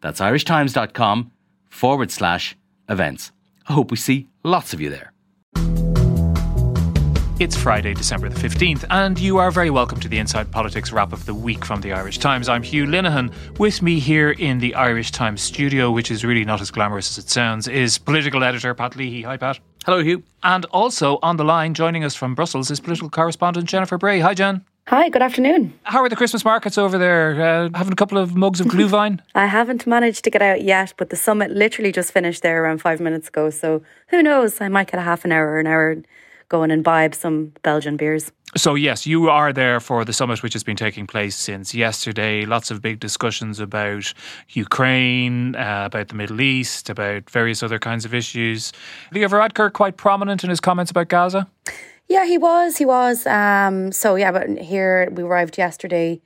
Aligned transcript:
That's 0.00 0.20
irishtimes.com 0.20 1.32
forward 1.68 2.10
slash 2.10 2.56
events. 2.88 3.32
I 3.68 3.72
hope 3.72 3.90
we 3.90 3.96
see 3.96 4.28
lots 4.42 4.72
of 4.72 4.80
you 4.80 4.90
there. 4.90 5.12
It's 7.40 7.56
Friday, 7.56 7.94
December 7.94 8.28
the 8.28 8.34
15th, 8.34 8.84
and 8.90 9.16
you 9.16 9.38
are 9.38 9.52
very 9.52 9.70
welcome 9.70 10.00
to 10.00 10.08
the 10.08 10.18
Inside 10.18 10.50
Politics 10.50 10.90
wrap 10.90 11.12
of 11.12 11.24
the 11.24 11.34
week 11.34 11.64
from 11.64 11.80
the 11.80 11.92
Irish 11.92 12.18
Times. 12.18 12.48
I'm 12.48 12.64
Hugh 12.64 12.84
Linehan. 12.84 13.32
With 13.60 13.80
me 13.80 14.00
here 14.00 14.32
in 14.32 14.58
the 14.58 14.74
Irish 14.74 15.12
Times 15.12 15.40
studio, 15.40 15.92
which 15.92 16.10
is 16.10 16.24
really 16.24 16.44
not 16.44 16.60
as 16.60 16.72
glamorous 16.72 17.16
as 17.16 17.24
it 17.24 17.30
sounds, 17.30 17.68
is 17.68 17.96
political 17.96 18.42
editor 18.42 18.74
Pat 18.74 18.96
Leahy. 18.96 19.22
Hi, 19.22 19.36
Pat. 19.36 19.60
Hello, 19.84 20.02
Hugh. 20.02 20.24
And 20.42 20.64
also 20.66 21.20
on 21.22 21.36
the 21.36 21.44
line, 21.44 21.74
joining 21.74 22.02
us 22.02 22.16
from 22.16 22.34
Brussels, 22.34 22.72
is 22.72 22.80
political 22.80 23.08
correspondent 23.08 23.68
Jennifer 23.68 23.98
Bray. 23.98 24.18
Hi, 24.18 24.34
Jen. 24.34 24.64
Hi, 24.88 25.10
good 25.10 25.20
afternoon. 25.20 25.78
How 25.82 26.02
are 26.02 26.08
the 26.08 26.16
Christmas 26.16 26.46
markets 26.46 26.78
over 26.78 26.96
there? 26.96 27.32
Uh, 27.38 27.68
having 27.74 27.92
a 27.92 27.96
couple 27.96 28.16
of 28.16 28.34
mugs 28.34 28.58
of 28.58 28.66
Glühwein? 28.74 29.20
I 29.34 29.44
haven't 29.44 29.86
managed 29.86 30.24
to 30.24 30.30
get 30.30 30.40
out 30.40 30.62
yet, 30.62 30.94
but 30.96 31.10
the 31.10 31.16
summit 31.16 31.50
literally 31.50 31.92
just 31.92 32.10
finished 32.10 32.42
there 32.42 32.64
around 32.64 32.78
five 32.80 32.98
minutes 32.98 33.28
ago. 33.28 33.50
So 33.50 33.82
who 34.06 34.22
knows? 34.22 34.62
I 34.62 34.68
might 34.68 34.90
get 34.90 34.98
a 34.98 35.02
half 35.02 35.26
an 35.26 35.32
hour 35.32 35.46
or 35.46 35.58
an 35.60 35.66
hour 35.66 35.96
going 36.48 36.70
and 36.70 36.78
imbibe 36.78 37.14
some 37.14 37.52
Belgian 37.62 37.98
beers. 37.98 38.32
So, 38.56 38.76
yes, 38.76 39.06
you 39.06 39.28
are 39.28 39.52
there 39.52 39.78
for 39.78 40.06
the 40.06 40.14
summit, 40.14 40.42
which 40.42 40.54
has 40.54 40.64
been 40.64 40.74
taking 40.74 41.06
place 41.06 41.36
since 41.36 41.74
yesterday. 41.74 42.46
Lots 42.46 42.70
of 42.70 42.80
big 42.80 42.98
discussions 42.98 43.60
about 43.60 44.14
Ukraine, 44.48 45.54
uh, 45.54 45.82
about 45.84 46.08
the 46.08 46.14
Middle 46.14 46.40
East, 46.40 46.88
about 46.88 47.28
various 47.28 47.62
other 47.62 47.78
kinds 47.78 48.06
of 48.06 48.14
issues. 48.14 48.72
Leo 49.12 49.28
Varadkar 49.28 49.70
quite 49.70 49.98
prominent 49.98 50.44
in 50.44 50.48
his 50.48 50.60
comments 50.60 50.90
about 50.90 51.08
Gaza. 51.08 51.46
Yeah, 52.08 52.24
he 52.24 52.38
was. 52.38 52.78
He 52.78 52.86
was. 52.86 53.26
Um, 53.26 53.92
so, 53.92 54.14
yeah, 54.16 54.32
but 54.32 54.58
here 54.58 55.08
we 55.12 55.22
arrived 55.22 55.58
yesterday 55.58 56.22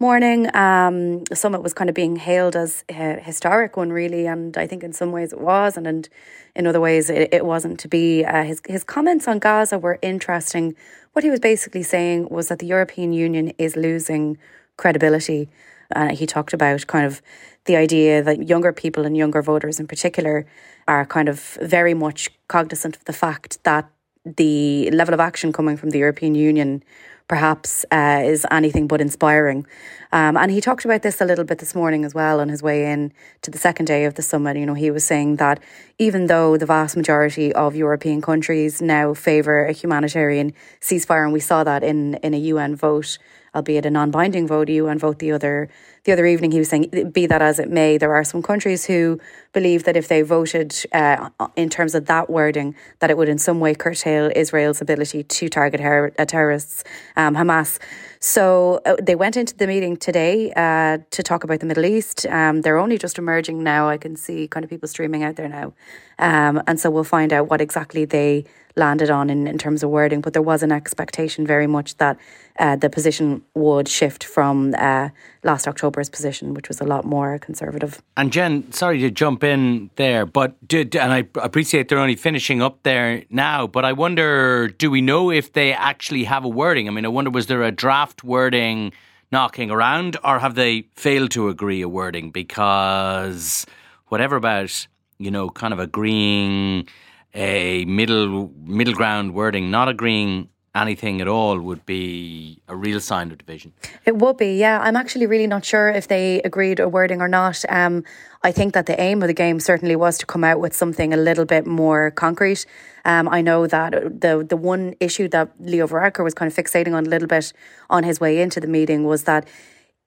morning. 0.00 0.54
Um, 0.56 1.24
the 1.24 1.36
summit 1.36 1.62
was 1.62 1.74
kind 1.74 1.90
of 1.90 1.94
being 1.94 2.16
hailed 2.16 2.56
as 2.56 2.82
a 2.88 3.20
historic 3.20 3.76
one, 3.76 3.90
really, 3.92 4.26
and 4.26 4.56
I 4.56 4.66
think 4.66 4.82
in 4.82 4.94
some 4.94 5.12
ways 5.12 5.32
it 5.34 5.40
was, 5.40 5.76
and, 5.76 5.86
and 5.86 6.08
in 6.54 6.66
other 6.66 6.80
ways 6.80 7.10
it, 7.10 7.28
it 7.34 7.44
wasn't 7.44 7.78
to 7.80 7.88
be. 7.88 8.24
Uh, 8.24 8.44
his 8.44 8.62
his 8.66 8.84
comments 8.84 9.28
on 9.28 9.38
Gaza 9.38 9.78
were 9.78 9.98
interesting. 10.00 10.74
What 11.12 11.24
he 11.24 11.30
was 11.30 11.40
basically 11.40 11.82
saying 11.82 12.28
was 12.30 12.48
that 12.48 12.60
the 12.60 12.66
European 12.66 13.12
Union 13.12 13.52
is 13.58 13.76
losing 13.76 14.38
credibility. 14.78 15.48
Uh, 15.94 16.14
he 16.14 16.26
talked 16.26 16.54
about 16.54 16.86
kind 16.86 17.04
of 17.04 17.20
the 17.64 17.76
idea 17.76 18.22
that 18.22 18.48
younger 18.48 18.72
people 18.72 19.04
and 19.04 19.16
younger 19.16 19.42
voters 19.42 19.80
in 19.80 19.86
particular 19.86 20.46
are 20.86 21.04
kind 21.04 21.28
of 21.28 21.58
very 21.60 21.92
much 21.92 22.30
cognizant 22.46 22.96
of 22.96 23.04
the 23.04 23.12
fact 23.12 23.62
that 23.64 23.90
the 24.24 24.90
level 24.90 25.14
of 25.14 25.20
action 25.20 25.52
coming 25.52 25.76
from 25.76 25.90
the 25.90 25.98
European 25.98 26.34
Union 26.34 26.82
perhaps 27.28 27.84
uh, 27.92 28.22
is 28.24 28.46
anything 28.50 28.86
but 28.86 29.00
inspiring. 29.00 29.66
Um, 30.12 30.38
and 30.38 30.50
he 30.50 30.62
talked 30.62 30.86
about 30.86 31.02
this 31.02 31.20
a 31.20 31.26
little 31.26 31.44
bit 31.44 31.58
this 31.58 31.74
morning 31.74 32.06
as 32.06 32.14
well 32.14 32.40
on 32.40 32.48
his 32.48 32.62
way 32.62 32.90
in 32.90 33.12
to 33.42 33.50
the 33.50 33.58
second 33.58 33.84
day 33.84 34.06
of 34.06 34.14
the 34.14 34.22
summit. 34.22 34.56
You 34.56 34.64
know, 34.64 34.74
he 34.74 34.90
was 34.90 35.04
saying 35.04 35.36
that 35.36 35.62
even 35.98 36.26
though 36.26 36.56
the 36.56 36.64
vast 36.64 36.96
majority 36.96 37.52
of 37.52 37.76
European 37.76 38.22
countries 38.22 38.80
now 38.80 39.12
favour 39.12 39.66
a 39.66 39.72
humanitarian 39.72 40.54
ceasefire, 40.80 41.24
and 41.24 41.32
we 41.34 41.40
saw 41.40 41.62
that 41.64 41.84
in, 41.84 42.14
in 42.14 42.32
a 42.32 42.38
UN 42.38 42.74
vote, 42.74 43.18
albeit 43.54 43.84
a 43.84 43.90
non-binding 43.90 44.46
vote, 44.46 44.70
a 44.70 44.72
UN 44.72 44.98
vote 44.98 45.18
the 45.18 45.32
other 45.32 45.68
the 46.08 46.12
other 46.14 46.24
evening, 46.24 46.50
he 46.52 46.58
was 46.58 46.70
saying, 46.70 47.10
be 47.12 47.26
that 47.26 47.42
as 47.42 47.58
it 47.58 47.70
may, 47.70 47.98
there 47.98 48.14
are 48.14 48.24
some 48.24 48.40
countries 48.40 48.86
who 48.86 49.20
believe 49.52 49.84
that 49.84 49.94
if 49.94 50.08
they 50.08 50.22
voted 50.22 50.74
uh, 50.94 51.28
in 51.54 51.68
terms 51.68 51.94
of 51.94 52.06
that 52.06 52.30
wording, 52.30 52.74
that 53.00 53.10
it 53.10 53.18
would 53.18 53.28
in 53.28 53.36
some 53.36 53.60
way 53.60 53.74
curtail 53.74 54.30
Israel's 54.34 54.80
ability 54.80 55.22
to 55.22 55.50
target 55.50 55.80
her- 55.80 56.14
uh, 56.18 56.24
terrorists, 56.24 56.82
um, 57.16 57.34
Hamas. 57.36 57.78
So 58.20 58.80
uh, 58.86 58.96
they 59.02 59.16
went 59.16 59.36
into 59.36 59.54
the 59.54 59.66
meeting 59.66 59.98
today 59.98 60.50
uh, 60.56 60.96
to 61.10 61.22
talk 61.22 61.44
about 61.44 61.60
the 61.60 61.66
Middle 61.66 61.84
East. 61.84 62.24
Um, 62.24 62.62
they're 62.62 62.78
only 62.78 62.96
just 62.96 63.18
emerging 63.18 63.62
now. 63.62 63.90
I 63.90 63.98
can 63.98 64.16
see 64.16 64.48
kind 64.48 64.64
of 64.64 64.70
people 64.70 64.88
streaming 64.88 65.22
out 65.22 65.36
there 65.36 65.48
now. 65.48 65.74
Um, 66.18 66.62
and 66.66 66.80
so 66.80 66.90
we'll 66.90 67.04
find 67.04 67.34
out 67.34 67.50
what 67.50 67.60
exactly 67.60 68.06
they 68.06 68.46
landed 68.76 69.10
on 69.10 69.28
in, 69.28 69.46
in 69.46 69.58
terms 69.58 69.82
of 69.82 69.90
wording. 69.90 70.20
But 70.20 70.32
there 70.32 70.42
was 70.42 70.62
an 70.62 70.72
expectation 70.72 71.46
very 71.46 71.66
much 71.66 71.96
that 71.98 72.16
uh, 72.58 72.76
the 72.76 72.90
position 72.90 73.42
would 73.54 73.88
shift 73.88 74.24
from 74.24 74.74
uh, 74.78 75.10
last 75.44 75.68
October's 75.68 76.08
position, 76.08 76.54
which 76.54 76.68
was 76.68 76.80
a 76.80 76.84
lot 76.84 77.04
more 77.04 77.38
conservative. 77.38 78.02
And 78.16 78.32
Jen, 78.32 78.72
sorry 78.72 78.98
to 79.00 79.10
jump 79.10 79.44
in 79.44 79.90
there, 79.96 80.26
but 80.26 80.56
did, 80.66 80.96
and 80.96 81.12
I 81.12 81.28
appreciate 81.36 81.88
they're 81.88 81.98
only 81.98 82.16
finishing 82.16 82.62
up 82.62 82.82
there 82.82 83.24
now, 83.30 83.66
but 83.66 83.84
I 83.84 83.92
wonder, 83.92 84.68
do 84.68 84.90
we 84.90 85.00
know 85.00 85.30
if 85.30 85.52
they 85.52 85.72
actually 85.72 86.24
have 86.24 86.44
a 86.44 86.48
wording? 86.48 86.88
I 86.88 86.90
mean, 86.90 87.04
I 87.04 87.08
wonder, 87.08 87.30
was 87.30 87.46
there 87.46 87.62
a 87.62 87.70
draft 87.70 88.24
wording 88.24 88.92
knocking 89.30 89.70
around, 89.70 90.16
or 90.24 90.38
have 90.38 90.54
they 90.54 90.88
failed 90.96 91.30
to 91.32 91.48
agree 91.48 91.82
a 91.82 91.88
wording? 91.88 92.30
Because 92.30 93.66
whatever 94.06 94.36
about 94.36 94.86
you 95.18 95.30
know, 95.30 95.50
kind 95.50 95.72
of 95.72 95.78
agreeing 95.78 96.88
a 97.34 97.84
middle 97.84 98.52
middle 98.64 98.94
ground 98.94 99.34
wording, 99.34 99.70
not 99.70 99.88
agreeing 99.88 100.48
anything 100.80 101.20
at 101.20 101.28
all 101.28 101.58
would 101.60 101.84
be 101.84 102.60
a 102.68 102.76
real 102.76 103.00
sign 103.00 103.30
of 103.30 103.38
division. 103.38 103.72
It 104.04 104.16
would 104.16 104.36
be, 104.36 104.56
yeah. 104.56 104.80
I'm 104.80 104.96
actually 104.96 105.26
really 105.26 105.46
not 105.46 105.64
sure 105.64 105.88
if 105.90 106.08
they 106.08 106.40
agreed 106.42 106.80
a 106.80 106.88
wording 106.88 107.20
or 107.20 107.28
not. 107.28 107.64
Um, 107.68 108.04
I 108.42 108.52
think 108.52 108.74
that 108.74 108.86
the 108.86 109.00
aim 109.00 109.22
of 109.22 109.28
the 109.28 109.34
game 109.34 109.60
certainly 109.60 109.96
was 109.96 110.18
to 110.18 110.26
come 110.26 110.44
out 110.44 110.60
with 110.60 110.74
something 110.74 111.12
a 111.12 111.16
little 111.16 111.44
bit 111.44 111.66
more 111.66 112.10
concrete. 112.10 112.66
Um, 113.04 113.28
I 113.28 113.40
know 113.40 113.66
that 113.66 113.92
the 113.92 114.46
the 114.48 114.56
one 114.56 114.94
issue 115.00 115.28
that 115.28 115.52
Leo 115.58 115.86
Varadkar 115.86 116.24
was 116.24 116.34
kind 116.34 116.50
of 116.50 116.56
fixating 116.56 116.94
on 116.94 117.06
a 117.06 117.08
little 117.08 117.28
bit 117.28 117.52
on 117.90 118.04
his 118.04 118.20
way 118.20 118.40
into 118.40 118.60
the 118.60 118.68
meeting 118.68 119.04
was 119.04 119.24
that 119.24 119.48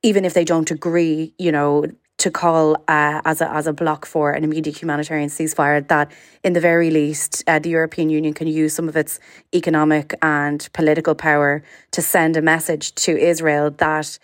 even 0.03 0.25
if 0.25 0.33
they 0.33 0.45
don't 0.45 0.71
agree, 0.71 1.33
you 1.37 1.51
know, 1.51 1.85
to 2.21 2.29
call 2.29 2.75
uh, 2.87 3.19
as, 3.25 3.41
a, 3.41 3.51
as 3.51 3.65
a 3.65 3.73
block 3.73 4.05
for 4.05 4.31
an 4.31 4.43
immediate 4.43 4.77
humanitarian 4.77 5.27
ceasefire, 5.27 5.85
that 5.87 6.11
in 6.43 6.53
the 6.53 6.59
very 6.59 6.91
least, 6.91 7.43
uh, 7.47 7.57
the 7.57 7.69
European 7.69 8.11
Union 8.11 8.33
can 8.33 8.47
use 8.47 8.73
some 8.73 8.87
of 8.87 8.95
its 8.95 9.19
economic 9.55 10.13
and 10.21 10.69
political 10.73 11.15
power 11.15 11.63
to 11.89 12.01
send 12.01 12.37
a 12.37 12.41
message 12.41 12.93
to 12.93 13.17
Israel 13.17 13.71
that 13.71 14.19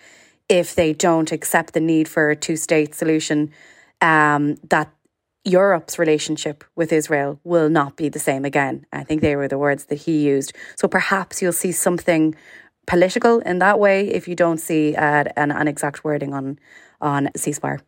if 0.48 0.76
they 0.76 0.94
don't 0.94 1.32
accept 1.32 1.74
the 1.74 1.80
need 1.80 2.08
for 2.08 2.30
a 2.30 2.36
two 2.36 2.56
state 2.56 2.94
solution, 2.94 3.52
um, 4.00 4.58
that 4.70 4.94
Europe's 5.44 5.98
relationship 5.98 6.64
with 6.76 6.94
Israel 6.94 7.40
will 7.44 7.70
not 7.70 7.96
be 7.98 8.10
the 8.10 8.20
same 8.20 8.46
again. 8.46 8.86
I 8.94 9.04
think 9.04 9.22
they 9.22 9.36
were 9.36 9.48
the 9.48 9.58
words 9.58 9.86
that 9.86 9.96
he 9.96 10.16
used. 10.20 10.54
So 10.76 10.88
perhaps 10.88 11.42
you'll 11.42 11.62
see 11.66 11.72
something 11.72 12.36
political 12.86 13.40
in 13.40 13.58
that 13.60 13.80
way 13.80 14.08
if 14.08 14.28
you 14.28 14.36
don't 14.36 14.60
see 14.60 14.96
uh, 14.96 15.24
an, 15.36 15.52
an 15.52 15.68
exact 15.68 16.04
wording 16.04 16.34
on 16.36 16.60
on 17.02 17.28
ceasefire. 17.38 17.80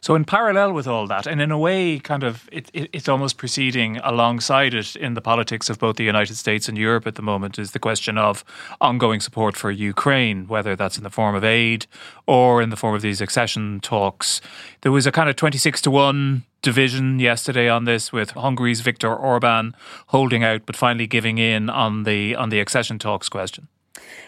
So, 0.00 0.14
in 0.14 0.24
parallel 0.24 0.72
with 0.72 0.86
all 0.86 1.06
that, 1.06 1.26
and 1.26 1.40
in 1.40 1.50
a 1.50 1.58
way, 1.58 1.98
kind 1.98 2.22
of, 2.22 2.48
it, 2.52 2.70
it, 2.72 2.90
it's 2.92 3.08
almost 3.08 3.36
proceeding 3.36 3.98
alongside 3.98 4.74
it 4.74 4.96
in 4.96 5.14
the 5.14 5.20
politics 5.20 5.70
of 5.70 5.78
both 5.78 5.96
the 5.96 6.04
United 6.04 6.36
States 6.36 6.68
and 6.68 6.76
Europe 6.76 7.06
at 7.06 7.14
the 7.14 7.22
moment, 7.22 7.58
is 7.58 7.72
the 7.72 7.78
question 7.78 8.18
of 8.18 8.44
ongoing 8.80 9.20
support 9.20 9.56
for 9.56 9.70
Ukraine, 9.70 10.46
whether 10.48 10.76
that's 10.76 10.98
in 10.98 11.04
the 11.04 11.10
form 11.10 11.34
of 11.34 11.44
aid 11.44 11.86
or 12.26 12.62
in 12.62 12.70
the 12.70 12.76
form 12.76 12.94
of 12.94 13.02
these 13.02 13.20
accession 13.20 13.80
talks. 13.80 14.40
There 14.82 14.92
was 14.92 15.06
a 15.06 15.12
kind 15.12 15.28
of 15.28 15.36
26 15.36 15.80
to 15.82 15.90
1 15.90 16.44
division 16.62 17.18
yesterday 17.18 17.68
on 17.68 17.84
this 17.84 18.12
with 18.12 18.32
Hungary's 18.32 18.80
Viktor 18.80 19.14
Orban 19.14 19.74
holding 20.08 20.44
out 20.44 20.66
but 20.66 20.76
finally 20.76 21.06
giving 21.06 21.38
in 21.38 21.70
on 21.70 22.02
the 22.02 22.34
on 22.36 22.50
the 22.50 22.60
accession 22.60 22.98
talks 22.98 23.28
question. 23.28 23.68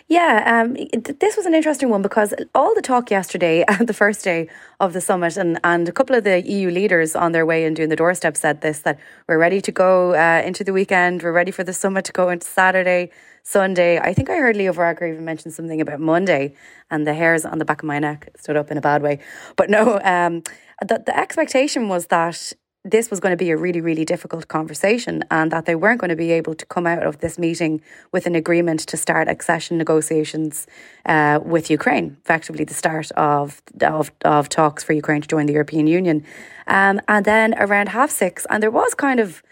Yeah, 0.08 0.42
um, 0.44 0.76
this 1.20 1.36
was 1.36 1.46
an 1.46 1.54
interesting 1.54 1.88
one 1.88 2.02
because 2.02 2.34
all 2.54 2.74
the 2.74 2.82
talk 2.82 3.10
yesterday, 3.10 3.64
the 3.80 3.94
first 3.94 4.24
day 4.24 4.48
of 4.80 4.92
the 4.92 5.00
summit, 5.00 5.36
and, 5.36 5.58
and 5.64 5.88
a 5.88 5.92
couple 5.92 6.16
of 6.16 6.24
the 6.24 6.42
EU 6.42 6.70
leaders 6.70 7.16
on 7.16 7.32
their 7.32 7.46
way 7.46 7.64
and 7.64 7.74
doing 7.74 7.88
the 7.88 7.96
doorstep 7.96 8.36
said 8.36 8.60
this 8.60 8.80
that 8.80 8.98
we're 9.28 9.38
ready 9.38 9.60
to 9.60 9.72
go 9.72 10.14
uh, 10.14 10.42
into 10.44 10.64
the 10.64 10.72
weekend, 10.72 11.22
we're 11.22 11.32
ready 11.32 11.50
for 11.50 11.64
the 11.64 11.72
summit 11.72 12.04
to 12.06 12.12
go 12.12 12.28
into 12.28 12.46
Saturday, 12.46 13.10
Sunday. 13.42 13.98
I 13.98 14.12
think 14.12 14.28
I 14.28 14.36
heard 14.36 14.56
Leo 14.56 14.72
Varadkar 14.72 15.08
even 15.08 15.24
mention 15.24 15.50
something 15.50 15.80
about 15.80 16.00
Monday, 16.00 16.54
and 16.90 17.06
the 17.06 17.14
hairs 17.14 17.44
on 17.44 17.58
the 17.58 17.64
back 17.64 17.82
of 17.82 17.86
my 17.86 17.98
neck 17.98 18.28
stood 18.36 18.56
up 18.56 18.70
in 18.70 18.76
a 18.76 18.82
bad 18.82 19.02
way. 19.02 19.20
But 19.56 19.70
no, 19.70 19.98
um, 20.04 20.42
the, 20.80 21.02
the 21.06 21.16
expectation 21.16 21.88
was 21.88 22.08
that 22.08 22.52
this 22.84 23.10
was 23.10 23.20
going 23.20 23.30
to 23.30 23.36
be 23.36 23.50
a 23.50 23.56
really, 23.56 23.80
really 23.80 24.04
difficult 24.04 24.48
conversation 24.48 25.22
and 25.30 25.52
that 25.52 25.66
they 25.66 25.74
weren't 25.76 26.00
going 26.00 26.10
to 26.10 26.16
be 26.16 26.32
able 26.32 26.54
to 26.54 26.66
come 26.66 26.84
out 26.84 27.04
of 27.04 27.18
this 27.18 27.38
meeting 27.38 27.80
with 28.10 28.26
an 28.26 28.34
agreement 28.34 28.80
to 28.80 28.96
start 28.96 29.28
accession 29.28 29.78
negotiations 29.78 30.66
uh, 31.06 31.38
with 31.44 31.70
Ukraine, 31.70 32.16
effectively 32.22 32.64
the 32.64 32.74
start 32.74 33.12
of, 33.12 33.62
of, 33.82 34.10
of 34.24 34.48
talks 34.48 34.82
for 34.82 34.94
Ukraine 34.94 35.22
to 35.22 35.28
join 35.28 35.46
the 35.46 35.52
European 35.52 35.86
Union. 35.86 36.24
Um, 36.66 37.00
and 37.06 37.24
then 37.24 37.54
around 37.54 37.90
half 37.90 38.10
six, 38.10 38.46
and 38.50 38.60
there 38.60 38.70
was 38.70 38.94
kind 38.94 39.20
of 39.20 39.44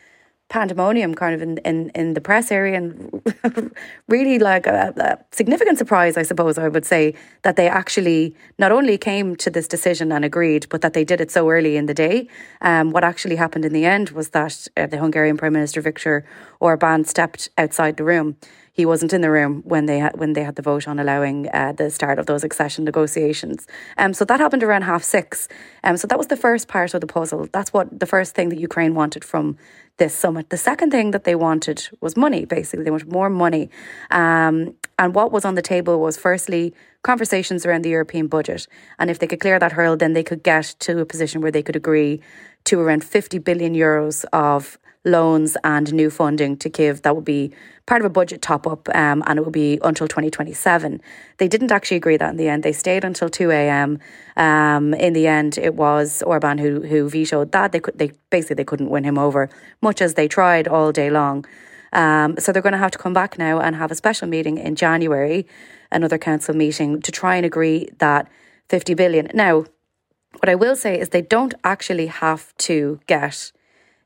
pandemonium 0.51 1.15
kind 1.15 1.35
of 1.35 1.41
in, 1.41 1.59
in, 1.59 1.91
in 1.95 2.15
the 2.15 2.21
press 2.21 2.51
area 2.51 2.77
and 2.77 3.73
really 4.09 4.39
like 4.39 4.67
a, 4.67 4.93
a, 4.97 5.35
significant 5.35 5.79
surprise, 5.79 6.17
I 6.17 6.23
suppose 6.23 6.59
I 6.59 6.69
would 6.69 6.85
say, 6.85 7.15
that 7.43 7.55
they 7.57 7.69
actually 7.69 8.35
not 8.59 8.73
only 8.73 8.99
came 8.99 9.37
to 9.37 9.49
this 9.49 9.69
decision 9.69 10.13
and 10.13 10.25
agreed, 10.25 10.67
but 10.69 10.83
that 10.83 10.93
they 10.93 11.05
did 11.05 11.21
it 11.21 11.31
so 11.31 11.49
early 11.49 11.77
in 11.77 11.87
the 11.87 11.95
day. 11.95 12.29
Um, 12.61 12.91
what 12.91 13.05
actually 13.05 13.37
happened 13.37 13.65
in 13.65 13.73
the 13.73 13.85
end 13.85 14.11
was 14.11 14.31
that 14.31 14.67
uh, 14.77 14.87
the 14.87 14.99
Hungarian 14.99 15.37
Prime 15.37 15.53
Minister 15.53 15.81
Viktor 15.81 16.27
Orban 16.59 17.05
stepped 17.05 17.49
outside 17.57 17.97
the 17.97 18.05
room 18.05 18.37
he 18.73 18.87
wasn't 18.87 19.13
in 19.13 19.21
the 19.21 19.31
room 19.31 19.63
when 19.65 19.87
they 19.87 19.99
had 19.99 20.19
when 20.19 20.33
they 20.33 20.43
had 20.43 20.57
the 20.57 20.63
vote 20.63 20.87
on 20.87 20.99
allowing 20.99 21.49
uh, 21.53 21.73
the 21.73 21.91
start 21.91 22.19
of 22.19 22.27
those 22.27 22.45
accession 22.45 22.85
negotiations. 22.85 23.67
Um, 23.99 24.15
so 24.15 24.25
that 24.25 24.41
happened 24.41 24.63
around 24.63 24.83
half 24.83 25.03
six. 25.03 25.49
Um, 25.85 25.97
so 25.97 26.07
that 26.07 26.19
was 26.19 26.29
the 26.29 26.37
first 26.37 26.69
part 26.69 26.95
of 26.95 27.01
the 27.01 27.07
puzzle. 27.07 27.49
That's 27.53 27.73
what 27.73 27.99
the 27.99 28.07
first 28.07 28.35
thing 28.35 28.49
that 28.51 28.59
Ukraine 28.59 28.95
wanted 28.95 29.25
from 29.25 29.57
this 29.97 30.15
summit. 30.15 30.51
The 30.51 30.57
second 30.57 30.91
thing 30.91 31.11
that 31.11 31.25
they 31.25 31.35
wanted 31.35 31.89
was 32.01 32.17
money. 32.17 32.45
Basically, 32.45 32.85
they 32.85 32.91
wanted 32.91 33.13
more 33.13 33.29
money. 33.29 33.71
Um, 34.11 34.75
and 34.99 35.15
what 35.15 35.33
was 35.33 35.45
on 35.45 35.55
the 35.55 35.63
table 35.63 36.01
was 36.01 36.17
firstly 36.17 36.75
conversations 37.03 37.67
around 37.67 37.83
the 37.83 37.91
European 37.91 38.27
budget, 38.27 38.67
and 38.99 39.11
if 39.11 39.19
they 39.19 39.27
could 39.27 39.41
clear 39.41 39.59
that 39.59 39.73
hurdle, 39.73 39.97
then 39.97 40.13
they 40.13 40.23
could 40.23 40.43
get 40.43 40.75
to 40.81 40.99
a 41.01 41.07
position 41.07 41.41
where 41.41 41.51
they 41.51 41.63
could 41.63 41.77
agree 41.77 42.21
to 42.65 42.79
around 42.81 43.03
50 43.05 43.39
billion 43.39 43.75
euros 43.75 44.25
of 44.33 44.79
loans 45.05 45.57
and 45.65 45.93
new 45.93 46.11
funding 46.11 46.57
to 46.59 46.69
give. 46.69 47.03
that 47.03 47.17
would 47.17 47.25
be 47.25 47.53
part 47.87 48.03
of 48.03 48.07
a 48.07 48.11
budget 48.11 48.43
top 48.43 48.67
up 48.67 48.89
um, 48.95 49.23
and 49.27 49.39
it 49.39 49.43
would 49.45 49.53
be 49.53 49.79
until 49.83 50.07
2027. 50.07 51.01
They 51.39 51.49
didn't 51.49 51.73
actually 51.73 51.97
agree 51.97 52.17
that 52.19 52.31
in 52.31 52.37
the 52.37 52.49
end. 52.49 52.63
They 52.63 52.73
stayed 52.73 53.05
until 53.05 53.29
2 53.29 53.51
a.m. 53.51 53.99
Um, 54.37 54.95
in 54.95 55.13
the 55.15 55.27
end, 55.27 55.57
it 55.59 55.75
was 55.75 56.23
Orban 56.23 56.59
who 56.59 56.83
who 56.83 57.09
vetoed 57.09 57.53
that. 57.53 57.73
They 57.73 57.81
could 57.81 57.99
they 57.99 58.13
basically 58.29 58.57
they 58.57 58.65
couldn't 58.65 58.91
win 58.91 59.05
him 59.05 59.19
over, 59.19 59.49
much 59.81 60.03
as 60.03 60.15
they 60.15 60.29
tried 60.29 60.69
all 60.69 60.93
day 60.93 61.11
long. 61.11 61.47
Um, 61.93 62.37
so 62.39 62.53
they're 62.53 62.63
going 62.63 62.73
to 62.73 62.79
have 62.79 62.93
to 62.93 62.99
come 62.99 63.13
back 63.13 63.37
now 63.39 63.59
and 63.59 63.75
have 63.75 63.91
a 63.91 63.97
special 63.97 64.29
meeting 64.29 64.59
in 64.59 64.77
January, 64.77 65.47
another 65.91 66.19
council 66.19 66.55
meeting 66.55 67.03
to 67.03 67.11
try 67.11 67.35
and 67.35 67.45
agree 67.45 67.89
that 67.99 68.29
50 68.69 68.95
billion. 68.95 69.29
Now, 69.35 69.65
what 70.39 70.49
I 70.49 70.55
will 70.55 70.77
say 70.77 71.01
is 71.01 71.09
they 71.09 71.23
don't 71.23 71.55
actually 71.65 72.07
have 72.07 72.57
to 72.59 73.01
get 73.09 73.51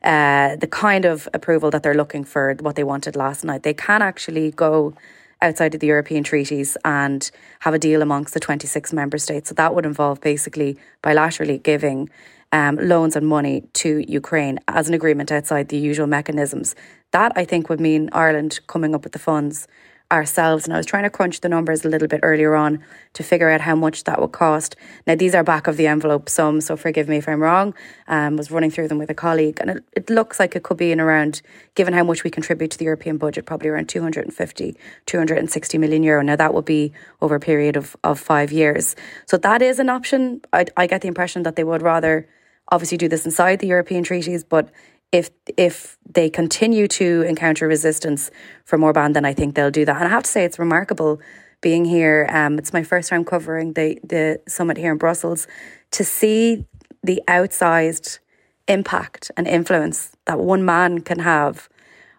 uh, 0.04 0.56
the 0.56 0.66
kind 0.66 1.04
of 1.04 1.28
approval 1.32 1.70
that 1.70 1.82
they're 1.82 1.94
looking 1.94 2.24
for, 2.24 2.54
what 2.60 2.76
they 2.76 2.84
wanted 2.84 3.16
last 3.16 3.44
night. 3.44 3.62
They 3.62 3.74
can 3.74 4.02
actually 4.02 4.50
go 4.50 4.94
outside 5.40 5.74
of 5.74 5.80
the 5.80 5.86
European 5.86 6.22
treaties 6.22 6.76
and 6.84 7.30
have 7.60 7.74
a 7.74 7.78
deal 7.78 8.02
amongst 8.02 8.34
the 8.34 8.40
26 8.40 8.92
member 8.92 9.18
states. 9.18 9.48
So 9.48 9.54
that 9.54 9.74
would 9.74 9.86
involve 9.86 10.20
basically 10.20 10.78
bilaterally 11.02 11.62
giving 11.62 12.10
um, 12.52 12.76
loans 12.76 13.16
and 13.16 13.26
money 13.26 13.64
to 13.74 14.04
Ukraine 14.10 14.58
as 14.68 14.88
an 14.88 14.94
agreement 14.94 15.32
outside 15.32 15.68
the 15.68 15.78
usual 15.78 16.06
mechanisms. 16.06 16.74
That 17.10 17.32
I 17.34 17.44
think 17.44 17.68
would 17.68 17.80
mean 17.80 18.10
Ireland 18.12 18.60
coming 18.66 18.94
up 18.94 19.04
with 19.04 19.12
the 19.12 19.18
funds 19.18 19.66
ourselves. 20.14 20.64
And 20.64 20.72
I 20.72 20.78
was 20.78 20.86
trying 20.86 21.02
to 21.02 21.10
crunch 21.10 21.40
the 21.40 21.48
numbers 21.48 21.84
a 21.84 21.88
little 21.88 22.08
bit 22.08 22.20
earlier 22.22 22.54
on 22.54 22.82
to 23.12 23.22
figure 23.22 23.50
out 23.50 23.60
how 23.60 23.74
much 23.74 24.04
that 24.04 24.20
would 24.20 24.32
cost. 24.32 24.76
Now, 25.06 25.14
these 25.14 25.34
are 25.34 25.44
back 25.44 25.66
of 25.66 25.76
the 25.76 25.86
envelope 25.86 26.28
sums, 26.30 26.66
so 26.66 26.76
forgive 26.76 27.08
me 27.08 27.18
if 27.18 27.28
I'm 27.28 27.42
wrong. 27.42 27.74
Um, 28.08 28.36
was 28.36 28.50
running 28.50 28.70
through 28.70 28.88
them 28.88 28.98
with 28.98 29.10
a 29.10 29.14
colleague, 29.14 29.58
and 29.60 29.70
it, 29.70 29.84
it 29.92 30.10
looks 30.10 30.40
like 30.40 30.56
it 30.56 30.62
could 30.62 30.78
be 30.78 30.90
in 30.92 31.00
around, 31.00 31.42
given 31.74 31.92
how 31.92 32.04
much 32.04 32.24
we 32.24 32.30
contribute 32.30 32.70
to 32.70 32.78
the 32.78 32.86
European 32.86 33.18
budget, 33.18 33.44
probably 33.44 33.68
around 33.68 33.88
250, 33.88 34.76
260 35.06 35.78
million 35.78 36.02
euro. 36.02 36.22
Now, 36.22 36.36
that 36.36 36.54
would 36.54 36.64
be 36.64 36.92
over 37.20 37.34
a 37.34 37.40
period 37.40 37.76
of, 37.76 37.96
of 38.02 38.18
five 38.18 38.52
years. 38.52 38.96
So 39.26 39.36
that 39.38 39.60
is 39.60 39.78
an 39.78 39.90
option. 39.90 40.40
I, 40.52 40.66
I 40.76 40.86
get 40.86 41.02
the 41.02 41.08
impression 41.08 41.42
that 41.42 41.56
they 41.56 41.64
would 41.64 41.82
rather 41.82 42.28
obviously 42.70 42.96
do 42.96 43.08
this 43.08 43.24
inside 43.24 43.58
the 43.58 43.66
European 43.66 44.04
treaties, 44.04 44.42
but 44.42 44.70
if 45.14 45.30
if 45.56 45.96
they 46.12 46.28
continue 46.28 46.88
to 46.88 47.22
encounter 47.22 47.68
resistance 47.68 48.32
from 48.64 48.82
Orban, 48.82 49.12
then 49.12 49.24
I 49.24 49.32
think 49.32 49.54
they'll 49.54 49.70
do 49.70 49.84
that. 49.84 49.96
And 49.96 50.06
I 50.06 50.08
have 50.08 50.24
to 50.24 50.30
say, 50.30 50.44
it's 50.44 50.58
remarkable 50.58 51.20
being 51.60 51.84
here. 51.84 52.26
Um, 52.30 52.58
it's 52.58 52.72
my 52.72 52.82
first 52.82 53.08
time 53.10 53.24
covering 53.24 53.74
the 53.74 54.00
the 54.02 54.40
summit 54.48 54.76
here 54.76 54.92
in 54.92 54.98
Brussels 54.98 55.46
to 55.92 56.02
see 56.04 56.66
the 57.02 57.22
outsized 57.28 58.18
impact 58.66 59.30
and 59.36 59.46
influence 59.46 59.98
that 60.26 60.40
one 60.40 60.64
man 60.64 61.00
can 61.00 61.20
have 61.20 61.68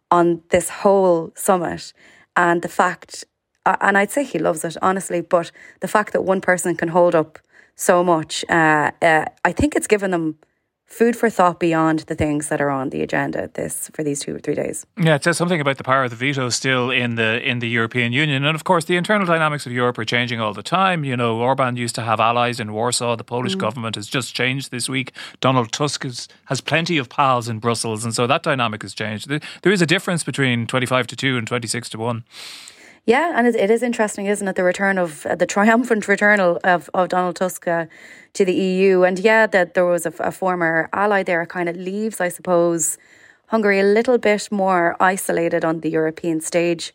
on 0.10 0.42
this 0.50 0.70
whole 0.70 1.32
summit, 1.36 1.92
and 2.36 2.62
the 2.62 2.70
fact, 2.70 3.26
and 3.66 3.98
I'd 3.98 4.12
say 4.12 4.24
he 4.24 4.40
loves 4.40 4.64
it 4.64 4.78
honestly, 4.82 5.20
but 5.22 5.52
the 5.82 5.88
fact 5.88 6.14
that 6.14 6.24
one 6.24 6.40
person 6.40 6.78
can 6.78 6.90
hold 6.90 7.14
up 7.14 7.40
so 7.76 8.04
much, 8.04 8.46
uh, 8.48 8.92
uh, 9.02 9.26
I 9.44 9.52
think 9.52 9.76
it's 9.76 9.88
given 9.88 10.12
them 10.12 10.38
food 10.86 11.16
for 11.16 11.30
thought 11.30 11.60
beyond 11.60 12.00
the 12.02 12.16
things 12.16 12.48
that 12.50 12.62
are 12.62 12.70
on 12.70 12.90
the 12.90 13.02
agenda 13.02 13.50
this 13.56 13.90
for 13.94 14.04
these 14.04 14.20
two 14.20 14.36
or 14.36 14.40
three 14.40 14.56
days. 14.56 14.86
Yeah, 14.98 15.16
it 15.16 15.24
says 15.24 15.38
something 15.38 15.60
about 15.60 15.78
the 15.78 15.84
power 15.84 16.04
of 16.04 16.12
the 16.12 16.16
veto 16.16 16.50
still 16.50 16.92
in 16.92 17.16
the 17.16 17.42
in 17.42 17.60
the 17.60 17.68
European 17.68 18.14
Union, 18.14 18.46
and 18.46 18.56
of 18.56 18.64
course 18.64 18.86
the 18.86 18.96
internal 18.96 19.26
dynamics 19.26 19.66
of 19.66 19.72
Europe 19.72 19.98
are 19.98 20.06
changing 20.06 20.40
all 20.40 20.54
the 20.54 20.64
time. 20.64 21.04
You 21.04 21.18
know, 21.18 21.40
Orban 21.40 21.76
used 21.76 21.96
to 21.96 22.02
have 22.02 22.20
allies 22.20 22.60
in 22.60 22.72
Warsaw. 22.72 23.16
The 23.16 23.24
Polish 23.24 23.56
mm. 23.56 23.60
government 23.60 23.96
has 23.96 24.08
just 24.08 24.36
changed 24.36 24.72
this 24.72 24.88
week. 24.88 25.12
Donald 25.42 25.72
Tusk 25.72 26.06
is, 26.06 26.28
has 26.46 26.62
plenty 26.62 26.98
of 26.98 27.10
pals 27.10 27.50
in 27.50 27.60
Brussels, 27.60 28.04
and 28.04 28.14
so 28.14 28.28
that 28.28 28.44
dynamic 28.44 28.82
has 28.84 28.94
changed. 28.94 29.28
There 29.28 29.74
is 29.74 29.82
a 29.82 29.88
difference 29.88 30.24
between 30.24 30.68
twenty 30.68 30.86
five 30.86 31.08
to 31.08 31.16
two 31.16 31.38
and 31.38 31.48
twenty 31.48 31.68
six 31.68 31.90
to 31.90 31.98
one. 31.98 32.24
Yeah, 33.06 33.34
and 33.36 33.46
it, 33.46 33.56
it 33.56 33.70
is 33.70 33.84
interesting, 33.84 34.26
isn't 34.26 34.48
it? 34.48 34.56
The 34.56 34.64
return 34.64 34.98
of 34.98 35.26
uh, 35.26 35.36
the 35.36 35.46
triumphant 35.46 36.08
return 36.14 36.40
of, 36.40 36.90
of 36.94 37.10
Donald 37.10 37.36
Tusk 37.36 37.68
uh, 37.68 37.86
to 38.34 38.46
the 38.46 38.54
EU. 38.54 39.04
And 39.04 39.20
yeah, 39.20 39.46
that 39.48 39.76
there 39.76 39.86
was 39.86 40.06
a, 40.06 40.14
a 40.20 40.32
former 40.32 40.90
ally 40.92 41.24
there 41.24 41.46
kind 41.46 41.70
of 41.70 41.76
leaves, 41.76 42.20
I 42.20 42.30
suppose, 42.30 42.98
Hungary 43.48 43.80
a 43.80 43.84
little 43.84 44.18
bit 44.18 44.52
more 44.52 44.96
isolated 45.00 45.64
on 45.64 45.82
the 45.82 45.90
European 45.90 46.42
stage. 46.42 46.94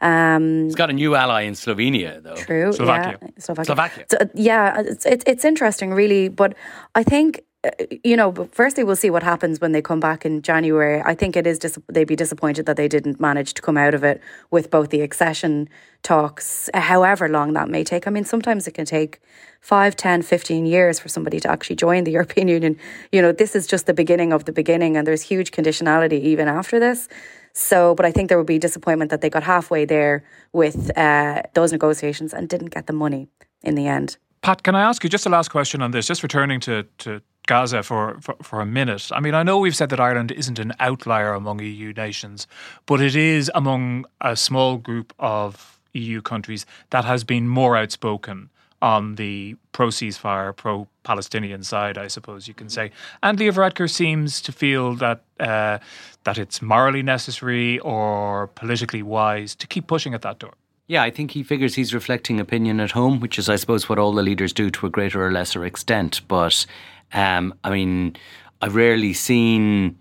Um, 0.00 0.66
He's 0.66 0.76
got 0.76 0.90
a 0.90 0.92
new 0.92 1.16
ally 1.16 1.42
in 1.42 1.54
Slovenia, 1.54 2.22
though. 2.22 2.36
True, 2.36 2.72
Slovakia. 2.72 3.18
Yeah, 3.20 3.28
Slovakia. 3.38 3.64
Slovakia. 3.64 4.04
So, 4.08 4.18
yeah, 4.34 4.80
it's, 4.80 5.04
it's, 5.04 5.24
it's 5.26 5.44
interesting, 5.44 5.92
really. 5.92 6.28
But 6.28 6.54
I 6.94 7.02
think 7.02 7.40
Uh, 7.64 7.70
uh, 7.80 7.84
you 8.04 8.16
know, 8.16 8.30
but 8.30 8.54
firstly, 8.54 8.84
we'll 8.84 8.94
see 8.94 9.10
what 9.10 9.22
happens 9.22 9.60
when 9.60 9.72
they 9.72 9.82
come 9.82 9.98
back 9.98 10.24
in 10.24 10.42
January. 10.42 11.02
I 11.04 11.14
think 11.14 11.36
it 11.36 11.46
is 11.46 11.58
dis- 11.58 11.78
they'd 11.88 12.04
be 12.04 12.14
disappointed 12.14 12.66
that 12.66 12.76
they 12.76 12.86
didn't 12.86 13.18
manage 13.18 13.54
to 13.54 13.62
come 13.62 13.76
out 13.76 13.94
of 13.94 14.04
it 14.04 14.20
with 14.50 14.70
both 14.70 14.90
the 14.90 15.00
accession 15.00 15.68
talks, 16.04 16.70
uh, 16.72 16.80
however 16.80 17.28
long 17.28 17.54
that 17.54 17.68
may 17.68 17.82
take. 17.82 18.06
I 18.06 18.10
mean, 18.10 18.24
sometimes 18.24 18.68
it 18.68 18.74
can 18.74 18.84
take 18.84 19.20
5, 19.60 19.96
10, 19.96 20.22
15 20.22 20.66
years 20.66 21.00
for 21.00 21.08
somebody 21.08 21.40
to 21.40 21.50
actually 21.50 21.74
join 21.76 22.04
the 22.04 22.12
European 22.18 22.46
Union. 22.46 22.76
You 23.10 23.22
know, 23.22 23.32
this 23.32 23.56
is 23.56 23.66
just 23.66 23.86
the 23.86 23.94
beginning 23.94 24.32
of 24.32 24.44
the 24.44 24.52
beginning, 24.52 24.96
and 24.96 25.04
there's 25.04 25.22
huge 25.22 25.50
conditionality 25.50 26.20
even 26.20 26.46
after 26.46 26.78
this. 26.78 27.08
So, 27.54 27.96
but 27.96 28.06
I 28.06 28.12
think 28.12 28.28
there 28.28 28.38
would 28.38 28.46
be 28.46 28.60
disappointment 28.60 29.10
that 29.10 29.20
they 29.20 29.30
got 29.30 29.42
halfway 29.42 29.84
there 29.84 30.22
with 30.52 30.96
uh, 30.96 31.42
those 31.54 31.72
negotiations 31.72 32.32
and 32.32 32.48
didn't 32.48 32.70
get 32.70 32.86
the 32.86 32.92
money 32.92 33.26
in 33.64 33.74
the 33.74 33.88
end. 33.88 34.16
Pat, 34.42 34.62
can 34.62 34.76
I 34.76 34.82
ask 34.82 35.02
you 35.02 35.10
just 35.10 35.26
a 35.26 35.28
last 35.28 35.48
question 35.48 35.82
on 35.82 35.90
this? 35.90 36.06
Just 36.06 36.22
returning 36.22 36.60
to, 36.60 36.86
to 36.98 37.20
Gaza 37.48 37.82
for, 37.82 38.18
for, 38.20 38.36
for, 38.42 38.60
a 38.60 38.66
minute. 38.66 39.10
I 39.10 39.20
mean, 39.20 39.34
I 39.34 39.42
know 39.42 39.58
we've 39.58 39.74
said 39.74 39.88
that 39.88 39.98
Ireland 39.98 40.30
isn't 40.30 40.60
an 40.60 40.72
outlier 40.78 41.32
among 41.32 41.60
EU 41.60 41.92
nations, 41.92 42.46
but 42.86 43.00
it 43.00 43.16
is 43.16 43.50
among 43.54 44.04
a 44.20 44.36
small 44.36 44.76
group 44.76 45.12
of 45.18 45.80
EU 45.94 46.22
countries 46.22 46.66
that 46.90 47.04
has 47.04 47.24
been 47.24 47.48
more 47.48 47.76
outspoken 47.76 48.50
on 48.80 49.16
the 49.16 49.56
pro 49.72 49.88
ceasefire, 49.88 50.54
pro 50.54 50.86
Palestinian 51.02 51.62
side, 51.64 51.98
I 51.98 52.06
suppose 52.06 52.46
you 52.46 52.54
can 52.54 52.68
say. 52.68 52.92
And 53.22 53.40
Leo 53.40 53.50
Varadkar 53.50 53.90
seems 53.90 54.40
to 54.42 54.52
feel 54.52 54.94
that 54.96 55.22
uh, 55.40 55.78
that 56.24 56.38
it's 56.38 56.62
morally 56.62 57.02
necessary 57.02 57.78
or 57.80 58.48
politically 58.48 59.02
wise 59.02 59.54
to 59.56 59.66
keep 59.66 59.86
pushing 59.86 60.14
at 60.14 60.22
that 60.22 60.38
door. 60.38 60.54
Yeah, 60.86 61.02
I 61.02 61.10
think 61.10 61.32
he 61.32 61.42
figures 61.42 61.74
he's 61.74 61.92
reflecting 61.92 62.40
opinion 62.40 62.80
at 62.80 62.92
home, 62.92 63.20
which 63.20 63.38
is, 63.38 63.50
I 63.50 63.56
suppose, 63.56 63.90
what 63.90 63.98
all 63.98 64.12
the 64.12 64.22
leaders 64.22 64.54
do 64.54 64.70
to 64.70 64.86
a 64.86 64.90
greater 64.90 65.22
or 65.22 65.30
lesser 65.30 65.66
extent. 65.66 66.22
But 66.28 66.64
um, 67.12 67.54
I 67.64 67.70
mean, 67.70 68.16
I've 68.60 68.74
rarely 68.74 69.12
seen 69.12 69.98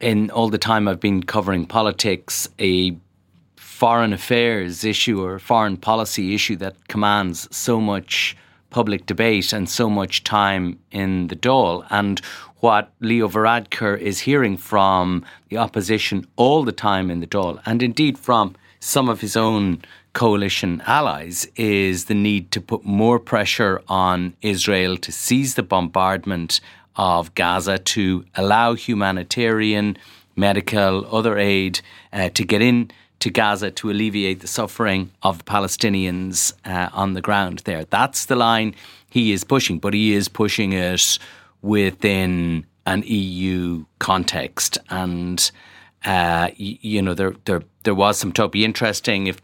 in 0.00 0.30
all 0.30 0.48
the 0.48 0.58
time 0.58 0.88
I've 0.88 1.00
been 1.00 1.22
covering 1.22 1.66
politics 1.66 2.48
a 2.58 2.96
foreign 3.56 4.12
affairs 4.12 4.84
issue 4.84 5.22
or 5.22 5.38
foreign 5.38 5.76
policy 5.76 6.34
issue 6.34 6.56
that 6.56 6.88
commands 6.88 7.48
so 7.54 7.80
much 7.80 8.36
public 8.70 9.06
debate 9.06 9.52
and 9.52 9.68
so 9.68 9.90
much 9.90 10.24
time 10.24 10.78
in 10.90 11.26
the 11.28 11.36
Dáil. 11.36 11.86
And 11.90 12.20
what 12.58 12.92
Leo 13.00 13.28
Varadkar 13.28 13.98
is 13.98 14.20
hearing 14.20 14.56
from 14.56 15.24
the 15.48 15.58
opposition 15.58 16.26
all 16.36 16.62
the 16.62 16.72
time 16.72 17.10
in 17.10 17.20
the 17.20 17.26
Dáil, 17.26 17.60
and 17.66 17.82
indeed 17.82 18.18
from 18.18 18.54
some 18.80 19.08
of 19.08 19.20
his 19.20 19.36
own 19.36 19.82
coalition 20.12 20.82
allies 20.86 21.46
is 21.56 22.06
the 22.06 22.14
need 22.14 22.50
to 22.52 22.60
put 22.60 22.84
more 22.84 23.18
pressure 23.18 23.82
on 23.88 24.34
Israel 24.42 24.96
to 24.96 25.12
cease 25.12 25.54
the 25.54 25.62
bombardment 25.62 26.60
of 26.96 27.34
Gaza 27.34 27.78
to 27.78 28.24
allow 28.34 28.74
humanitarian, 28.74 29.96
medical, 30.36 31.06
other 31.14 31.38
aid 31.38 31.80
uh, 32.12 32.28
to 32.30 32.44
get 32.44 32.60
in 32.62 32.90
to 33.20 33.30
Gaza 33.30 33.70
to 33.70 33.90
alleviate 33.90 34.40
the 34.40 34.46
suffering 34.46 35.10
of 35.22 35.38
the 35.38 35.44
Palestinians 35.44 36.52
uh, 36.64 36.88
on 36.92 37.12
the 37.12 37.20
ground 37.20 37.60
there. 37.64 37.84
That's 37.84 38.26
the 38.26 38.36
line 38.36 38.74
he 39.10 39.32
is 39.32 39.44
pushing, 39.44 39.78
but 39.78 39.94
he 39.94 40.14
is 40.14 40.28
pushing 40.28 40.72
it 40.72 41.18
within 41.62 42.66
an 42.86 43.02
EU 43.06 43.84
context. 43.98 44.78
And, 44.88 45.50
uh, 46.04 46.50
you, 46.56 46.78
you 46.80 47.02
know, 47.02 47.14
there, 47.14 47.34
there, 47.44 47.62
there 47.84 47.94
was 47.94 48.18
some 48.18 48.32
talk. 48.32 48.52
Be 48.52 48.64
interesting 48.64 49.26
if 49.26 49.40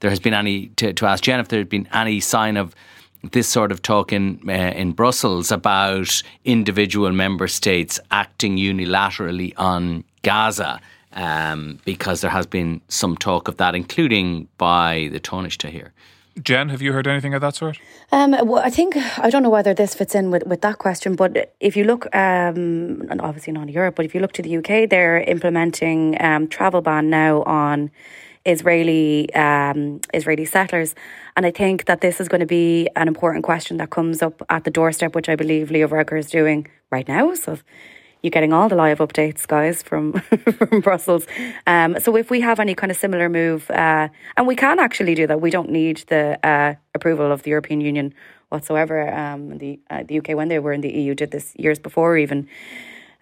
there 0.00 0.10
has 0.10 0.20
been 0.20 0.34
any, 0.34 0.68
to, 0.76 0.92
to 0.92 1.06
ask 1.06 1.24
Jen 1.24 1.40
if 1.40 1.48
there 1.48 1.58
had 1.58 1.68
been 1.68 1.88
any 1.92 2.20
sign 2.20 2.56
of 2.56 2.74
this 3.32 3.48
sort 3.48 3.72
of 3.72 3.82
talk 3.82 4.12
in 4.12 4.40
uh, 4.48 4.52
in 4.52 4.92
Brussels 4.92 5.50
about 5.50 6.22
individual 6.44 7.10
member 7.10 7.48
states 7.48 7.98
acting 8.10 8.56
unilaterally 8.56 9.52
on 9.56 10.04
Gaza 10.22 10.80
um, 11.14 11.78
because 11.84 12.20
there 12.20 12.30
has 12.30 12.46
been 12.46 12.80
some 12.88 13.16
talk 13.16 13.48
of 13.48 13.56
that, 13.56 13.74
including 13.74 14.48
by 14.56 15.08
the 15.12 15.20
Taoiseach 15.20 15.68
here. 15.70 15.92
Jen, 16.42 16.68
have 16.68 16.80
you 16.80 16.92
heard 16.92 17.08
anything 17.08 17.34
of 17.34 17.40
that 17.40 17.56
sort? 17.56 17.80
Um, 18.12 18.30
well, 18.46 18.62
I 18.64 18.70
think 18.70 18.96
I 19.18 19.28
don't 19.28 19.42
know 19.42 19.50
whether 19.50 19.74
this 19.74 19.94
fits 19.94 20.14
in 20.14 20.30
with, 20.30 20.46
with 20.46 20.60
that 20.60 20.78
question, 20.78 21.16
but 21.16 21.54
if 21.58 21.76
you 21.76 21.82
look, 21.82 22.06
um, 22.14 23.02
and 23.10 23.20
obviously 23.20 23.52
not 23.52 23.68
Europe, 23.68 23.96
but 23.96 24.04
if 24.04 24.14
you 24.14 24.20
look 24.20 24.32
to 24.34 24.42
the 24.42 24.56
UK, 24.58 24.88
they're 24.88 25.20
implementing 25.22 26.16
um, 26.22 26.46
travel 26.46 26.80
ban 26.80 27.10
now 27.10 27.42
on 27.42 27.90
Israeli 28.44 29.32
um, 29.34 30.00
Israeli 30.14 30.44
settlers, 30.44 30.94
and 31.36 31.46
I 31.46 31.50
think 31.50 31.84
that 31.86 32.00
this 32.00 32.20
is 32.20 32.28
going 32.28 32.40
to 32.40 32.46
be 32.46 32.88
an 32.96 33.08
important 33.08 33.44
question 33.44 33.76
that 33.78 33.90
comes 33.90 34.22
up 34.22 34.42
at 34.48 34.64
the 34.64 34.70
doorstep, 34.70 35.14
which 35.14 35.28
I 35.28 35.36
believe 35.36 35.70
Leo 35.70 35.88
Varadkar 35.88 36.18
is 36.18 36.30
doing 36.30 36.68
right 36.90 37.06
now. 37.06 37.34
So 37.34 37.58
you're 38.22 38.30
getting 38.30 38.52
all 38.52 38.68
the 38.68 38.74
live 38.74 38.98
updates, 38.98 39.46
guys, 39.46 39.82
from 39.82 40.12
from 40.58 40.80
Brussels. 40.80 41.26
Um, 41.66 41.98
so 42.00 42.16
if 42.16 42.30
we 42.30 42.40
have 42.40 42.60
any 42.60 42.74
kind 42.74 42.90
of 42.90 42.96
similar 42.96 43.28
move, 43.28 43.70
uh, 43.70 44.08
and 44.36 44.46
we 44.46 44.56
can 44.56 44.78
actually 44.78 45.14
do 45.14 45.26
that, 45.26 45.40
we 45.40 45.50
don't 45.50 45.70
need 45.70 46.04
the 46.08 46.38
uh, 46.46 46.74
approval 46.94 47.30
of 47.30 47.42
the 47.42 47.50
European 47.50 47.80
Union 47.80 48.14
whatsoever. 48.48 49.12
Um, 49.12 49.58
the 49.58 49.78
uh, 49.90 50.02
the 50.06 50.18
UK 50.18 50.28
when 50.30 50.48
they 50.48 50.58
were 50.58 50.72
in 50.72 50.80
the 50.80 50.90
EU 50.90 51.14
did 51.14 51.30
this 51.30 51.54
years 51.56 51.78
before 51.78 52.16
even. 52.16 52.48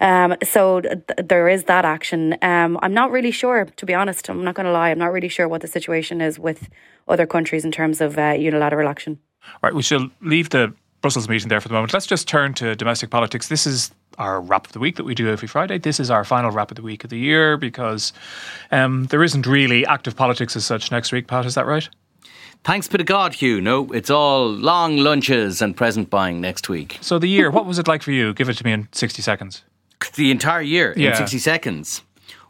Um, 0.00 0.36
so 0.42 0.80
th- 0.80 1.00
there 1.24 1.48
is 1.48 1.64
that 1.64 1.84
action. 1.84 2.36
Um, 2.42 2.78
I'm 2.82 2.92
not 2.92 3.10
really 3.10 3.30
sure, 3.30 3.64
to 3.64 3.86
be 3.86 3.94
honest. 3.94 4.28
I'm 4.28 4.44
not 4.44 4.54
going 4.54 4.66
to 4.66 4.72
lie. 4.72 4.90
I'm 4.90 4.98
not 4.98 5.12
really 5.12 5.28
sure 5.28 5.48
what 5.48 5.62
the 5.62 5.68
situation 5.68 6.20
is 6.20 6.38
with 6.38 6.68
other 7.08 7.26
countries 7.26 7.64
in 7.64 7.72
terms 7.72 8.00
of 8.00 8.18
uh, 8.18 8.34
unilateral 8.38 8.88
action. 8.88 9.18
Right, 9.62 9.74
we 9.74 9.82
shall 9.82 10.10
leave 10.20 10.50
the 10.50 10.74
Brussels 11.00 11.28
meeting 11.28 11.48
there 11.48 11.60
for 11.60 11.68
the 11.68 11.74
moment. 11.74 11.92
Let's 11.92 12.06
just 12.06 12.26
turn 12.26 12.52
to 12.54 12.74
domestic 12.74 13.10
politics. 13.10 13.48
This 13.48 13.66
is 13.66 13.92
our 14.18 14.40
wrap 14.40 14.66
of 14.66 14.72
the 14.72 14.78
week 14.78 14.96
that 14.96 15.04
we 15.04 15.14
do 15.14 15.28
every 15.28 15.46
Friday. 15.46 15.78
This 15.78 16.00
is 16.00 16.10
our 16.10 16.24
final 16.24 16.50
wrap 16.50 16.70
of 16.70 16.76
the 16.76 16.82
week 16.82 17.04
of 17.04 17.10
the 17.10 17.18
year 17.18 17.56
because 17.56 18.12
um, 18.72 19.04
there 19.06 19.22
isn't 19.22 19.46
really 19.46 19.86
active 19.86 20.16
politics 20.16 20.56
as 20.56 20.64
such 20.64 20.90
next 20.90 21.12
week. 21.12 21.26
Pat, 21.26 21.46
is 21.46 21.54
that 21.54 21.66
right? 21.66 21.88
Thanks 22.64 22.88
be 22.88 22.98
to 22.98 23.04
God, 23.04 23.34
Hugh. 23.34 23.60
No, 23.60 23.92
it's 23.92 24.10
all 24.10 24.48
long 24.48 24.96
lunches 24.96 25.62
and 25.62 25.76
present 25.76 26.10
buying 26.10 26.40
next 26.40 26.68
week. 26.68 26.98
So 27.00 27.18
the 27.18 27.28
year, 27.28 27.50
what 27.50 27.66
was 27.66 27.78
it 27.78 27.86
like 27.86 28.02
for 28.02 28.10
you? 28.10 28.34
Give 28.34 28.48
it 28.48 28.54
to 28.54 28.64
me 28.64 28.72
in 28.72 28.88
sixty 28.90 29.22
seconds. 29.22 29.62
The 30.14 30.30
entire 30.30 30.62
year 30.62 30.92
Yeah. 30.96 31.10
in 31.10 31.16
sixty 31.16 31.38
seconds. 31.38 32.02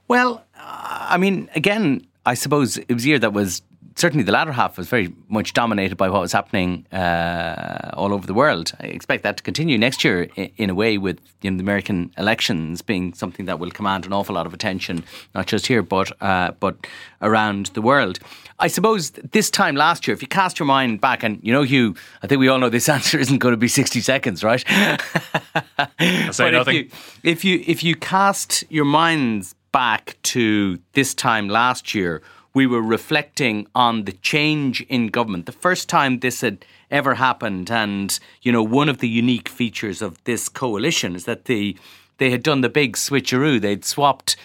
Well, 0.09 0.45
uh, 0.59 1.07
I 1.11 1.17
mean, 1.19 1.49
again, 1.55 2.07
I 2.25 2.35
suppose 2.35 2.77
it 2.77 2.93
was 2.95 3.05
a 3.05 3.09
year 3.09 3.19
that 3.19 3.33
was 3.33 3.63
certainly 3.95 4.23
the 4.25 4.33
latter 4.33 4.53
half 4.53 4.77
was 4.77 4.89
very 4.89 5.11
much 5.29 5.53
dominated 5.55 5.97
by 5.97 6.09
what 6.11 6.21
was 6.21 6.33
happening 6.33 6.85
uh, 6.93 7.91
all 7.95 8.13
over 8.13 8.27
the 8.27 8.35
world. 8.35 8.73
I 8.81 8.87
expect 8.89 9.23
that 9.23 9.37
to 9.39 9.43
continue 9.43 9.79
next 9.79 10.05
year 10.05 10.29
in, 10.37 10.51
in 10.57 10.71
a 10.71 10.75
way, 10.75 10.99
with 10.99 11.19
you 11.43 11.51
know, 11.51 11.57
the 11.57 11.63
American 11.63 12.11
elections 12.19 12.83
being 12.83 13.15
something 13.15 13.47
that 13.47 13.59
will 13.59 13.71
command 13.71 14.05
an 14.07 14.13
awful 14.13 14.35
lot 14.35 14.47
of 14.47 14.53
attention, 14.55 15.03
not 15.35 15.47
just 15.47 15.67
here 15.67 15.83
but 15.83 16.11
uh, 16.21 16.51
but 16.61 16.75
around 17.21 17.67
the 17.75 17.81
world. 17.83 18.19
I 18.59 18.69
suppose 18.69 19.11
this 19.11 19.51
time 19.51 19.77
last 19.77 20.07
year, 20.07 20.15
if 20.15 20.23
you 20.23 20.29
cast 20.29 20.59
your 20.59 20.67
mind 20.67 21.01
back, 21.01 21.23
and 21.23 21.39
you 21.43 21.53
know, 21.53 21.63
Hugh, 21.63 21.95
I 22.23 22.27
think 22.27 22.39
we 22.39 22.49
all 22.49 22.59
know 22.59 22.69
this 22.69 22.89
answer 22.97 23.19
isn't 23.19 23.39
going 23.39 23.53
to 23.53 23.59
be 23.59 23.69
sixty 23.69 24.01
seconds, 24.01 24.43
right? 24.43 24.65
I'll 24.69 26.33
say 26.33 26.51
nothing. 26.51 26.77
If 26.77 26.85
you, 26.85 26.91
if 27.23 27.45
you 27.45 27.65
if 27.67 27.85
you 27.85 27.97
cast 27.97 28.65
your 28.71 28.85
minds 28.85 29.55
back 29.73 30.17
to 30.23 30.79
this 30.95 31.15
time 31.15 31.49
last 31.49 31.95
year, 31.95 32.23
we 32.55 32.67
were 32.67 32.81
reflecting 32.81 33.67
on 33.75 34.05
the 34.05 34.13
change 34.13 34.81
in 34.83 35.09
government. 35.09 35.45
The 35.45 35.53
first 35.53 35.89
time 35.89 36.21
this 36.21 36.41
had 36.41 36.65
ever 36.91 37.15
happened, 37.15 37.71
and 37.71 38.19
you 38.41 38.53
know, 38.53 38.63
one 38.63 38.89
of 38.89 38.99
the 38.99 39.09
unique 39.09 39.49
features 39.49 40.01
of 40.01 40.23
this 40.25 40.49
coalition 40.49 41.15
is 41.15 41.27
that 41.27 41.45
the 41.45 41.77
they 42.19 42.31
had 42.31 42.43
done 42.43 42.63
the 42.63 42.71
big 42.71 42.97
switcheroo. 42.97 43.61
They'd 43.61 43.85
swapped. 43.85 44.37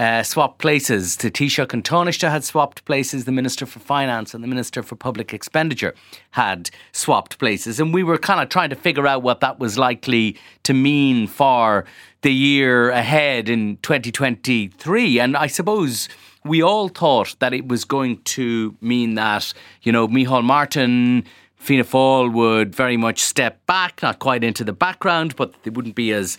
Uh, 0.00 0.22
swapped 0.22 0.56
places. 0.56 1.18
The 1.18 1.30
Taoiseach 1.30 1.74
and 1.74 1.84
Taoiseach 1.84 2.26
had 2.26 2.42
swapped 2.42 2.86
places. 2.86 3.26
The 3.26 3.32
Minister 3.32 3.66
for 3.66 3.80
Finance 3.80 4.32
and 4.32 4.42
the 4.42 4.48
Minister 4.48 4.82
for 4.82 4.96
Public 4.96 5.34
Expenditure 5.34 5.94
had 6.30 6.70
swapped 6.90 7.38
places. 7.38 7.78
And 7.78 7.92
we 7.92 8.02
were 8.02 8.16
kind 8.16 8.40
of 8.40 8.48
trying 8.48 8.70
to 8.70 8.76
figure 8.76 9.06
out 9.06 9.22
what 9.22 9.40
that 9.40 9.58
was 9.58 9.76
likely 9.76 10.38
to 10.62 10.72
mean 10.72 11.26
for 11.26 11.84
the 12.22 12.32
year 12.32 12.88
ahead 12.88 13.50
in 13.50 13.76
2023. 13.82 15.20
And 15.20 15.36
I 15.36 15.48
suppose 15.48 16.08
we 16.46 16.62
all 16.62 16.88
thought 16.88 17.36
that 17.40 17.52
it 17.52 17.68
was 17.68 17.84
going 17.84 18.22
to 18.22 18.74
mean 18.80 19.16
that, 19.16 19.52
you 19.82 19.92
know, 19.92 20.08
Micheál 20.08 20.42
Martin, 20.42 21.26
Fianna 21.56 21.84
Fáil 21.84 22.32
would 22.32 22.74
very 22.74 22.96
much 22.96 23.18
step 23.20 23.66
back, 23.66 24.00
not 24.02 24.18
quite 24.18 24.44
into 24.44 24.64
the 24.64 24.72
background, 24.72 25.36
but 25.36 25.62
they 25.62 25.68
wouldn't 25.68 25.94
be 25.94 26.10
as 26.10 26.38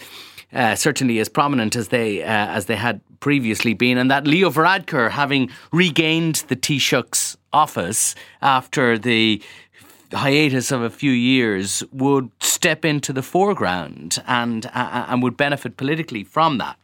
uh, 0.54 0.76
certainly 0.76 1.20
as 1.20 1.30
prominent 1.30 1.76
as 1.76 1.90
they 1.90 2.24
uh, 2.24 2.28
as 2.28 2.66
they 2.66 2.76
had 2.76 3.02
previously 3.20 3.74
been, 3.74 3.98
and 3.98 4.10
that 4.12 4.28
Leo 4.28 4.50
Varadkar, 4.50 5.12
having 5.12 5.50
regained 5.72 6.44
the 6.48 6.56
Taoiseach's 6.56 7.38
office 7.54 8.16
after 8.42 8.98
the 8.98 9.42
hiatus 10.14 10.72
of 10.72 10.82
a 10.82 10.90
few 10.90 11.12
years, 11.12 11.84
would 11.92 12.30
step 12.42 12.84
into 12.84 13.14
the 13.14 13.24
foreground 13.24 14.22
and 14.28 14.66
uh, 14.74 15.06
and 15.08 15.24
would 15.24 15.38
benefit 15.38 15.78
politically 15.78 16.24
from 16.24 16.58
that. 16.58 16.78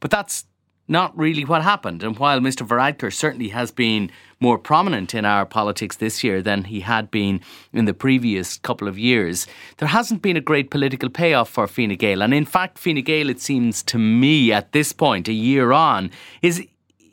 But 0.00 0.10
that's 0.10 0.44
not 0.88 1.16
really 1.16 1.44
what 1.44 1.62
happened. 1.62 2.02
And 2.02 2.18
while 2.18 2.40
Mr. 2.40 2.66
Varadkar 2.66 3.12
certainly 3.12 3.48
has 3.48 3.70
been 3.70 4.10
more 4.42 4.58
prominent 4.58 5.14
in 5.14 5.24
our 5.24 5.46
politics 5.46 5.96
this 5.96 6.24
year 6.24 6.42
than 6.42 6.64
he 6.64 6.80
had 6.80 7.10
been 7.10 7.40
in 7.72 7.84
the 7.84 7.94
previous 7.94 8.58
couple 8.58 8.88
of 8.88 8.98
years, 8.98 9.46
there 9.78 9.88
hasn't 9.88 10.20
been 10.20 10.36
a 10.36 10.40
great 10.40 10.68
political 10.70 11.08
payoff 11.08 11.48
for 11.48 11.66
Fine 11.68 11.96
Gael. 11.96 12.22
And 12.22 12.34
in 12.34 12.44
fact, 12.44 12.76
Fine 12.76 13.02
Gael, 13.02 13.30
it 13.30 13.40
seems 13.40 13.82
to 13.84 13.98
me 13.98 14.52
at 14.52 14.72
this 14.72 14.92
point, 14.92 15.28
a 15.28 15.32
year 15.32 15.70
on, 15.70 16.10
is 16.42 16.66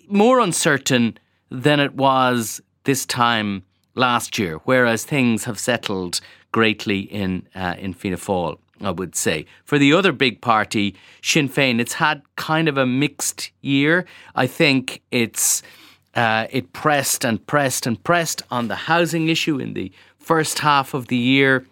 more 0.08 0.40
uncertain 0.40 1.18
than 1.52 1.80
it 1.80 1.94
was 1.94 2.62
this 2.84 3.06
time 3.06 3.64
last 3.94 4.40
year, 4.40 4.58
whereas 4.66 5.06
things 5.06 5.46
have 5.46 5.60
settled 5.60 6.20
greatly 6.52 7.02
in 7.02 7.48
uh, 7.54 7.76
in 7.78 7.94
Fianna 7.94 8.18
Fáil. 8.18 8.58
I 8.82 8.92
would 8.92 9.14
say. 9.16 9.46
For 9.66 9.78
the 9.78 9.92
other 9.92 10.14
big 10.14 10.40
party, 10.40 10.96
Sinn 11.22 11.50
Féin, 11.50 11.82
it's 11.82 11.96
had 11.96 12.22
kind 12.38 12.70
of 12.70 12.78
a 12.78 12.86
mixed 12.86 13.52
year. 13.62 14.06
I 14.36 14.48
think 14.48 15.02
it's 15.12 15.62
uh, 16.16 16.48
it 16.50 16.74
pressed 16.74 17.24
and 17.24 17.46
pressed 17.46 17.86
and 17.86 18.04
pressed 18.04 18.42
on 18.50 18.68
the 18.68 18.76
housing 18.76 19.28
issue 19.30 19.60
in 19.60 19.74
the 19.74 19.92
first 20.18 20.60
half 20.60 20.94
of 20.94 21.08
the 21.08 21.18
year. 21.18 21.66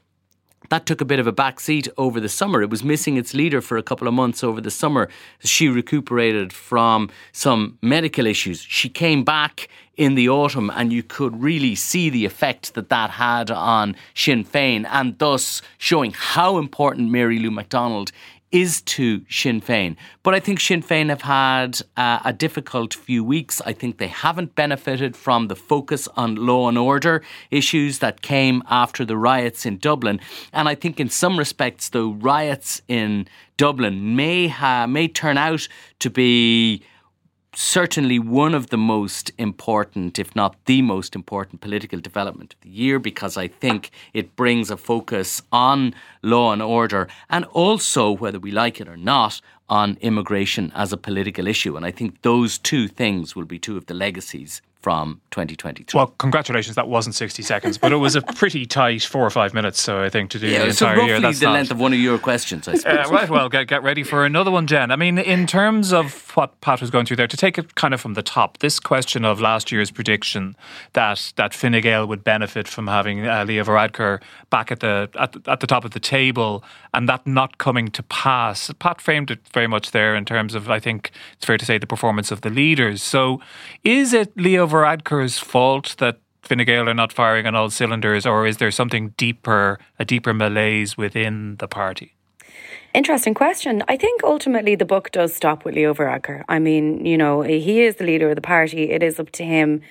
That 0.70 0.86
took 0.86 1.00
a 1.00 1.06
bit 1.06 1.20
of 1.20 1.28
a 1.28 1.34
backseat 1.34 1.88
over 1.98 2.20
the 2.20 2.28
summer. 2.28 2.62
It 2.62 2.70
was 2.70 2.84
missing 2.84 3.16
its 3.16 3.34
leader 3.34 3.62
for 3.62 3.78
a 3.78 3.84
couple 3.84 4.08
of 4.08 4.14
months 4.14 4.44
over 4.44 4.60
the 4.60 4.72
summer. 4.72 5.08
She 5.40 5.70
recuperated 5.70 6.52
from 6.52 7.10
some 7.32 7.78
medical 7.82 8.28
issues. 8.28 8.60
She 8.60 8.90
came 8.90 9.24
back 9.24 9.70
in 9.96 10.16
the 10.16 10.30
autumn, 10.30 10.70
and 10.76 10.92
you 10.94 11.04
could 11.04 11.42
really 11.42 11.74
see 11.74 12.10
the 12.10 12.26
effect 12.26 12.74
that 12.76 12.90
that 12.90 13.12
had 13.12 13.50
on 13.50 13.96
Sinn 14.14 14.44
Féin, 14.44 14.86
and 14.92 15.18
thus 15.18 15.62
showing 15.78 16.12
how 16.16 16.58
important 16.58 17.12
Mary 17.12 17.40
Lou 17.40 17.50
McDonald 17.50 18.12
is 18.52 18.82
to 18.82 19.26
Sinn 19.30 19.62
Féin. 19.62 19.96
But 20.24 20.34
I 20.34 20.40
think 20.40 20.60
Sinn 20.60 20.82
Féin 20.82 21.10
have 21.10 21.24
had 21.24 21.82
uh, 21.98 22.20
a 22.24 22.32
difficult 22.32 22.94
few 22.94 23.24
weeks. 23.24 23.62
I 23.66 23.74
think 23.74 23.98
they 23.98 24.08
haven't 24.08 24.56
benefited 24.56 25.18
from 25.18 25.48
the 25.48 25.56
focus 25.56 26.08
on 26.16 26.36
law 26.36 26.70
and 26.70 26.78
order 26.78 27.24
issues 27.52 28.00
that 28.00 28.22
came 28.22 28.64
after 28.70 29.04
the 29.04 29.18
riots 29.18 29.66
in 29.66 29.78
Dublin. 29.78 30.20
And 30.54 30.70
I 30.70 30.76
think 30.76 31.00
in 31.00 31.10
some 31.10 31.38
respects, 31.38 31.90
the 31.90 32.06
riots 32.06 32.82
in 32.88 33.28
Dublin 33.58 34.16
may 34.16 34.48
ha- 34.48 34.88
may 34.88 35.08
turn 35.08 35.38
out 35.38 35.68
to 36.00 36.10
be 36.10 36.84
certainly 37.58 38.20
one 38.20 38.54
of 38.54 38.68
the 38.68 38.78
most 38.78 39.32
important, 39.40 40.20
if 40.20 40.36
not 40.36 40.56
the 40.66 40.80
most 40.84 41.16
important, 41.16 41.60
political 41.60 42.00
development 42.00 42.54
of 42.54 42.62
the 42.62 42.70
year 42.70 43.00
because 43.00 43.36
I 43.36 43.48
think 43.48 43.90
it 44.14 44.36
brings 44.36 44.70
a 44.70 44.78
focus 44.78 45.42
on 45.52 45.96
law 46.22 46.54
and 46.54 46.62
order 46.62 47.08
and 47.32 47.46
also, 47.46 48.12
whether 48.12 48.40
we 48.40 48.52
like 48.52 48.80
it 48.80 48.88
or 48.88 48.96
not, 48.96 49.42
on 49.70 49.98
immigration 50.02 50.72
as 50.76 50.94
a 50.94 50.98
political 50.98 51.48
issue. 51.48 51.76
And 51.76 51.86
I 51.86 51.92
think 51.92 52.22
those 52.22 52.58
two 52.58 52.88
things 52.88 53.36
will 53.36 53.46
be 53.46 53.60
two 53.60 53.78
of 53.78 53.88
the 53.88 53.94
legacies 53.94 54.62
from 54.88 55.20
2023. 55.32 55.98
Well, 55.98 56.08
congratulations. 56.18 56.78
That 56.78 56.88
wasn't 56.88 57.16
60 57.16 57.44
seconds, 57.44 57.78
but 57.78 57.92
it 57.92 57.98
was 57.98 58.16
a 58.16 58.22
pretty 58.22 58.66
tight 58.66 59.04
four 59.04 59.26
or 59.26 59.30
five 59.30 59.54
minutes. 59.54 59.82
So 59.82 60.02
I 60.02 60.10
think 60.10 60.30
to 60.30 60.40
do 60.40 60.48
yeah, 60.48 60.66
the 60.66 60.72
so 60.72 60.86
entire 60.86 60.98
roughly 60.98 61.10
year, 61.10 61.20
that's 61.20 61.40
the 61.40 61.48
not, 61.48 61.54
length 61.54 61.72
of 61.72 61.80
one 61.80 61.92
of 61.92 62.00
your 62.00 62.18
questions, 62.18 62.70
I 62.70 62.76
suppose. 62.76 63.08
Uh, 63.08 63.12
right, 63.12 63.30
well, 63.30 63.50
get, 63.50 63.68
get 63.68 63.84
ready 63.84 64.04
for 64.04 64.24
another 64.24 64.50
one, 64.50 64.66
Jen. 64.66 64.90
I 64.92 64.96
mean, 64.96 65.18
in 65.18 65.46
terms 65.46 65.92
of 65.92 66.32
what 66.38 66.62
Pat 66.62 66.80
was 66.80 66.90
going 66.90 67.06
through 67.06 67.18
there, 67.18 67.28
to 67.28 67.36
take 67.36 67.58
it 67.58 67.76
kind 67.76 67.94
of 67.94 68.00
from 68.00 68.14
the 68.14 68.22
top, 68.22 68.60
this 68.60 68.80
question 68.80 69.26
of 69.26 69.42
last 69.42 69.74
year's 69.74 69.92
prediction 69.92 70.56
that 70.94 71.34
that 71.36 71.54
Fine 71.54 71.82
Gael 71.82 72.08
would 72.08 72.24
benefit 72.24 72.68
from 72.68 72.88
having 72.88 73.28
uh, 73.28 73.44
Leo 73.46 73.66
Varadkar 73.66 74.22
back 74.50 74.72
at 74.72 74.80
the, 74.80 75.10
at 75.20 75.36
at 75.48 75.60
the 75.60 75.68
top 75.68 75.84
of 75.84 75.92
the 75.92 76.00
table, 76.00 76.64
and 76.94 77.10
that 77.10 77.28
not 77.28 77.58
coming 77.58 77.90
to 77.90 78.04
pass. 78.04 78.72
Pat 78.80 79.02
framed 79.02 79.32
it 79.32 79.46
very 79.58 79.68
much 79.68 79.90
there 79.92 80.14
in 80.16 80.24
terms 80.24 80.54
of, 80.54 80.70
I 80.70 80.80
think 80.80 81.00
it's 81.36 81.46
fair 81.46 81.58
to 81.58 81.66
say, 81.66 81.78
the 81.80 81.88
performance 81.96 82.30
of 82.36 82.40
the 82.42 82.52
leaders. 82.62 83.02
So, 83.02 83.42
is 83.84 84.14
it 84.14 84.30
Leo 84.36 84.68
Varadkar's 84.68 85.40
fault 85.40 85.96
that 85.98 86.16
Fine 86.48 86.64
Gael 86.66 86.88
are 86.88 87.00
not 87.04 87.12
firing 87.12 87.46
on 87.48 87.56
all 87.56 87.70
cylinders, 87.70 88.24
or 88.26 88.46
is 88.46 88.58
there 88.58 88.72
something 88.72 89.04
deeper, 89.18 89.80
a 89.98 90.06
deeper 90.06 90.34
malaise 90.34 90.96
within 90.96 91.56
the 91.58 91.68
party? 91.68 92.10
Interesting 92.94 93.34
question. 93.34 93.84
I 93.88 93.98
think 93.98 94.24
ultimately 94.24 94.76
the 94.76 94.86
book 94.94 95.12
does 95.12 95.36
stop 95.36 95.66
with 95.66 95.76
Leo 95.76 95.94
Varadkar. 95.94 96.44
I 96.48 96.60
mean, 96.60 97.06
you 97.06 97.18
know, 97.18 97.42
he 97.42 97.82
is 97.82 97.96
the 97.96 98.06
leader 98.06 98.30
of 98.30 98.36
the 98.36 98.48
party. 98.56 98.92
It 98.92 99.02
is 99.02 99.20
up 99.20 99.32
to 99.32 99.44
him 99.44 99.82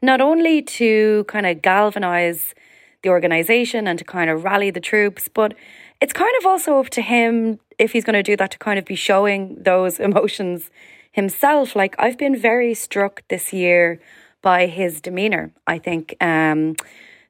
not 0.00 0.20
only 0.20 0.62
to 0.80 1.24
kind 1.26 1.46
of 1.46 1.62
galvanize 1.62 2.54
the 3.02 3.08
organization 3.08 3.86
and 3.88 3.98
to 3.98 4.04
kind 4.04 4.30
of 4.30 4.44
rally 4.44 4.70
the 4.70 4.84
troops, 4.92 5.28
but 5.28 5.54
it's 6.00 6.12
kind 6.12 6.34
of 6.40 6.46
also 6.46 6.78
up 6.78 6.90
to 6.90 7.02
him 7.02 7.58
if 7.78 7.92
he's 7.92 8.04
going 8.04 8.14
to 8.14 8.22
do 8.22 8.36
that 8.36 8.50
to 8.52 8.58
kind 8.58 8.78
of 8.78 8.84
be 8.84 8.94
showing 8.94 9.56
those 9.62 9.98
emotions 10.00 10.70
himself. 11.12 11.74
Like 11.74 11.94
I've 11.98 12.18
been 12.18 12.36
very 12.36 12.74
struck 12.74 13.22
this 13.28 13.52
year 13.52 14.00
by 14.42 14.66
his 14.66 15.00
demeanor. 15.00 15.50
I 15.66 15.78
think 15.78 16.14
um, 16.20 16.76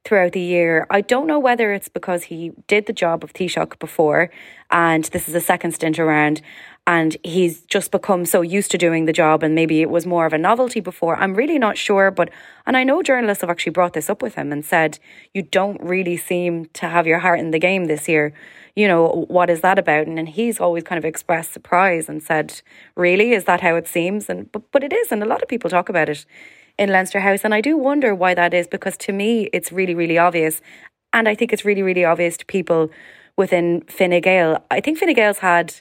throughout 0.04 0.32
the 0.32 0.40
year, 0.40 0.86
I 0.90 1.00
don't 1.00 1.26
know 1.26 1.38
whether 1.38 1.72
it's 1.72 1.88
because 1.88 2.24
he 2.24 2.52
did 2.66 2.86
the 2.86 2.92
job 2.92 3.24
of 3.24 3.32
Taoiseach 3.32 3.78
before, 3.78 4.30
and 4.70 5.04
this 5.04 5.28
is 5.28 5.34
a 5.34 5.40
second 5.40 5.72
stint 5.72 5.98
around, 5.98 6.42
and 6.86 7.16
he's 7.24 7.62
just 7.62 7.90
become 7.90 8.26
so 8.26 8.42
used 8.42 8.70
to 8.72 8.78
doing 8.78 9.06
the 9.06 9.12
job, 9.12 9.42
and 9.42 9.54
maybe 9.54 9.80
it 9.80 9.90
was 9.90 10.04
more 10.04 10.26
of 10.26 10.32
a 10.32 10.38
novelty 10.38 10.80
before. 10.80 11.16
I'm 11.16 11.34
really 11.34 11.58
not 11.58 11.78
sure, 11.78 12.10
but 12.10 12.28
and 12.66 12.76
I 12.76 12.84
know 12.84 13.02
journalists 13.02 13.40
have 13.40 13.50
actually 13.50 13.72
brought 13.72 13.94
this 13.94 14.10
up 14.10 14.20
with 14.20 14.34
him 14.34 14.52
and 14.52 14.64
said 14.64 14.98
you 15.32 15.42
don't 15.42 15.80
really 15.80 16.16
seem 16.16 16.66
to 16.74 16.88
have 16.88 17.06
your 17.06 17.20
heart 17.20 17.40
in 17.40 17.50
the 17.50 17.58
game 17.58 17.86
this 17.86 18.08
year 18.08 18.34
you 18.76 18.86
know, 18.86 19.24
what 19.28 19.48
is 19.48 19.62
that 19.62 19.78
about? 19.78 20.06
And, 20.06 20.18
and 20.18 20.28
he's 20.28 20.60
always 20.60 20.84
kind 20.84 20.98
of 20.98 21.04
expressed 21.04 21.52
surprise 21.52 22.08
and 22.08 22.22
said, 22.22 22.60
really, 22.94 23.32
is 23.32 23.44
that 23.44 23.62
how 23.62 23.74
it 23.74 23.88
seems? 23.88 24.28
And 24.28 24.52
but, 24.52 24.70
but 24.70 24.84
it 24.84 24.92
is, 24.92 25.10
and 25.10 25.22
a 25.22 25.26
lot 25.26 25.42
of 25.42 25.48
people 25.48 25.70
talk 25.70 25.88
about 25.88 26.10
it 26.10 26.26
in 26.78 26.90
Leinster 26.90 27.20
House. 27.20 27.40
And 27.42 27.54
I 27.54 27.62
do 27.62 27.76
wonder 27.78 28.14
why 28.14 28.34
that 28.34 28.52
is 28.52 28.68
because 28.68 28.96
to 28.98 29.12
me, 29.12 29.48
it's 29.52 29.72
really, 29.72 29.94
really 29.94 30.18
obvious. 30.18 30.60
And 31.14 31.26
I 31.26 31.34
think 31.34 31.52
it's 31.52 31.64
really, 31.64 31.82
really 31.82 32.04
obvious 32.04 32.36
to 32.36 32.44
people 32.44 32.90
within 33.36 33.80
Fine 33.88 34.20
Gael. 34.20 34.62
I 34.70 34.80
think 34.82 34.98
Fine 34.98 35.14
Gael's 35.14 35.38
had 35.38 35.74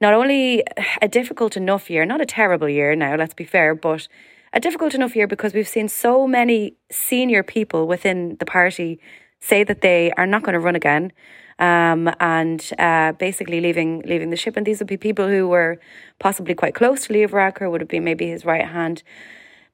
not 0.00 0.12
only 0.12 0.62
a 1.00 1.08
difficult 1.08 1.56
enough 1.56 1.88
year, 1.88 2.04
not 2.04 2.20
a 2.20 2.26
terrible 2.26 2.68
year 2.68 2.94
now, 2.94 3.16
let's 3.16 3.34
be 3.34 3.44
fair, 3.44 3.74
but 3.74 4.06
a 4.52 4.60
difficult 4.60 4.94
enough 4.94 5.16
year 5.16 5.26
because 5.26 5.54
we've 5.54 5.68
seen 5.68 5.88
so 5.88 6.26
many 6.26 6.74
senior 6.90 7.42
people 7.42 7.86
within 7.86 8.36
the 8.38 8.46
party 8.46 9.00
say 9.40 9.64
that 9.64 9.80
they 9.80 10.12
are 10.12 10.26
not 10.26 10.42
going 10.42 10.52
to 10.52 10.60
run 10.60 10.76
again 10.76 11.12
um, 11.58 12.10
and 12.20 12.70
uh, 12.78 13.12
basically 13.12 13.60
leaving 13.60 14.02
leaving 14.06 14.30
the 14.30 14.36
ship. 14.36 14.56
And 14.56 14.66
these 14.66 14.78
would 14.78 14.88
be 14.88 14.96
people 14.96 15.28
who 15.28 15.48
were 15.48 15.78
possibly 16.18 16.54
quite 16.54 16.74
close 16.74 17.06
to 17.06 17.12
Leo 17.12 17.28
Varadkar, 17.28 17.70
would 17.70 17.80
have 17.80 17.88
been 17.88 18.04
maybe 18.04 18.28
his 18.28 18.44
right 18.44 18.66
hand 18.66 19.02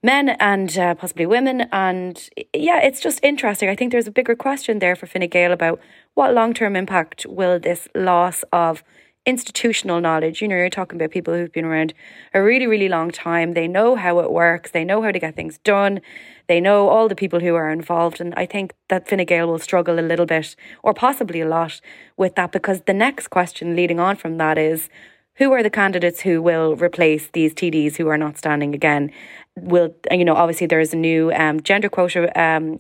men 0.05 0.29
and 0.39 0.77
uh, 0.79 0.95
possibly 0.95 1.27
women. 1.27 1.63
And 1.73 2.29
yeah, 2.53 2.81
it's 2.81 3.01
just 3.01 3.19
interesting. 3.23 3.69
I 3.69 3.75
think 3.75 3.91
there's 3.91 4.07
a 4.07 4.13
bigger 4.13 4.37
question 4.37 4.79
there 4.79 4.95
for 4.95 5.07
Fine 5.07 5.29
Gael 5.29 5.51
about 5.51 5.81
what 6.13 6.35
long 6.35 6.55
term 6.55 6.77
impact 6.77 7.27
will 7.27 7.59
this 7.59 7.89
loss 7.95 8.45
of 8.53 8.85
institutional 9.27 10.01
knowledge. 10.01 10.43
You 10.43 10.49
know, 10.49 10.57
you're 10.57 10.71
talking 10.71 10.97
about 10.97 11.11
people 11.11 11.35
who've 11.35 11.53
been 11.53 11.65
around 11.65 11.95
a 12.33 12.43
really, 12.43 12.67
really 12.67 12.89
long 12.89 13.11
time. 13.11 13.55
They 13.55 13.69
know 13.69 13.97
how 13.97 14.21
it 14.21 14.31
works, 14.31 14.71
they 14.71 14.85
know 14.85 15.03
how 15.03 15.13
to 15.13 15.19
get 15.19 15.35
things 15.35 15.59
done, 15.59 16.01
they 16.47 16.61
know 16.61 16.89
all 16.89 17.09
the 17.09 17.15
people 17.15 17.41
who 17.41 17.55
are 17.55 17.71
involved. 17.71 18.21
And 18.21 18.35
I 18.37 18.47
think 18.47 18.75
that 18.89 19.09
Fine 19.09 19.25
Gael 19.25 19.49
will 19.49 19.59
struggle 19.59 19.99
a 19.99 20.03
little 20.03 20.27
bit, 20.27 20.57
or 20.83 20.93
possibly 20.93 21.41
a 21.41 21.49
lot, 21.49 21.81
with 22.17 22.35
that 22.35 22.53
because 22.53 22.83
the 22.83 22.95
next 22.95 23.29
question 23.29 23.75
leading 23.75 23.99
on 23.99 24.17
from 24.17 24.37
that 24.39 24.59
is 24.59 24.89
who 25.37 25.53
are 25.53 25.63
the 25.63 25.71
candidates 25.71 26.21
who 26.21 26.41
will 26.41 26.77
replace 26.77 27.29
these 27.33 27.55
TDs 27.55 27.97
who 27.97 28.07
are 28.09 28.19
not 28.19 28.39
standing 28.39 28.75
again? 28.75 29.11
Will, 29.57 29.95
you 30.11 30.25
know, 30.25 30.35
obviously 30.35 30.67
there 30.67 30.81
is 30.81 30.93
a 30.93 30.97
new 30.97 31.33
um, 31.33 31.61
gender 31.61 31.89
quota. 31.89 32.31
Um, 32.41 32.77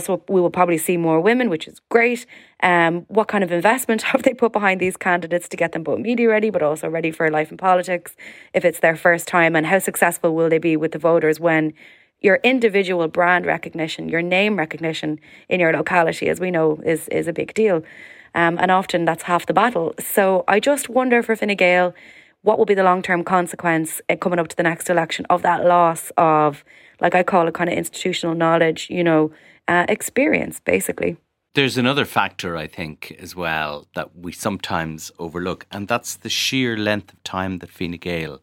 So 0.00 0.22
we 0.28 0.40
will 0.40 0.50
probably 0.50 0.78
see 0.78 0.96
more 0.96 1.20
women, 1.20 1.48
which 1.48 1.66
is 1.68 1.80
great. 1.88 2.26
Um, 2.62 3.04
what 3.08 3.28
kind 3.28 3.44
of 3.44 3.52
investment 3.52 4.02
have 4.10 4.22
they 4.22 4.34
put 4.34 4.52
behind 4.52 4.80
these 4.80 4.96
candidates 4.96 5.48
to 5.48 5.56
get 5.56 5.72
them 5.72 5.82
both 5.82 6.00
media 6.00 6.28
ready, 6.28 6.50
but 6.50 6.62
also 6.62 6.88
ready 6.88 7.10
for 7.10 7.30
life 7.30 7.50
in 7.50 7.56
politics 7.56 8.16
if 8.54 8.64
it's 8.64 8.80
their 8.80 8.96
first 8.96 9.28
time? 9.28 9.54
And 9.56 9.66
how 9.66 9.78
successful 9.78 10.34
will 10.34 10.48
they 10.48 10.58
be 10.58 10.76
with 10.76 10.92
the 10.92 10.98
voters 10.98 11.38
when 11.40 11.72
your 12.20 12.40
individual 12.42 13.08
brand 13.08 13.46
recognition, 13.46 14.08
your 14.08 14.22
name 14.22 14.56
recognition 14.56 15.20
in 15.48 15.60
your 15.60 15.72
locality, 15.72 16.28
as 16.28 16.40
we 16.40 16.50
know, 16.50 16.80
is 16.84 17.08
is 17.08 17.28
a 17.28 17.32
big 17.32 17.54
deal. 17.54 17.82
Um, 18.34 18.58
and 18.60 18.70
often 18.70 19.04
that's 19.04 19.22
half 19.24 19.46
the 19.46 19.54
battle. 19.54 19.94
So 19.98 20.44
I 20.46 20.60
just 20.60 20.88
wonder 20.88 21.22
for 21.22 21.34
Fine 21.36 21.56
Gael, 21.56 21.94
what 22.42 22.58
will 22.58 22.66
be 22.66 22.74
the 22.74 22.84
long 22.84 23.02
term 23.02 23.24
consequence 23.24 24.00
uh, 24.08 24.16
coming 24.16 24.38
up 24.38 24.48
to 24.48 24.56
the 24.56 24.62
next 24.62 24.88
election 24.90 25.26
of 25.30 25.42
that 25.42 25.64
loss 25.64 26.12
of, 26.16 26.64
like 27.00 27.14
I 27.14 27.22
call 27.22 27.48
it, 27.48 27.54
kind 27.54 27.70
of 27.70 27.76
institutional 27.76 28.34
knowledge, 28.34 28.88
you 28.90 29.02
know, 29.02 29.32
uh, 29.68 29.86
experience, 29.88 30.60
basically. 30.60 31.16
There's 31.54 31.78
another 31.78 32.04
factor, 32.04 32.56
I 32.56 32.66
think, 32.66 33.16
as 33.18 33.34
well, 33.34 33.86
that 33.94 34.16
we 34.16 34.32
sometimes 34.32 35.10
overlook, 35.18 35.66
and 35.70 35.88
that's 35.88 36.14
the 36.16 36.28
sheer 36.28 36.76
length 36.76 37.12
of 37.12 37.22
time 37.22 37.58
that 37.58 37.70
Fine 37.70 37.92
Gael 37.92 38.40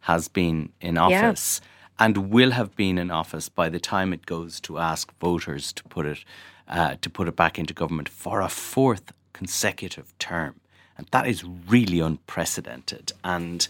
has 0.00 0.28
been 0.28 0.72
in 0.80 0.98
office 0.98 1.60
yeah. 1.62 2.06
and 2.06 2.30
will 2.30 2.52
have 2.52 2.74
been 2.76 2.98
in 2.98 3.10
office 3.10 3.48
by 3.48 3.68
the 3.68 3.80
time 3.80 4.12
it 4.12 4.26
goes 4.26 4.60
to 4.60 4.78
ask 4.78 5.12
voters 5.18 5.72
to 5.72 5.84
put 5.84 6.06
it 6.06 6.24
uh, 6.68 6.96
to 7.00 7.08
put 7.08 7.28
it 7.28 7.36
back 7.36 7.58
into 7.58 7.72
government 7.72 8.08
for 8.08 8.40
a 8.40 8.48
fourth 8.48 9.12
consecutive 9.32 10.16
term. 10.18 10.60
And 10.98 11.06
that 11.12 11.26
is 11.26 11.44
really 11.44 12.00
unprecedented. 12.00 13.12
And 13.22 13.68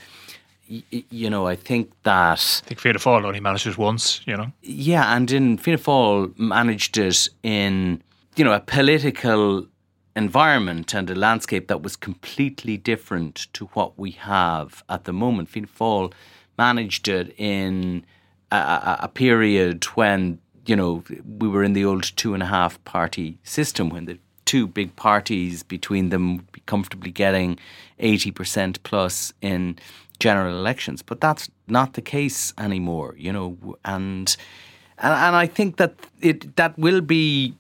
you 0.69 1.31
know, 1.31 1.47
I 1.47 1.57
think 1.57 1.93
that 2.03 2.63
I 2.65 2.67
think 2.67 2.81
Fianna 2.81 2.99
Fáil 2.99 3.25
only 3.25 3.41
managed 3.41 3.67
it 3.67 3.79
once. 3.79 4.21
You 4.27 4.37
know, 4.37 4.53
yeah, 4.63 5.15
and 5.15 5.31
in 5.31 5.59
Fianna 5.59 5.79
Fáil 5.79 6.39
managed 6.39 6.99
it 6.99 7.29
in 7.43 8.03
you 8.37 8.45
know 8.45 8.53
a 8.53 8.61
political 8.61 9.67
environment 10.15 10.95
and 10.95 11.11
a 11.11 11.15
landscape 11.15 11.69
that 11.69 11.83
was 11.83 11.95
completely 11.95 12.77
different 12.77 13.47
to 13.53 13.67
what 13.75 13.99
we 13.99 14.13
have 14.13 14.83
at 14.89 15.05
the 15.05 15.13
moment. 15.13 15.49
Fianna 15.49 15.69
Fáil 15.69 16.13
managed 16.59 17.09
it 17.09 17.35
in 17.37 18.05
a, 18.51 18.99
a 19.01 19.09
period 19.09 19.85
when 19.95 20.39
you 20.67 20.77
know 20.77 21.05
we 21.39 21.49
were 21.49 21.63
in 21.63 21.75
the 21.75 21.85
old 21.85 22.05
two 22.17 22.35
and 22.35 22.43
a 22.43 22.47
half 22.47 22.83
party 22.85 23.39
system 23.45 23.89
when 23.89 24.07
the 24.07 24.19
two 24.47 24.67
big 24.67 24.95
parties 24.97 25.63
between 25.63 26.09
them 26.09 26.37
would 26.37 26.53
be 26.53 26.63
comfortably 26.67 27.11
getting 27.11 27.59
80% 28.01 28.79
plus 28.85 29.33
in 29.43 29.77
general 30.19 30.59
elections. 30.59 31.03
But 31.03 31.21
that's 31.21 31.49
not 31.67 31.95
the 31.95 32.03
case 32.03 32.53
anymore, 32.59 33.15
you 33.19 33.33
know, 33.33 33.77
and 33.85 34.37
and, 34.99 35.15
and 35.15 35.37
I 35.37 35.47
think 35.47 35.77
that 35.77 35.95
it 36.21 36.57
that 36.57 36.79
will 36.79 37.01
be 37.01 37.55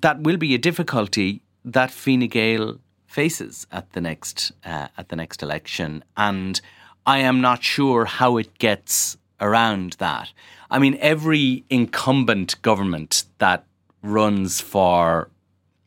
that 0.00 0.20
will 0.20 0.36
be 0.36 0.54
a 0.54 0.58
difficulty 0.58 1.42
that 1.64 1.90
Fine 1.90 2.28
Gael 2.28 2.78
faces 3.06 3.66
at 3.72 3.92
the 3.92 4.00
next 4.00 4.52
uh, 4.64 4.88
at 4.96 5.08
the 5.08 5.16
next 5.16 5.42
election, 5.42 6.04
and 6.16 6.60
I 7.06 7.18
am 7.18 7.40
not 7.40 7.62
sure 7.62 8.04
how 8.04 8.36
it 8.36 8.58
gets 8.58 9.16
around 9.40 9.96
that. 9.98 10.32
I 10.70 10.78
mean, 10.78 10.96
every 11.00 11.64
incumbent 11.70 12.60
government 12.62 13.24
that 13.38 13.64
runs 14.02 14.60
for 14.60 15.30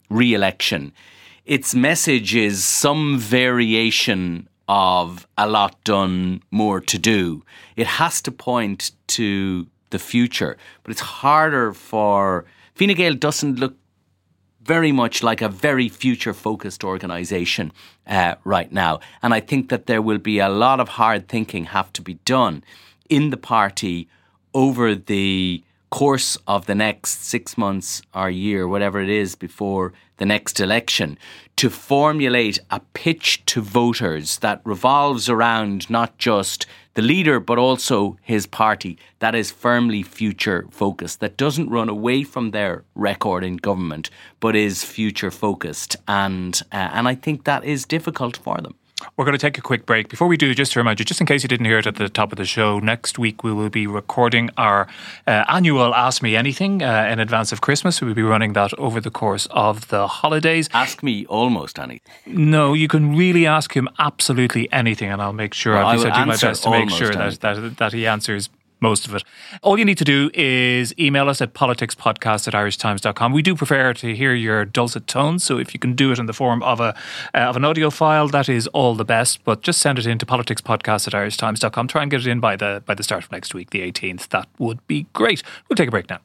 re-election, 0.10 0.93
its 1.45 1.75
message 1.75 2.36
is 2.36 2.63
some 2.63 3.17
variation 3.17 4.48
of 4.69 5.27
a 5.36 5.47
lot 5.47 5.84
done, 5.84 6.43
more 6.51 6.79
to 6.79 6.99
do. 6.99 7.43
It 7.75 7.88
has 7.88 8.21
to 8.21 8.32
point 8.32 8.91
to 9.08 9.65
the 9.89 9.97
future, 9.97 10.58
but 10.84 10.91
it's 10.91 11.01
harder 11.01 11.73
for 11.73 12.45
Fine 12.75 12.93
Gael 12.93 13.15
doesn't 13.15 13.60
look 13.60 13.75
very 14.62 14.91
much 14.91 15.23
like 15.23 15.41
a 15.41 15.49
very 15.49 15.89
future 15.89 16.34
focused 16.34 16.84
organisation 16.84 17.73
uh, 18.08 18.36
right 18.45 18.71
now. 18.71 18.99
And 19.23 19.34
I 19.34 19.39
think 19.39 19.69
that 19.69 19.88
there 19.88 20.01
will 20.01 20.19
be 20.19 20.38
a 20.38 20.47
lot 20.47 20.79
of 20.79 20.89
hard 20.89 21.27
thinking 21.27 21.65
have 21.65 21.91
to 21.93 22.01
be 22.01 22.13
done 22.23 22.63
in 23.10 23.32
the 23.32 23.38
party 23.38 24.08
over 24.53 24.93
the 24.93 25.63
course 25.89 26.38
of 26.47 26.67
the 26.67 26.75
next 26.75 27.25
six 27.25 27.58
months 27.58 28.01
or 28.13 28.29
year, 28.29 28.67
whatever 28.67 29.01
it 29.01 29.10
is, 29.10 29.36
before 29.36 29.91
the 30.19 30.25
next 30.25 30.60
election 30.60 31.17
to 31.55 31.69
formulate 31.69 32.60
a 32.69 32.79
pitch 32.93 33.43
to 33.45 33.62
voters 33.62 34.39
that 34.39 34.62
revolves 34.63 35.27
around 35.27 35.89
not 35.89 36.17
just 36.17 36.65
the 36.93 37.01
leader 37.01 37.39
but 37.39 37.58
also 37.58 38.17
his 38.21 38.45
party 38.45 38.97
that 39.19 39.36
is 39.36 39.51
firmly 39.51 40.03
future 40.03 40.65
focused, 40.69 41.19
that 41.19 41.36
doesn't 41.36 41.69
run 41.69 41.89
away 41.89 42.23
from 42.23 42.51
their 42.51 42.84
record 42.95 43.43
in 43.43 43.58
government 43.58 44.10
but 44.39 44.55
is 44.55 44.84
future 44.84 45.32
focused. 45.32 45.97
And, 46.08 46.62
uh, 46.71 46.89
and 46.93 47.08
I 47.08 47.15
think 47.15 47.43
that 47.43 47.65
is 47.65 47.86
difficult 47.86 48.38
for 48.38 48.58
them. 48.58 48.75
We're 49.15 49.25
going 49.25 49.38
to 49.38 49.39
take 49.39 49.57
a 49.57 49.62
quick 49.62 49.85
break. 49.85 50.09
Before 50.09 50.27
we 50.27 50.38
do, 50.38 50.53
just 50.53 50.73
to 50.73 50.79
remind 50.79 50.99
you, 50.99 51.05
just 51.05 51.21
in 51.21 51.27
case 51.27 51.43
you 51.43 51.49
didn't 51.49 51.65
hear 51.65 51.79
it 51.79 51.88
at 51.88 51.95
the 51.95 52.09
top 52.09 52.31
of 52.31 52.38
the 52.38 52.45
show, 52.45 52.79
next 52.79 53.19
week 53.19 53.43
we 53.43 53.53
will 53.53 53.69
be 53.69 53.88
recording 53.88 54.49
our 54.57 54.88
uh, 55.27 55.45
annual 55.47 55.93
Ask 55.95 56.21
Me 56.21 56.35
Anything 56.35 56.83
uh, 56.83 57.07
in 57.09 57.19
advance 57.19 57.51
of 57.51 57.62
Christmas. 57.62 58.01
We'll 58.01 58.13
be 58.13 58.23
running 58.23 58.53
that 58.53 58.73
over 58.79 58.99
the 58.99 59.12
course 59.12 59.47
of 59.51 59.88
the 59.89 60.07
holidays. 60.07 60.69
Ask 60.73 61.03
me 61.03 61.25
almost 61.25 61.79
anything. 61.79 62.01
No, 62.25 62.73
you 62.73 62.88
can 62.88 63.15
really 63.15 63.45
ask 63.45 63.73
him 63.73 63.89
absolutely 63.99 64.71
anything, 64.71 65.09
and 65.09 65.21
I'll 65.21 65.33
make 65.33 65.53
sure, 65.53 65.73
well, 65.75 65.88
I 65.88 65.95
will 65.95 66.03
do 66.03 66.25
my 66.25 66.38
best 66.38 66.63
to 66.63 66.71
make 66.71 66.89
sure 66.89 67.12
that, 67.12 67.39
that, 67.41 67.77
that 67.77 67.93
he 67.93 68.07
answers 68.07 68.49
most 68.81 69.07
of 69.07 69.15
it. 69.15 69.23
All 69.61 69.77
you 69.77 69.85
need 69.85 69.97
to 69.97 70.03
do 70.03 70.29
is 70.33 70.93
email 70.99 71.29
us 71.29 71.41
at 71.41 71.53
politicspodcast 71.53 72.47
at 72.47 72.53
irishtimes.com. 72.53 73.33
We 73.33 73.41
do 73.41 73.55
prefer 73.55 73.93
to 73.93 74.15
hear 74.15 74.33
your 74.33 74.65
dulcet 74.65 75.07
tones, 75.07 75.43
so 75.43 75.57
if 75.57 75.73
you 75.73 75.79
can 75.79 75.93
do 75.93 76.11
it 76.11 76.19
in 76.19 76.25
the 76.25 76.33
form 76.33 76.63
of 76.63 76.79
a 76.79 76.95
uh, 77.33 77.49
of 77.49 77.55
an 77.55 77.65
audio 77.65 77.89
file, 77.89 78.27
that 78.29 78.49
is 78.49 78.67
all 78.67 78.95
the 78.95 79.05
best. 79.05 79.43
But 79.43 79.61
just 79.61 79.81
send 79.81 79.99
it 79.99 80.05
in 80.05 80.17
to 80.19 80.25
politicspodcast 80.25 81.07
at 81.07 81.13
irishtimes.com. 81.13 81.87
Try 81.87 82.03
and 82.03 82.11
get 82.11 82.21
it 82.21 82.27
in 82.27 82.39
by 82.39 82.55
the 82.55 82.83
by 82.85 82.95
the 82.95 83.03
start 83.03 83.23
of 83.23 83.31
next 83.31 83.53
week, 83.53 83.71
the 83.71 83.81
18th. 83.81 84.29
That 84.29 84.47
would 84.57 84.85
be 84.87 85.07
great. 85.13 85.43
We'll 85.67 85.75
take 85.75 85.87
a 85.87 85.91
break 85.91 86.09
now. 86.09 86.19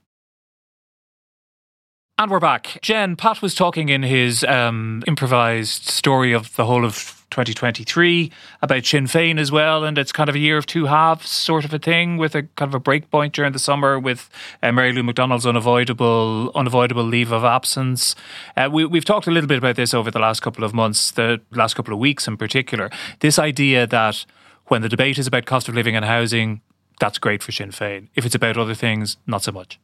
And 2.16 2.30
we're 2.30 2.38
back. 2.38 2.78
Jen, 2.80 3.16
Pat 3.16 3.42
was 3.42 3.56
talking 3.56 3.88
in 3.88 4.04
his 4.04 4.44
um, 4.44 5.02
improvised 5.08 5.88
story 5.90 6.32
of 6.32 6.54
the 6.54 6.64
whole 6.64 6.84
of 6.84 7.23
2023 7.34 8.30
about 8.62 8.86
Sinn 8.86 9.06
Féin 9.06 9.38
as 9.38 9.50
well, 9.50 9.82
and 9.82 9.98
it's 9.98 10.12
kind 10.12 10.28
of 10.28 10.36
a 10.36 10.38
year 10.38 10.56
of 10.56 10.66
two 10.66 10.86
halves 10.86 11.28
sort 11.28 11.64
of 11.64 11.74
a 11.74 11.80
thing 11.80 12.16
with 12.16 12.36
a 12.36 12.44
kind 12.54 12.70
of 12.70 12.74
a 12.74 12.78
break 12.78 13.10
point 13.10 13.34
during 13.34 13.52
the 13.52 13.58
summer 13.58 13.98
with 13.98 14.30
uh, 14.62 14.70
Mary 14.70 14.92
Lou 14.92 15.02
McDonald's 15.02 15.44
unavoidable 15.44 16.52
unavoidable 16.54 17.02
leave 17.02 17.32
of 17.32 17.44
absence. 17.44 18.14
Uh, 18.56 18.68
we, 18.72 18.84
we've 18.84 19.04
talked 19.04 19.26
a 19.26 19.32
little 19.32 19.48
bit 19.48 19.58
about 19.58 19.74
this 19.74 19.92
over 19.92 20.10
the 20.10 20.20
last 20.20 20.40
couple 20.40 20.62
of 20.62 20.72
months, 20.72 21.10
the 21.10 21.40
last 21.50 21.74
couple 21.74 21.92
of 21.92 21.98
weeks 21.98 22.28
in 22.28 22.36
particular. 22.36 22.88
This 23.18 23.38
idea 23.38 23.86
that 23.88 24.24
when 24.66 24.82
the 24.82 24.88
debate 24.88 25.18
is 25.18 25.26
about 25.26 25.44
cost 25.44 25.68
of 25.68 25.74
living 25.74 25.96
and 25.96 26.04
housing, 26.04 26.60
that's 27.00 27.18
great 27.18 27.42
for 27.42 27.50
Sinn 27.50 27.70
Féin. 27.70 28.08
If 28.14 28.24
it's 28.24 28.36
about 28.36 28.56
other 28.56 28.74
things, 28.74 29.16
not 29.26 29.42
so 29.42 29.50
much. 29.50 29.80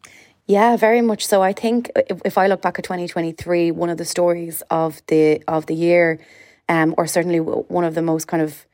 Yeah, 0.46 0.76
very 0.76 1.00
much 1.00 1.26
so. 1.26 1.42
I 1.42 1.52
think 1.52 1.90
if, 1.96 2.20
if 2.24 2.38
I 2.38 2.46
look 2.46 2.62
back 2.62 2.78
at 2.78 2.84
2023, 2.84 3.72
one 3.72 3.90
of 3.90 3.98
the 3.98 4.04
stories 4.04 4.62
of 4.70 5.02
the 5.08 5.42
of 5.48 5.66
the 5.66 5.74
year 5.74 6.20
um, 6.70 6.94
or 6.96 7.06
certainly 7.06 7.40
one 7.40 7.84
of 7.84 7.94
the 7.94 8.00
most 8.00 8.28
kind 8.28 8.42
of 8.42 8.64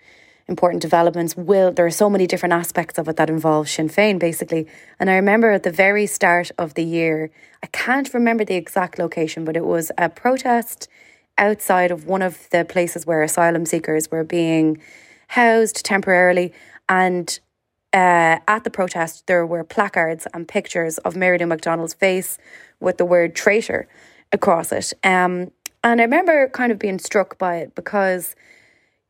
important 0.48 0.80
developments 0.80 1.35
will 1.37 1.72
there 1.72 1.87
are 1.87 1.90
so 1.90 2.09
many 2.09 2.26
different 2.26 2.52
aspects 2.52 2.98
of 2.98 3.09
it 3.09 3.16
that 3.16 3.28
involve 3.28 3.68
Sinn 3.68 3.88
Féin 3.88 4.18
basically. 4.18 4.68
And 5.00 5.11
I 5.11 5.14
remember 5.16 5.50
at 5.50 5.64
the 5.64 5.72
very 5.72 6.06
start 6.06 6.52
of 6.56 6.74
the 6.74 6.85
year 6.85 7.30
I 7.64 7.66
can't 7.66 8.12
remember 8.14 8.44
the 8.44 8.54
exact 8.54 8.98
location 8.98 9.44
but 9.44 9.56
it 9.56 9.64
was 9.64 9.90
a 9.98 10.09
protest 10.09 10.88
outside 11.38 11.90
of 11.90 12.06
one 12.06 12.22
of 12.22 12.48
the 12.50 12.64
places 12.64 13.06
where 13.06 13.22
asylum 13.22 13.66
seekers 13.66 14.11
were 14.11 14.24
being 14.24 14.80
housed 15.28 15.85
temporarily. 15.85 16.52
And 16.88 17.40
uh, 17.92 18.38
at 18.46 18.62
the 18.62 18.70
protest 18.70 19.26
there 19.26 19.44
were 19.44 19.64
placards 19.64 20.28
and 20.32 20.46
pictures 20.46 20.98
of 20.98 21.16
Mary 21.16 21.38
Lou 21.38 21.46
McDonald's 21.46 21.94
face 21.94 22.38
with 22.78 22.98
the 22.98 23.04
word 23.04 23.35
traitor 23.35 23.88
across 24.32 24.70
it. 24.70 24.92
Um, 25.02 25.50
and 25.82 26.00
I 26.00 26.04
remember 26.04 26.48
kind 26.48 26.72
of 26.72 26.78
being 26.78 26.98
struck 26.98 27.38
by 27.38 27.56
it 27.56 27.74
because, 27.74 28.34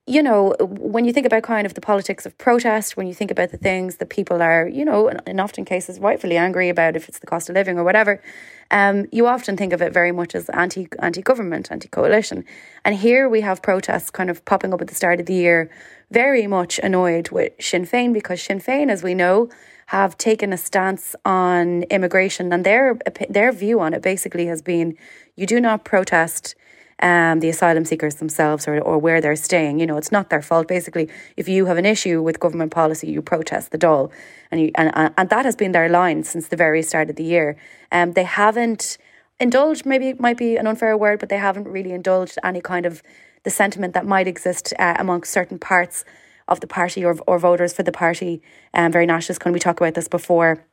you 0.07 0.23
know, 0.23 0.55
when 0.61 1.05
you 1.05 1.13
think 1.13 1.27
about 1.27 1.43
kind 1.43 1.67
of 1.67 1.75
the 1.75 1.81
politics 1.81 2.27
of 2.27 2.37
protest, 2.39 2.97
when 2.97 3.07
you 3.07 3.15
think 3.15 3.31
about 3.31 3.51
the 3.51 3.57
things 3.57 3.97
that 3.97 4.11
people 4.11 4.43
are, 4.43 4.69
you 4.69 4.85
know, 4.85 5.09
in 5.27 5.41
often 5.41 5.65
cases 5.65 5.99
rightfully 5.99 6.37
angry 6.37 6.69
about, 6.69 6.97
if 6.97 7.09
it's 7.09 7.19
the 7.19 7.27
cost 7.27 7.49
of 7.49 7.55
living 7.55 7.79
or 7.79 7.85
whatever, 7.85 8.23
um, 8.71 9.07
you 9.13 9.27
often 9.27 9.57
think 9.57 9.73
of 9.73 9.81
it 9.81 9.93
very 9.93 10.13
much 10.13 10.35
as 10.35 10.49
anti 10.51 10.89
anti 11.01 11.23
government, 11.23 11.71
anti 11.71 11.89
coalition. 11.89 12.45
And 12.85 12.97
here 12.97 13.29
we 13.29 13.41
have 13.41 13.63
protests 13.63 14.11
kind 14.11 14.31
of 14.31 14.45
popping 14.45 14.75
up 14.75 14.81
at 14.81 14.89
the 14.89 14.95
start 14.95 15.21
of 15.21 15.27
the 15.27 15.35
year, 15.35 15.71
very 16.11 16.47
much 16.47 16.79
annoyed 16.81 17.31
with 17.31 17.53
Sinn 17.61 17.87
Féin 17.87 18.13
because 18.13 18.43
Sinn 18.43 18.61
Féin, 18.61 18.91
as 18.91 19.03
we 19.03 19.15
know, 19.15 19.49
have 19.87 20.19
taken 20.19 20.53
a 20.53 20.57
stance 20.57 21.15
on 21.25 21.83
immigration, 21.85 22.53
and 22.53 22.65
their 22.65 22.99
their 23.29 23.53
view 23.53 23.81
on 23.81 23.95
it 23.95 24.03
basically 24.03 24.47
has 24.47 24.63
been: 24.63 24.97
you 25.37 25.47
do 25.47 25.61
not 25.61 25.85
protest 25.85 26.55
um, 27.01 27.41
the 27.41 27.49
asylum 27.49 27.85
seekers 27.85 28.17
themselves 28.17 28.67
or, 28.67 28.81
or 28.81 28.99
where 28.99 29.21
they're 29.21 29.37
staying. 29.37 29.81
You 29.81 29.87
know, 29.87 29.97
it's 29.97 30.13
not 30.13 30.31
their 30.31 30.43
fault. 30.43 30.69
Basically, 30.69 31.09
if 31.37 31.49
you 31.49 31.67
have 31.67 31.77
an 31.77 31.87
issue 31.87 32.23
with 32.23 32.41
government 32.41 32.73
policy, 32.73 33.09
you 33.11 33.23
protest 33.23 33.71
the 33.71 33.79
Dáil. 33.79 34.11
And, 34.51 34.61
you, 34.61 34.71
and, 34.77 35.13
and 35.17 35.29
that 35.29 35.45
has 35.45 35.57
been 35.57 35.73
their 35.73 35.89
line 35.89 36.25
since 36.25 36.49
the 36.49 36.57
very 36.57 36.83
start 36.83 37.11
of 37.11 37.17
the 37.17 37.25
year. 37.25 37.57
Um, 37.93 38.13
they 38.13 38.25
haven't 38.25 38.97
indulged, 39.39 39.85
maybe 39.85 40.09
it 40.09 40.21
might 40.21 40.39
be 40.39 40.57
an 40.57 40.67
unfair 40.67 40.97
word, 40.97 41.21
but 41.21 41.29
they 41.29 41.37
haven't 41.37 41.69
really 41.69 41.93
indulged 41.93 42.39
any 42.43 42.61
kind 42.61 42.87
of 42.87 43.03
the 43.43 43.51
sentiment 43.51 43.93
that 43.95 44.07
might 44.07 44.27
exist 44.27 44.73
uh, 44.79 44.95
amongst 44.99 45.33
certain 45.33 45.59
parts 45.59 46.05
of 46.49 46.61
the 46.61 46.67
party 46.67 47.05
or, 47.05 47.17
or 47.27 47.39
voters 47.39 47.73
for 47.73 47.83
the 47.83 47.93
party. 47.93 48.43
Um, 48.75 48.93
very 48.93 49.07
nationalist, 49.07 49.41
can 49.41 49.53
we 49.53 49.59
talk 49.59 49.81
about 49.81 49.95
this 49.95 50.09
before? 50.09 50.65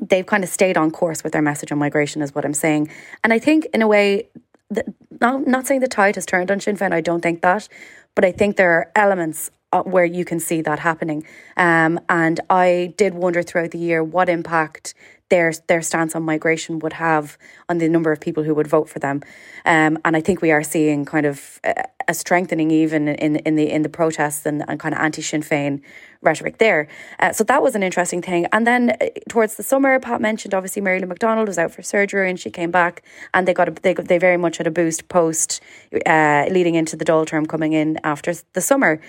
They've 0.00 0.26
kind 0.26 0.42
of 0.42 0.50
stayed 0.50 0.76
on 0.76 0.90
course 0.90 1.22
with 1.22 1.32
their 1.32 1.42
message 1.42 1.70
on 1.70 1.78
migration, 1.78 2.22
is 2.22 2.34
what 2.34 2.44
I'm 2.44 2.54
saying. 2.54 2.90
And 3.22 3.32
I 3.32 3.38
think, 3.38 3.66
in 3.74 3.82
a 3.82 3.88
way, 3.88 4.28
the, 4.70 4.84
not, 5.20 5.46
not 5.46 5.66
saying 5.66 5.80
the 5.80 5.88
tide 5.88 6.14
has 6.14 6.26
turned 6.26 6.50
on 6.50 6.60
Sinn 6.60 6.76
Féin, 6.76 6.92
I 6.92 7.00
don't 7.00 7.20
think 7.20 7.42
that, 7.42 7.68
but 8.14 8.24
I 8.24 8.32
think 8.32 8.56
there 8.56 8.72
are 8.72 8.90
elements 8.96 9.50
uh, 9.72 9.82
where 9.82 10.04
you 10.04 10.24
can 10.24 10.40
see 10.40 10.60
that 10.62 10.78
happening. 10.78 11.26
Um, 11.56 12.00
and 12.08 12.40
I 12.50 12.94
did 12.96 13.14
wonder 13.14 13.42
throughout 13.42 13.70
the 13.70 13.78
year 13.78 14.02
what 14.02 14.28
impact 14.28 14.94
their 15.32 15.50
their 15.66 15.80
stance 15.80 16.14
on 16.14 16.22
migration 16.22 16.78
would 16.80 16.92
have 16.92 17.38
on 17.70 17.78
the 17.78 17.88
number 17.88 18.12
of 18.12 18.20
people 18.20 18.42
who 18.42 18.54
would 18.54 18.66
vote 18.66 18.88
for 18.88 18.98
them. 18.98 19.22
Um, 19.64 19.98
and 20.04 20.14
I 20.14 20.20
think 20.20 20.42
we 20.42 20.50
are 20.50 20.62
seeing 20.62 21.06
kind 21.06 21.24
of 21.24 21.58
a, 21.64 22.12
strengthening 22.12 22.70
even 22.70 23.08
in 23.08 23.36
in 23.36 23.56
the 23.56 23.66
in 23.76 23.80
the 23.80 23.88
protests 23.88 24.44
and, 24.44 24.62
and 24.68 24.78
kind 24.78 24.94
of 24.94 25.00
anti 25.00 25.22
Sinn 25.22 25.42
Féin 25.42 25.80
rhetoric 26.20 26.58
there. 26.58 26.86
Uh, 27.18 27.32
so 27.32 27.42
that 27.44 27.62
was 27.62 27.74
an 27.74 27.82
interesting 27.82 28.20
thing. 28.20 28.46
And 28.52 28.66
then 28.66 28.90
uh, 28.90 29.06
towards 29.30 29.56
the 29.56 29.62
summer, 29.62 29.98
Pat 29.98 30.20
mentioned 30.20 30.52
obviously 30.52 30.82
Mary 30.82 31.00
Lou 31.00 31.06
McDonald 31.06 31.48
was 31.48 31.58
out 31.58 31.72
for 31.72 31.82
surgery 31.82 32.28
and 32.28 32.38
she 32.38 32.50
came 32.50 32.70
back 32.70 33.02
and 33.32 33.48
they 33.48 33.54
got 33.54 33.68
a, 33.68 33.72
they 33.86 33.94
they 33.94 34.18
very 34.18 34.36
much 34.36 34.58
had 34.58 34.66
a 34.66 34.70
boost 34.70 35.08
post 35.08 35.62
uh, 36.04 36.44
leading 36.50 36.74
into 36.74 36.94
the 36.94 37.06
Dáil 37.06 37.26
term 37.26 37.46
coming 37.46 37.72
in 37.72 37.98
after 38.04 38.34
the 38.52 38.60
summer. 38.60 39.00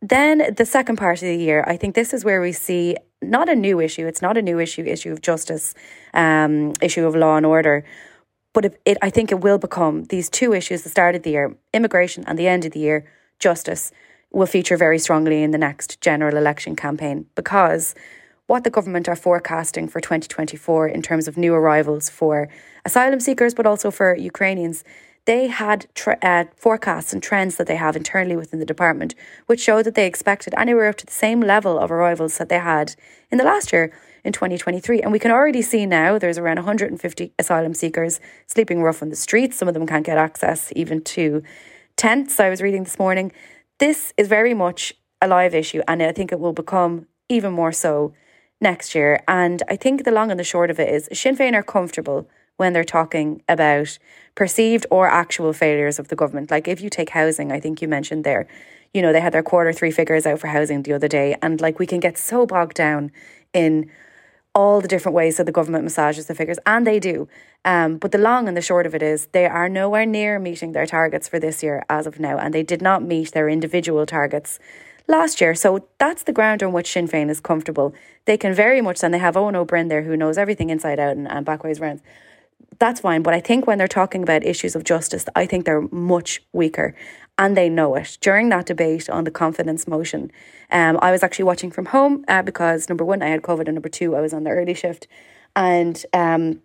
Then 0.00 0.52
the 0.56 0.66
second 0.66 0.96
part 0.96 1.22
of 1.22 1.28
the 1.28 1.36
year, 1.36 1.62
I 1.68 1.76
think 1.76 1.94
this 1.94 2.12
is 2.12 2.24
where 2.24 2.40
we 2.40 2.50
see 2.50 2.96
not 3.22 3.48
a 3.48 3.54
new 3.54 3.80
issue. 3.80 4.06
It's 4.06 4.22
not 4.22 4.36
a 4.36 4.42
new 4.42 4.58
issue, 4.58 4.84
issue 4.84 5.12
of 5.12 5.20
justice, 5.20 5.74
um, 6.14 6.72
issue 6.80 7.06
of 7.06 7.14
law 7.14 7.36
and 7.36 7.46
order. 7.46 7.84
But 8.52 8.76
it, 8.84 8.98
I 9.00 9.10
think 9.10 9.32
it 9.32 9.40
will 9.40 9.58
become 9.58 10.04
these 10.04 10.28
two 10.28 10.52
issues, 10.52 10.82
the 10.82 10.90
start 10.90 11.14
of 11.14 11.22
the 11.22 11.30
year, 11.30 11.56
immigration, 11.72 12.24
and 12.26 12.38
the 12.38 12.48
end 12.48 12.64
of 12.64 12.72
the 12.72 12.80
year, 12.80 13.04
justice, 13.38 13.92
will 14.30 14.46
feature 14.46 14.76
very 14.76 14.98
strongly 14.98 15.42
in 15.42 15.50
the 15.50 15.58
next 15.58 16.00
general 16.00 16.36
election 16.36 16.76
campaign 16.76 17.26
because 17.34 17.94
what 18.46 18.64
the 18.64 18.70
government 18.70 19.08
are 19.08 19.16
forecasting 19.16 19.88
for 19.88 20.00
2024 20.00 20.88
in 20.88 21.02
terms 21.02 21.28
of 21.28 21.36
new 21.36 21.54
arrivals 21.54 22.10
for 22.10 22.48
asylum 22.84 23.20
seekers, 23.20 23.54
but 23.54 23.66
also 23.66 23.90
for 23.90 24.14
Ukrainians, 24.14 24.84
they 25.24 25.46
had 25.46 25.86
uh, 26.22 26.44
forecasts 26.56 27.12
and 27.12 27.22
trends 27.22 27.56
that 27.56 27.66
they 27.66 27.76
have 27.76 27.96
internally 27.96 28.36
within 28.36 28.58
the 28.58 28.66
department, 28.66 29.14
which 29.46 29.60
showed 29.60 29.84
that 29.84 29.94
they 29.94 30.06
expected 30.06 30.52
anywhere 30.56 30.88
up 30.88 30.96
to 30.96 31.06
the 31.06 31.12
same 31.12 31.40
level 31.40 31.78
of 31.78 31.92
arrivals 31.92 32.38
that 32.38 32.48
they 32.48 32.58
had 32.58 32.94
in 33.30 33.38
the 33.38 33.44
last 33.44 33.72
year 33.72 33.92
in 34.24 34.32
2023. 34.32 35.00
And 35.00 35.12
we 35.12 35.18
can 35.18 35.30
already 35.30 35.62
see 35.62 35.86
now 35.86 36.18
there's 36.18 36.38
around 36.38 36.56
150 36.56 37.32
asylum 37.38 37.74
seekers 37.74 38.20
sleeping 38.46 38.82
rough 38.82 39.02
on 39.02 39.10
the 39.10 39.16
streets. 39.16 39.56
Some 39.56 39.68
of 39.68 39.74
them 39.74 39.86
can't 39.86 40.06
get 40.06 40.18
access 40.18 40.72
even 40.74 41.02
to 41.04 41.42
tents. 41.96 42.40
I 42.40 42.50
was 42.50 42.60
reading 42.60 42.84
this 42.84 42.98
morning. 42.98 43.32
This 43.78 44.12
is 44.16 44.28
very 44.28 44.54
much 44.54 44.94
a 45.20 45.28
live 45.28 45.54
issue, 45.54 45.82
and 45.86 46.02
I 46.02 46.12
think 46.12 46.32
it 46.32 46.40
will 46.40 46.52
become 46.52 47.06
even 47.28 47.52
more 47.52 47.72
so 47.72 48.12
next 48.60 48.94
year. 48.94 49.22
And 49.28 49.62
I 49.68 49.76
think 49.76 50.04
the 50.04 50.10
long 50.10 50.30
and 50.30 50.38
the 50.38 50.44
short 50.44 50.70
of 50.70 50.80
it 50.80 50.88
is 50.88 51.08
Sinn 51.12 51.36
Féin 51.36 51.54
are 51.54 51.62
comfortable 51.62 52.28
when 52.56 52.72
they're 52.72 52.84
talking 52.84 53.42
about 53.48 53.98
perceived 54.34 54.86
or 54.90 55.08
actual 55.08 55.52
failures 55.52 55.98
of 55.98 56.08
the 56.08 56.16
government. 56.16 56.50
Like 56.50 56.68
if 56.68 56.80
you 56.80 56.90
take 56.90 57.10
housing, 57.10 57.52
I 57.52 57.60
think 57.60 57.82
you 57.82 57.88
mentioned 57.88 58.24
there, 58.24 58.46
you 58.94 59.02
know, 59.02 59.12
they 59.12 59.20
had 59.20 59.32
their 59.32 59.42
quarter 59.42 59.72
three 59.72 59.90
figures 59.90 60.26
out 60.26 60.40
for 60.40 60.48
housing 60.48 60.82
the 60.82 60.92
other 60.92 61.08
day. 61.08 61.36
And 61.42 61.60
like 61.60 61.78
we 61.78 61.86
can 61.86 62.00
get 62.00 62.18
so 62.18 62.46
bogged 62.46 62.74
down 62.74 63.10
in 63.52 63.90
all 64.54 64.80
the 64.80 64.88
different 64.88 65.16
ways 65.16 65.38
that 65.38 65.46
the 65.46 65.52
government 65.52 65.84
massages 65.84 66.26
the 66.26 66.34
figures, 66.34 66.58
and 66.66 66.86
they 66.86 67.00
do. 67.00 67.26
Um, 67.64 67.96
but 67.96 68.12
the 68.12 68.18
long 68.18 68.48
and 68.48 68.56
the 68.56 68.60
short 68.60 68.86
of 68.86 68.94
it 68.94 69.02
is 69.02 69.26
they 69.32 69.46
are 69.46 69.68
nowhere 69.68 70.04
near 70.04 70.38
meeting 70.38 70.72
their 70.72 70.86
targets 70.86 71.28
for 71.28 71.38
this 71.38 71.62
year 71.62 71.84
as 71.88 72.06
of 72.06 72.20
now, 72.20 72.36
and 72.36 72.52
they 72.52 72.62
did 72.62 72.82
not 72.82 73.02
meet 73.02 73.32
their 73.32 73.48
individual 73.48 74.04
targets 74.04 74.58
last 75.08 75.40
year. 75.40 75.54
So 75.54 75.88
that's 75.98 76.24
the 76.24 76.32
ground 76.32 76.62
on 76.62 76.72
which 76.72 76.92
Sinn 76.92 77.08
Féin 77.08 77.30
is 77.30 77.40
comfortable. 77.40 77.94
They 78.26 78.36
can 78.36 78.52
very 78.52 78.82
much, 78.82 79.02
and 79.02 79.14
they 79.14 79.18
have 79.18 79.36
Ó 79.36 79.64
Broin 79.64 79.88
there 79.88 80.02
who 80.02 80.16
knows 80.16 80.36
everything 80.36 80.68
inside 80.68 80.98
out 80.98 81.16
and, 81.16 81.26
and 81.30 81.46
backways 81.46 81.80
rounds 81.80 82.02
that's 82.78 83.00
fine. 83.00 83.22
But 83.22 83.34
I 83.34 83.40
think 83.40 83.66
when 83.66 83.78
they're 83.78 83.88
talking 83.88 84.22
about 84.22 84.44
issues 84.44 84.74
of 84.74 84.84
justice, 84.84 85.24
I 85.34 85.46
think 85.46 85.64
they're 85.64 85.88
much 85.90 86.42
weaker 86.52 86.94
and 87.38 87.56
they 87.56 87.68
know 87.68 87.94
it. 87.94 88.18
During 88.20 88.48
that 88.50 88.66
debate 88.66 89.08
on 89.08 89.24
the 89.24 89.30
confidence 89.30 89.86
motion, 89.86 90.30
um, 90.70 90.98
I 91.02 91.10
was 91.10 91.22
actually 91.22 91.44
watching 91.44 91.70
from 91.70 91.86
home 91.86 92.24
uh, 92.28 92.42
because 92.42 92.88
number 92.88 93.04
one, 93.04 93.22
I 93.22 93.28
had 93.28 93.42
COVID, 93.42 93.66
and 93.66 93.74
number 93.74 93.88
two, 93.88 94.14
I 94.14 94.20
was 94.20 94.32
on 94.32 94.44
the 94.44 94.50
early 94.50 94.74
shift. 94.74 95.06
And 95.54 96.02
um, 96.12 96.62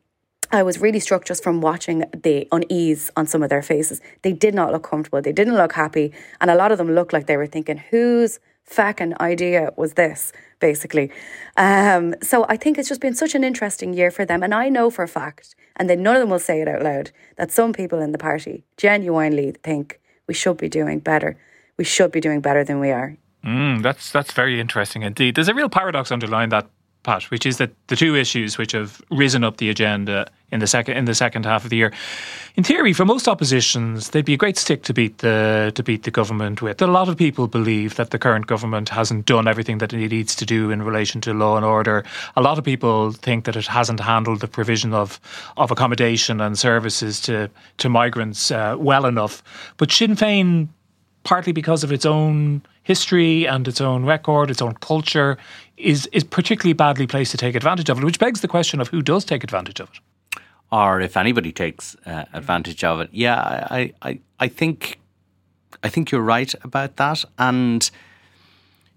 I 0.51 0.63
was 0.63 0.79
really 0.79 0.99
struck 0.99 1.25
just 1.25 1.43
from 1.43 1.61
watching 1.61 2.05
the 2.13 2.47
unease 2.51 3.11
on 3.17 3.27
some 3.27 3.43
of 3.43 3.49
their 3.49 3.61
faces. 3.61 4.01
They 4.21 4.33
did 4.33 4.53
not 4.53 4.71
look 4.71 4.83
comfortable. 4.83 5.21
They 5.21 5.33
didn't 5.33 5.55
look 5.55 5.73
happy. 5.73 6.13
And 6.39 6.49
a 6.49 6.55
lot 6.55 6.71
of 6.71 6.77
them 6.77 6.93
looked 6.93 7.11
like 7.11 7.27
they 7.27 7.37
were 7.37 7.47
thinking, 7.47 7.77
whose 7.77 8.39
fucking 8.67 9.19
idea 9.19 9.71
was 9.75 9.93
this, 9.93 10.31
basically? 10.59 11.09
Um, 11.55 12.13
so 12.21 12.45
I 12.47 12.57
think 12.57 12.77
it's 12.77 12.89
just 12.89 13.01
been 13.01 13.15
such 13.15 13.33
an 13.33 13.43
interesting 13.43 13.93
year 13.93 14.11
for 14.11 14.25
them. 14.25 14.43
And 14.43 14.53
I 14.53 14.69
know 14.69 14.89
for 14.89 15.03
a 15.03 15.07
fact, 15.07 15.55
and 15.77 15.89
then 15.89 16.03
none 16.03 16.15
of 16.15 16.21
them 16.21 16.29
will 16.29 16.39
say 16.39 16.61
it 16.61 16.67
out 16.67 16.83
loud, 16.83 17.11
that 17.37 17.51
some 17.51 17.73
people 17.73 17.99
in 17.99 18.11
the 18.11 18.17
party 18.17 18.63
genuinely 18.77 19.53
think 19.63 19.99
we 20.27 20.33
should 20.33 20.57
be 20.57 20.69
doing 20.69 20.99
better. 20.99 21.37
We 21.77 21.85
should 21.85 22.11
be 22.11 22.19
doing 22.19 22.41
better 22.41 22.63
than 22.63 22.79
we 22.79 22.91
are. 22.91 23.17
Mm, 23.45 23.81
that's 23.81 24.11
that's 24.11 24.33
very 24.33 24.59
interesting 24.59 25.03
indeed. 25.03 25.35
There's 25.35 25.47
a 25.47 25.53
real 25.53 25.69
paradox 25.69 26.11
underlying 26.11 26.49
that 26.49 26.69
Pat, 27.07 27.23
which 27.31 27.45
is 27.45 27.55
that 27.57 27.71
the 27.87 27.95
two 27.95 28.17
issues 28.17 28.57
which 28.57 28.73
have 28.73 29.01
risen 29.09 29.41
up 29.41 29.57
the 29.57 29.69
agenda 29.69 30.27
in 30.51 30.59
the 30.59 30.67
second 30.67 30.97
in 30.97 31.05
the 31.05 31.15
second 31.15 31.45
half 31.45 31.63
of 31.63 31.69
the 31.69 31.77
year, 31.77 31.93
in 32.55 32.65
theory, 32.65 32.91
for 32.91 33.05
most 33.05 33.29
oppositions, 33.29 34.09
they'd 34.09 34.25
be 34.25 34.33
a 34.33 34.37
great 34.37 34.57
stick 34.57 34.83
to 34.83 34.93
beat 34.93 35.19
the 35.19 35.71
to 35.75 35.83
beat 35.83 36.03
the 36.03 36.11
government 36.11 36.61
with. 36.61 36.81
A 36.81 36.87
lot 36.87 37.07
of 37.07 37.15
people 37.15 37.47
believe 37.47 37.95
that 37.95 38.09
the 38.09 38.19
current 38.19 38.47
government 38.47 38.89
hasn't 38.89 39.25
done 39.25 39.47
everything 39.47 39.77
that 39.77 39.93
it 39.93 40.11
needs 40.11 40.35
to 40.35 40.45
do 40.45 40.69
in 40.69 40.83
relation 40.83 41.21
to 41.21 41.33
law 41.33 41.55
and 41.55 41.65
order. 41.65 42.03
A 42.35 42.41
lot 42.41 42.57
of 42.57 42.65
people 42.65 43.13
think 43.13 43.45
that 43.45 43.55
it 43.55 43.67
hasn't 43.67 44.01
handled 44.01 44.41
the 44.41 44.49
provision 44.49 44.93
of 44.93 45.21
of 45.55 45.71
accommodation 45.71 46.41
and 46.41 46.59
services 46.59 47.21
to 47.21 47.49
to 47.77 47.87
migrants 47.87 48.51
uh, 48.51 48.75
well 48.77 49.05
enough. 49.05 49.41
But 49.77 49.93
Sinn 49.93 50.17
Féin 50.17 50.67
partly 51.27 51.51
because 51.51 51.83
of 51.83 51.91
its 51.91 52.05
own 52.05 52.61
history 52.83 53.45
and 53.45 53.67
its 53.67 53.81
own 53.81 54.05
record, 54.05 54.49
its 54.49 54.61
own 54.61 54.73
culture, 54.75 55.37
is 55.77 56.07
is 56.07 56.23
particularly 56.23 56.73
badly 56.73 57.07
placed 57.07 57.31
to 57.31 57.37
take 57.37 57.55
advantage 57.55 57.89
of 57.89 57.97
it, 57.97 58.03
which 58.03 58.19
begs 58.19 58.41
the 58.41 58.47
question 58.47 58.81
of 58.81 58.89
who 58.89 59.01
does 59.01 59.23
take 59.23 59.43
advantage 59.43 59.79
of 59.79 59.89
it. 59.89 59.99
Or 60.71 60.99
if 60.99 61.15
anybody 61.15 61.51
takes 61.51 61.95
uh, 62.05 62.25
advantage 62.33 62.83
of 62.83 62.99
it. 62.99 63.09
Yeah, 63.13 63.67
I, 63.71 63.93
I, 64.01 64.19
I 64.39 64.47
think 64.49 64.99
I 65.83 65.89
think 65.89 66.11
you're 66.11 66.21
right 66.21 66.53
about 66.63 66.97
that. 66.97 67.23
And 67.37 67.89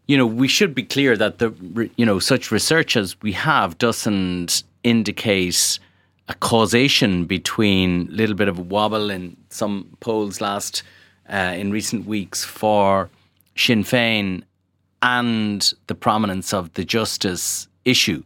you 0.07 0.17
know, 0.17 0.27
we 0.27 0.49
should 0.49 0.75
be 0.75 0.83
clear 0.83 1.17
that 1.17 1.39
the 1.39 1.91
you 1.97 2.05
know, 2.05 2.19
such 2.19 2.51
research 2.51 2.97
as 2.97 3.21
we 3.23 3.33
have 3.33 3.79
doesn't 3.79 4.65
indicate 4.83 5.79
a 6.29 6.35
causation 6.35 7.27
between 7.27 8.09
a 8.09 8.13
little 8.13 8.35
bit 8.35 8.49
of 8.49 8.59
a 8.59 8.63
wobble 8.63 9.11
in 9.11 9.37
some 9.51 9.97
polls 10.01 10.41
last 10.41 10.83
uh, 11.29 11.55
in 11.57 11.71
recent 11.71 12.07
weeks 12.07 12.45
for 12.45 13.11
Sinn 13.57 13.85
Féin 13.85 14.43
and 15.03 15.73
the 15.87 15.95
prominence 15.95 16.53
of 16.53 16.73
the 16.75 16.85
justice 16.85 17.69
issue. 17.85 18.23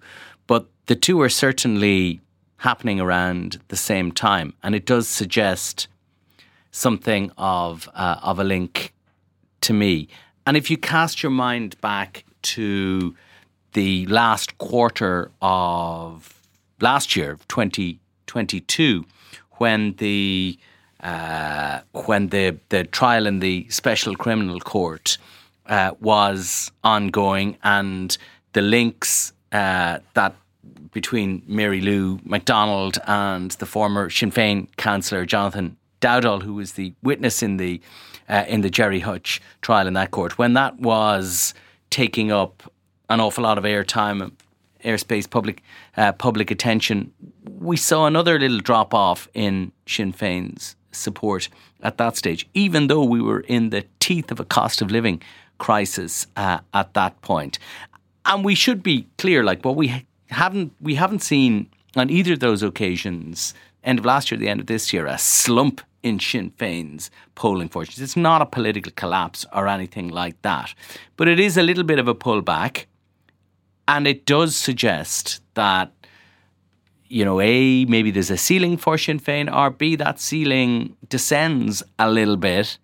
But 0.47 0.67
the 0.87 0.97
two 0.97 1.21
are 1.21 1.29
certainly 1.29 2.21
happening 2.59 3.01
around 3.01 3.61
the 3.69 3.77
same 3.77 4.13
time, 4.13 4.55
and 4.63 4.75
it 4.75 4.87
does 4.87 5.09
suggest 5.09 5.89
something 6.71 7.31
of 7.39 7.89
uh, 7.95 8.17
of 8.23 8.39
a 8.39 8.45
link 8.45 8.93
to 9.61 9.73
me. 9.73 10.09
And 10.47 10.57
if 10.57 10.71
you 10.71 10.77
cast 10.77 11.23
your 11.23 11.31
mind 11.31 11.81
back 11.81 12.25
to 12.43 13.15
the 13.73 14.07
last 14.07 14.59
quarter 14.59 15.31
of 15.41 16.41
last 16.81 17.17
year, 17.17 17.39
2022, 17.49 19.05
when 19.53 19.95
the 19.95 20.59
uh, 21.01 21.81
when 22.07 22.29
the, 22.29 22.59
the 22.71 22.85
trial 22.85 23.27
in 23.27 23.41
the 23.41 23.67
Special 23.69 24.17
Criminal 24.17 24.59
Court 24.61 25.19
uh, 25.67 25.93
was 26.01 26.71
ongoing 26.83 27.57
and 27.63 28.17
the 28.53 28.63
links 28.63 29.33
uh, 29.53 29.99
that 30.15 30.35
between 30.93 31.43
Mary 31.47 31.81
Lou 31.81 32.21
McDonald 32.25 32.99
and 33.07 33.51
the 33.53 33.67
former 33.67 34.09
Sinn 34.09 34.31
Féin 34.31 34.69
councillor 34.77 35.27
Jonathan 35.27 35.77
Dowdall, 36.01 36.43
who 36.43 36.55
was 36.55 36.73
the 36.73 36.95
witness 37.03 37.43
in 37.43 37.57
the 37.57 37.81
uh, 38.29 38.45
in 38.49 38.63
the 38.63 38.71
Gerry 38.71 39.01
Hutch 39.01 39.43
trial 39.61 39.87
in 39.87 39.95
that 39.95 40.11
court, 40.11 40.39
when 40.39 40.55
that 40.55 40.79
was 40.79 41.53
taking 41.91 42.33
up 42.33 42.63
an 43.11 43.21
awful 43.21 43.45
lot 43.45 43.59
of 43.59 43.65
airtime, 43.65 44.33
airspace, 44.85 45.29
public 45.29 45.63
uh, 45.97 46.13
public 46.13 46.51
attention, 46.51 47.13
we 47.59 47.77
saw 47.77 48.07
another 48.07 48.39
little 48.39 48.61
drop 48.61 48.95
off 48.95 49.29
in 49.35 49.73
Sinn 49.87 50.13
Féin's 50.13 50.77
support 50.93 51.49
at 51.83 51.99
that 51.99 52.17
stage, 52.17 52.49
even 52.55 52.87
though 52.87 53.05
we 53.05 53.21
were 53.21 53.41
in 53.41 53.71
the 53.71 53.85
teeth 53.99 54.31
of 54.31 54.41
a 54.41 54.45
cost 54.45 54.81
of 54.81 54.91
living 54.91 55.21
crisis 55.59 56.27
uh, 56.37 56.61
at 56.73 56.95
that 56.95 57.21
point. 57.23 57.59
And 58.25 58.45
we 58.45 58.55
should 58.55 58.83
be 58.83 59.07
clear, 59.19 59.45
like 59.45 59.65
what 59.65 59.77
we 59.77 60.07
haven't 60.29 60.73
we 60.81 60.95
haven't 60.95 61.21
seen 61.21 61.69
on 61.97 62.11
either 62.11 62.33
of 62.33 62.41
those 62.41 62.63
occasions, 62.63 63.55
end 63.83 63.99
of 63.99 64.05
last 64.05 64.31
year, 64.31 64.39
the 64.39 64.49
end 64.49 64.61
of 64.61 64.67
this 64.67 64.93
year, 64.93 65.07
a 65.07 65.19
slump 65.19 65.81
in 66.03 66.19
Sinn 66.19 66.53
Féin's 66.59 67.11
polling 67.35 67.69
fortunes. 67.69 68.01
It's 68.01 68.17
not 68.17 68.43
a 68.43 68.47
political 68.47 68.93
collapse 68.97 69.47
or 69.53 69.69
anything 69.69 70.09
like 70.09 70.41
that, 70.43 70.75
but 71.17 71.29
it 71.29 71.39
is 71.39 71.57
a 71.57 71.63
little 71.63 71.85
bit 71.85 71.99
of 71.99 72.09
a 72.09 72.15
pullback, 72.15 72.87
and 73.87 74.07
it 74.07 74.27
does 74.27 74.57
suggest 74.57 75.41
that 75.55 75.93
you 77.15 77.25
know, 77.25 77.41
A, 77.41 77.85
maybe 77.85 78.11
there's 78.11 78.31
a 78.31 78.37
ceiling 78.37 78.77
for 78.77 78.99
Sinn 78.99 79.21
Féin, 79.21 79.55
or 79.55 79.71
B, 79.71 79.95
that 79.97 80.19
ceiling 80.19 80.97
descends 81.09 81.83
a 81.99 82.11
little 82.11 82.37
bit 82.37 82.79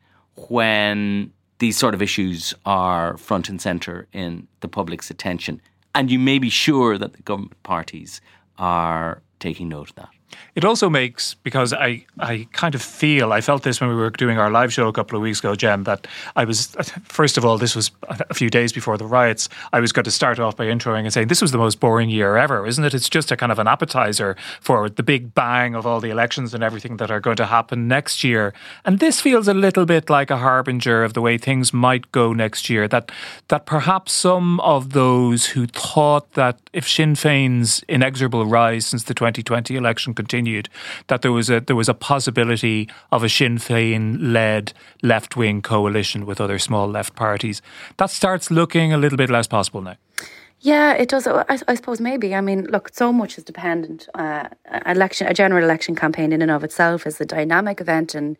when 0.48 1.33
these 1.61 1.77
sort 1.77 1.94
of 1.94 2.03
issues 2.03 2.53
are 2.66 3.16
front 3.18 3.49
and 3.49 3.61
centre 3.61 4.09
in 4.12 4.49
the 4.61 4.68
public's 4.68 5.11
attention. 5.11 5.61
And 5.94 6.11
you 6.11 6.18
may 6.18 6.38
be 6.38 6.51
sure 6.51 6.99
that 6.99 7.12
the 7.12 7.23
government 7.23 7.62
parties 7.62 8.20
are 8.59 9.23
taking 9.38 9.68
note 9.68 9.90
of 9.90 9.96
that. 9.96 10.09
It 10.55 10.64
also 10.64 10.90
makes 10.90 11.35
because 11.35 11.73
I 11.73 12.05
I 12.19 12.49
kind 12.53 12.75
of 12.75 12.83
feel 12.83 13.33
I 13.33 13.40
felt 13.40 13.62
this 13.62 13.81
when 13.81 13.90
we 13.90 13.97
were 13.97 14.11
doing 14.11 14.38
our 14.38 14.51
live 14.51 14.73
show 14.73 14.88
a 14.88 14.93
couple 14.93 15.16
of 15.16 15.23
weeks 15.23 15.40
ago, 15.40 15.55
Jen. 15.55 15.85
That 15.85 16.07
I 16.37 16.45
was 16.45 16.66
first 17.05 17.38
of 17.38 17.45
all, 17.45 17.59
this 17.59 17.77
was 17.77 17.90
a 18.09 18.35
few 18.35 18.51
days 18.51 18.73
before 18.73 18.97
the 18.99 19.07
riots. 19.07 19.49
I 19.73 19.81
was 19.81 19.93
going 19.93 20.05
to 20.05 20.11
start 20.11 20.38
off 20.38 20.57
by 20.57 20.66
introing 20.66 21.05
and 21.05 21.12
saying 21.12 21.29
this 21.29 21.43
was 21.43 21.53
the 21.53 21.59
most 21.59 21.81
boring 21.81 22.11
year 22.11 22.37
ever, 22.37 22.66
isn't 22.66 22.85
it? 22.85 22.95
It's 22.95 23.09
just 23.09 23.31
a 23.31 23.37
kind 23.37 23.53
of 23.53 23.59
an 23.59 23.69
appetizer 23.69 24.37
for 24.61 24.88
the 24.88 25.03
big 25.03 25.35
bang 25.35 25.75
of 25.75 25.87
all 25.87 26.01
the 26.01 26.11
elections 26.11 26.55
and 26.55 26.62
everything 26.62 26.97
that 26.99 27.11
are 27.11 27.21
going 27.21 27.37
to 27.37 27.47
happen 27.47 27.88
next 27.88 28.25
year. 28.25 28.53
And 28.85 28.99
this 28.99 29.21
feels 29.21 29.49
a 29.49 29.55
little 29.55 29.87
bit 29.87 30.11
like 30.11 30.31
a 30.31 30.38
harbinger 30.38 31.05
of 31.05 31.14
the 31.14 31.21
way 31.21 31.38
things 31.38 31.73
might 31.73 32.11
go 32.12 32.33
next 32.33 32.71
year. 32.71 32.88
That 32.88 33.11
that 33.49 33.66
perhaps 33.66 34.12
some 34.12 34.61
of 34.61 34.93
those 34.93 35.47
who 35.47 35.66
thought 35.66 36.33
that 36.35 36.59
if 36.73 36.88
Sinn 36.88 37.14
Féin's 37.14 37.83
inexorable 37.88 38.47
rise 38.47 38.87
since 38.87 39.05
the 39.05 39.14
2020 39.14 39.77
election 39.77 40.14
continued, 40.22 40.68
that 41.06 41.20
there 41.22 41.33
was 41.38 41.48
a 41.50 41.59
there 41.68 41.80
was 41.83 41.88
a 41.88 41.98
possibility 42.12 42.78
of 43.11 43.20
a 43.22 43.28
Sinn 43.28 43.59
Féin 43.59 44.04
led 44.20 44.72
left 45.02 45.37
wing 45.40 45.62
coalition 45.62 46.26
with 46.28 46.40
other 46.40 46.59
small 46.59 46.87
left 46.98 47.12
parties. 47.14 47.62
That 47.96 48.11
starts 48.11 48.50
looking 48.50 48.92
a 48.92 48.98
little 48.98 49.18
bit 49.22 49.30
less 49.30 49.48
possible 49.56 49.83
now. 49.83 49.96
Yeah, 50.62 50.92
it 51.02 51.09
does. 51.09 51.26
I, 51.26 51.59
I, 51.68 51.74
suppose 51.74 52.00
maybe. 52.00 52.35
I 52.35 52.42
mean, 52.42 52.66
look, 52.74 52.90
so 52.92 53.12
much 53.12 53.38
is 53.38 53.44
dependent. 53.44 54.09
Uh, 54.14 54.48
election, 54.85 55.26
a 55.26 55.33
general 55.33 55.64
election 55.64 55.94
campaign 55.96 56.33
in 56.33 56.42
and 56.42 56.50
of 56.50 56.62
itself 56.64 57.06
is 57.06 57.18
a 57.20 57.24
dynamic 57.24 57.80
event, 57.80 58.14
and 58.14 58.37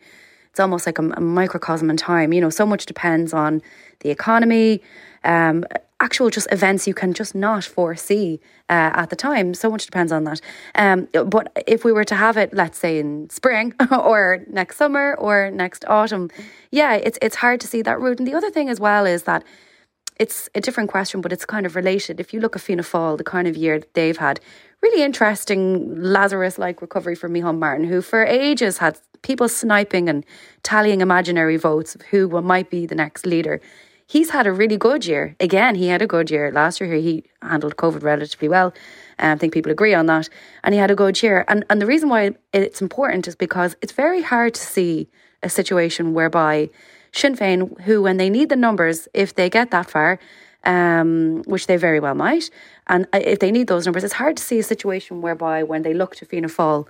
it's 0.51 0.61
almost 0.61 0.85
like 0.85 0.99
a, 0.99 1.09
a 1.21 1.21
microcosm 1.21 1.89
in 1.89 1.97
time. 1.97 2.35
You 2.35 2.43
know, 2.43 2.51
so 2.51 2.67
much 2.67 2.85
depends 2.85 3.33
on 3.33 3.63
the 4.01 4.11
economy, 4.11 4.83
um, 5.25 5.65
actual 6.01 6.31
just 6.31 6.49
events 6.51 6.87
you 6.87 6.95
can 6.95 7.13
just 7.13 7.35
not 7.35 7.65
foresee 7.65 8.41
uh, 8.69 8.91
at 8.95 9.11
the 9.11 9.17
time. 9.17 9.55
So 9.55 9.71
much 9.71 9.85
depends 9.85 10.11
on 10.13 10.25
that. 10.25 10.41
Um, 10.75 11.09
but 11.27 11.53
if 11.67 11.85
we 11.85 11.93
were 11.93 12.05
to 12.05 12.15
have 12.15 12.37
it, 12.37 12.53
let's 12.53 12.79
say 12.79 12.99
in 12.99 13.31
spring 13.31 13.75
or 13.93 14.45
next 14.49 14.77
summer 14.77 15.15
or 15.19 15.51
next 15.51 15.85
autumn, 15.87 16.31
yeah, 16.71 16.95
it's 16.95 17.19
it's 17.23 17.37
hard 17.37 17.61
to 17.61 17.67
see 17.67 17.83
that 17.83 18.01
route. 18.01 18.19
And 18.19 18.27
the 18.27 18.35
other 18.35 18.51
thing 18.51 18.69
as 18.69 18.81
well 18.81 19.07
is 19.07 19.25
that 19.25 19.45
it's 20.19 20.51
a 20.55 20.61
different 20.61 20.91
question, 20.91 21.21
but 21.21 21.33
it's 21.33 21.47
kind 21.47 21.65
of 21.65 21.77
related. 21.77 22.21
If 22.21 22.35
you 22.35 22.41
look 22.41 22.55
at 22.55 22.63
Fianna 22.63 22.83
Fáil, 22.83 23.17
the 23.17 23.25
kind 23.25 23.49
of 23.49 23.57
year 23.57 23.79
that 23.79 23.95
they've 23.95 24.19
had, 24.19 24.39
really 24.83 25.03
interesting 25.03 25.95
Lazarus-like 25.97 26.83
recovery 26.83 27.15
from 27.15 27.33
Micheál 27.33 27.59
Martin, 27.59 27.87
who 27.87 28.03
for 28.03 28.25
ages 28.25 28.79
had 28.79 28.99
people 29.23 29.49
sniping 29.49 30.09
and 30.11 30.25
tallying 30.63 31.01
imaginary 31.01 31.57
votes 31.57 31.95
of 31.95 32.03
who 32.03 32.29
might 32.43 32.69
be 32.71 32.85
the 32.85 32.95
next 32.95 33.25
leader 33.25 33.61
he's 34.11 34.31
had 34.31 34.47
a 34.47 34.53
really 34.53 34.77
good 34.77 35.07
year. 35.07 35.37
Again, 35.39 35.77
he 35.77 35.87
had 35.87 36.03
a 36.03 36.07
good 36.07 36.31
year 36.31 36.51
last 36.51 36.81
year. 36.81 36.93
He 36.95 37.25
handled 37.43 37.77
COVID 37.77 38.03
relatively 38.03 38.49
well. 38.49 38.69
Um, 39.21 39.33
I 39.33 39.37
think 39.37 39.53
people 39.53 39.71
agree 39.71 39.95
on 39.95 40.07
that. 40.07 40.29
And 40.65 40.75
he 40.75 40.81
had 40.81 40.91
a 40.91 40.97
good 40.97 41.23
year. 41.23 41.45
And 41.49 41.65
and 41.71 41.81
the 41.81 41.87
reason 41.87 42.09
why 42.09 42.23
it's 42.53 42.83
important 42.83 43.29
is 43.29 43.37
because 43.37 43.77
it's 43.83 43.93
very 43.93 44.23
hard 44.23 44.55
to 44.55 44.61
see 44.77 45.09
a 45.43 45.49
situation 45.49 46.05
whereby 46.13 46.71
Sinn 47.13 47.37
Féin, 47.37 47.59
who 47.83 48.03
when 48.03 48.17
they 48.17 48.31
need 48.31 48.49
the 48.49 48.57
numbers, 48.67 49.09
if 49.15 49.35
they 49.35 49.49
get 49.49 49.71
that 49.71 49.89
far, 49.95 50.19
um, 50.65 51.43
which 51.53 51.67
they 51.67 51.77
very 51.77 52.01
well 52.01 52.15
might, 52.15 52.51
and 52.87 53.07
uh, 53.15 53.21
if 53.35 53.39
they 53.39 53.51
need 53.51 53.69
those 53.69 53.87
numbers, 53.87 54.05
it's 54.05 54.21
hard 54.23 54.37
to 54.37 54.43
see 54.43 54.59
a 54.59 54.71
situation 54.75 55.23
whereby 55.23 55.63
when 55.63 55.83
they 55.83 55.95
look 55.95 56.17
to 56.17 56.27
Fianna 56.27 56.49
Fáil 56.49 56.87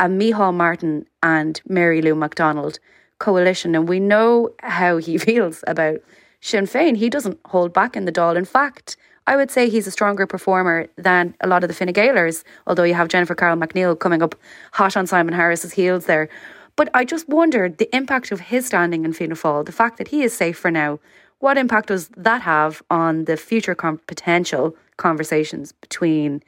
a 0.00 0.06
Micheál 0.06 0.54
Martin 0.54 1.06
and 1.22 1.60
Mary 1.66 2.00
Lou 2.02 2.14
McDonald 2.14 2.78
coalition, 3.18 3.74
and 3.74 3.88
we 3.88 3.98
know 3.98 4.50
how 4.62 4.98
he 4.98 5.18
feels 5.28 5.64
about 5.66 5.98
Sinn 6.40 6.66
Féin. 6.66 6.96
He 6.96 7.08
doesn't 7.10 7.38
hold 7.46 7.72
back 7.72 7.96
in 7.96 8.04
the 8.04 8.12
Dáil. 8.12 8.36
In 8.36 8.44
fact, 8.44 8.96
I 9.26 9.36
would 9.36 9.50
say 9.50 9.68
he's 9.68 9.86
a 9.86 9.90
stronger 9.90 10.26
performer 10.26 10.86
than 10.96 11.34
a 11.40 11.48
lot 11.48 11.62
of 11.62 11.68
the 11.68 11.74
Fine 11.74 11.92
Gaelers, 11.92 12.44
although 12.66 12.84
you 12.84 12.94
have 12.94 13.08
Jennifer 13.08 13.34
Carroll 13.34 13.56
MacNeill 13.56 13.98
coming 13.98 14.22
up 14.22 14.34
hot 14.72 14.96
on 14.96 15.06
Simon 15.06 15.34
Harris's 15.34 15.72
heels 15.72 16.06
there. 16.06 16.28
But 16.76 16.88
I 16.94 17.04
just 17.04 17.28
wondered 17.28 17.78
the 17.78 17.94
impact 17.94 18.32
of 18.32 18.40
his 18.40 18.66
standing 18.66 19.04
in 19.04 19.12
Fianna 19.12 19.34
Fáil, 19.34 19.66
the 19.66 19.72
fact 19.72 19.98
that 19.98 20.08
he 20.08 20.22
is 20.22 20.32
safe 20.34 20.56
for 20.56 20.70
now. 20.70 21.00
What 21.40 21.58
impact 21.58 21.88
does 21.88 22.08
that 22.16 22.42
have 22.42 22.82
on 22.90 23.26
the 23.26 23.36
future 23.36 23.74
com- 23.74 24.00
potential 24.06 24.76
conversations 24.96 25.72
between 25.72 26.42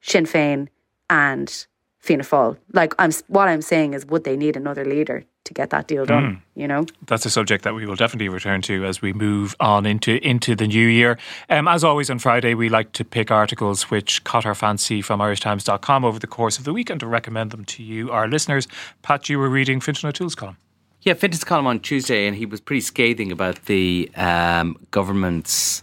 Sinn 0.00 0.24
Féin 0.24 0.68
and 1.08 1.66
Fianna 2.04 2.22
Fáil. 2.22 2.58
Like 2.74 2.94
I'm, 2.98 3.10
what 3.28 3.48
I'm 3.48 3.62
saying 3.62 3.94
is, 3.94 4.04
would 4.04 4.24
they 4.24 4.36
need 4.36 4.56
another 4.56 4.84
leader 4.84 5.24
to 5.44 5.54
get 5.54 5.70
that 5.70 5.88
deal 5.88 6.04
done? 6.04 6.22
Mm. 6.22 6.40
You 6.54 6.68
know, 6.68 6.86
that's 7.06 7.24
a 7.24 7.30
subject 7.30 7.64
that 7.64 7.74
we 7.74 7.86
will 7.86 7.96
definitely 7.96 8.28
return 8.28 8.60
to 8.62 8.84
as 8.84 9.00
we 9.00 9.14
move 9.14 9.56
on 9.58 9.86
into 9.86 10.22
into 10.22 10.54
the 10.54 10.66
new 10.66 10.86
year. 10.86 11.18
Um, 11.48 11.66
as 11.66 11.82
always 11.82 12.10
on 12.10 12.18
Friday, 12.18 12.52
we 12.52 12.68
like 12.68 12.92
to 12.92 13.06
pick 13.06 13.30
articles 13.30 13.84
which 13.90 14.22
caught 14.24 14.44
our 14.44 14.54
fancy 14.54 15.00
from 15.00 15.20
IrishTimes.com 15.20 16.04
over 16.04 16.18
the 16.18 16.26
course 16.26 16.58
of 16.58 16.64
the 16.64 16.74
week 16.74 16.90
and 16.90 17.00
to 17.00 17.06
recommend 17.06 17.52
them 17.52 17.64
to 17.64 17.82
you, 17.82 18.10
our 18.10 18.28
listeners. 18.28 18.68
Pat, 19.00 19.30
you 19.30 19.38
were 19.38 19.48
reading 19.48 19.80
Fintan 19.80 20.10
O'Toole's 20.10 20.34
column. 20.34 20.58
Yeah, 21.00 21.14
Fintan's 21.14 21.44
column 21.44 21.66
on 21.66 21.80
Tuesday, 21.80 22.26
and 22.26 22.36
he 22.36 22.44
was 22.44 22.60
pretty 22.60 22.82
scathing 22.82 23.32
about 23.32 23.64
the 23.64 24.10
um, 24.16 24.76
government's 24.90 25.82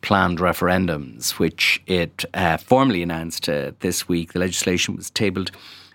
planned 0.00 0.38
referendums, 0.38 1.32
which 1.32 1.82
it 1.86 2.24
uh, 2.34 2.56
formally 2.56 3.02
announced 3.02 3.48
uh, 3.48 3.72
this 3.80 4.08
week. 4.08 4.32
The 4.32 4.38
legislation 4.38 4.96
was 4.96 5.10
tabled 5.10 5.50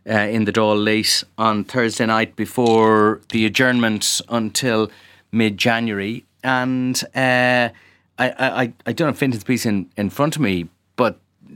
uh, 0.10 0.14
in 0.14 0.46
the 0.46 0.52
Dáil 0.52 0.84
late 0.84 1.24
on 1.38 1.64
Thursday 1.64 2.06
night 2.06 2.36
before 2.36 3.22
the 3.30 3.46
adjournment 3.46 4.22
until 4.30 4.92
mid 5.32 5.58
January. 5.58 6.26
And 6.44 7.02
uh, 7.16 7.70
I, 8.20 8.30
I, 8.30 8.74
I 8.86 8.92
don't 8.92 9.08
have 9.08 9.18
Fintan's 9.18 9.44
piece 9.44 9.66
in, 9.66 9.90
in 9.98 10.10
front 10.10 10.36
of 10.36 10.42
me, 10.42 10.68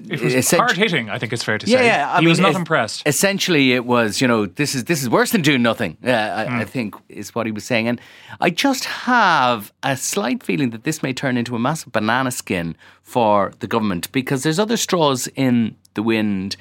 it 0.10 0.22
was 0.22 0.52
hard 0.52 0.78
hitting. 0.78 1.10
I 1.10 1.18
think 1.18 1.34
it's 1.34 1.44
fair 1.44 1.58
to 1.58 1.68
yeah, 1.68 1.78
say. 1.78 1.86
Yeah, 1.86 2.12
I 2.12 2.20
he 2.20 2.22
mean, 2.22 2.30
was 2.30 2.40
not 2.40 2.56
impressed. 2.56 3.04
Essentially, 3.06 3.74
it 3.74 3.86
was 3.86 4.22
you 4.22 4.28
know 4.28 4.46
this 4.46 4.76
is 4.76 4.86
this 4.86 5.02
is 5.02 5.10
worse 5.10 5.32
than 5.32 5.42
doing 5.42 5.62
nothing. 5.62 5.98
Uh, 6.04 6.10
I, 6.10 6.46
mm. 6.46 6.60
I, 6.62 6.66
think 6.66 6.96
is 7.10 7.34
what 7.36 7.46
he 7.46 7.52
was 7.52 7.64
saying, 7.64 7.88
and 7.88 8.02
I 8.40 8.50
just 8.50 8.86
have 8.86 9.72
a 9.84 9.98
slight 9.98 10.44
feeling 10.44 10.72
that 10.72 10.84
this 10.84 11.04
may 11.04 11.14
turn 11.14 11.38
into 11.38 11.56
a 11.56 11.60
massive 11.60 11.92
banana 11.92 12.32
skin 12.32 12.76
for 13.02 13.54
the 13.60 13.68
government 13.68 14.12
because 14.12 14.44
there's 14.44 14.60
other 14.60 14.78
straws 14.78 15.28
in 15.36 15.76
the 15.94 16.04
wind 16.04 16.58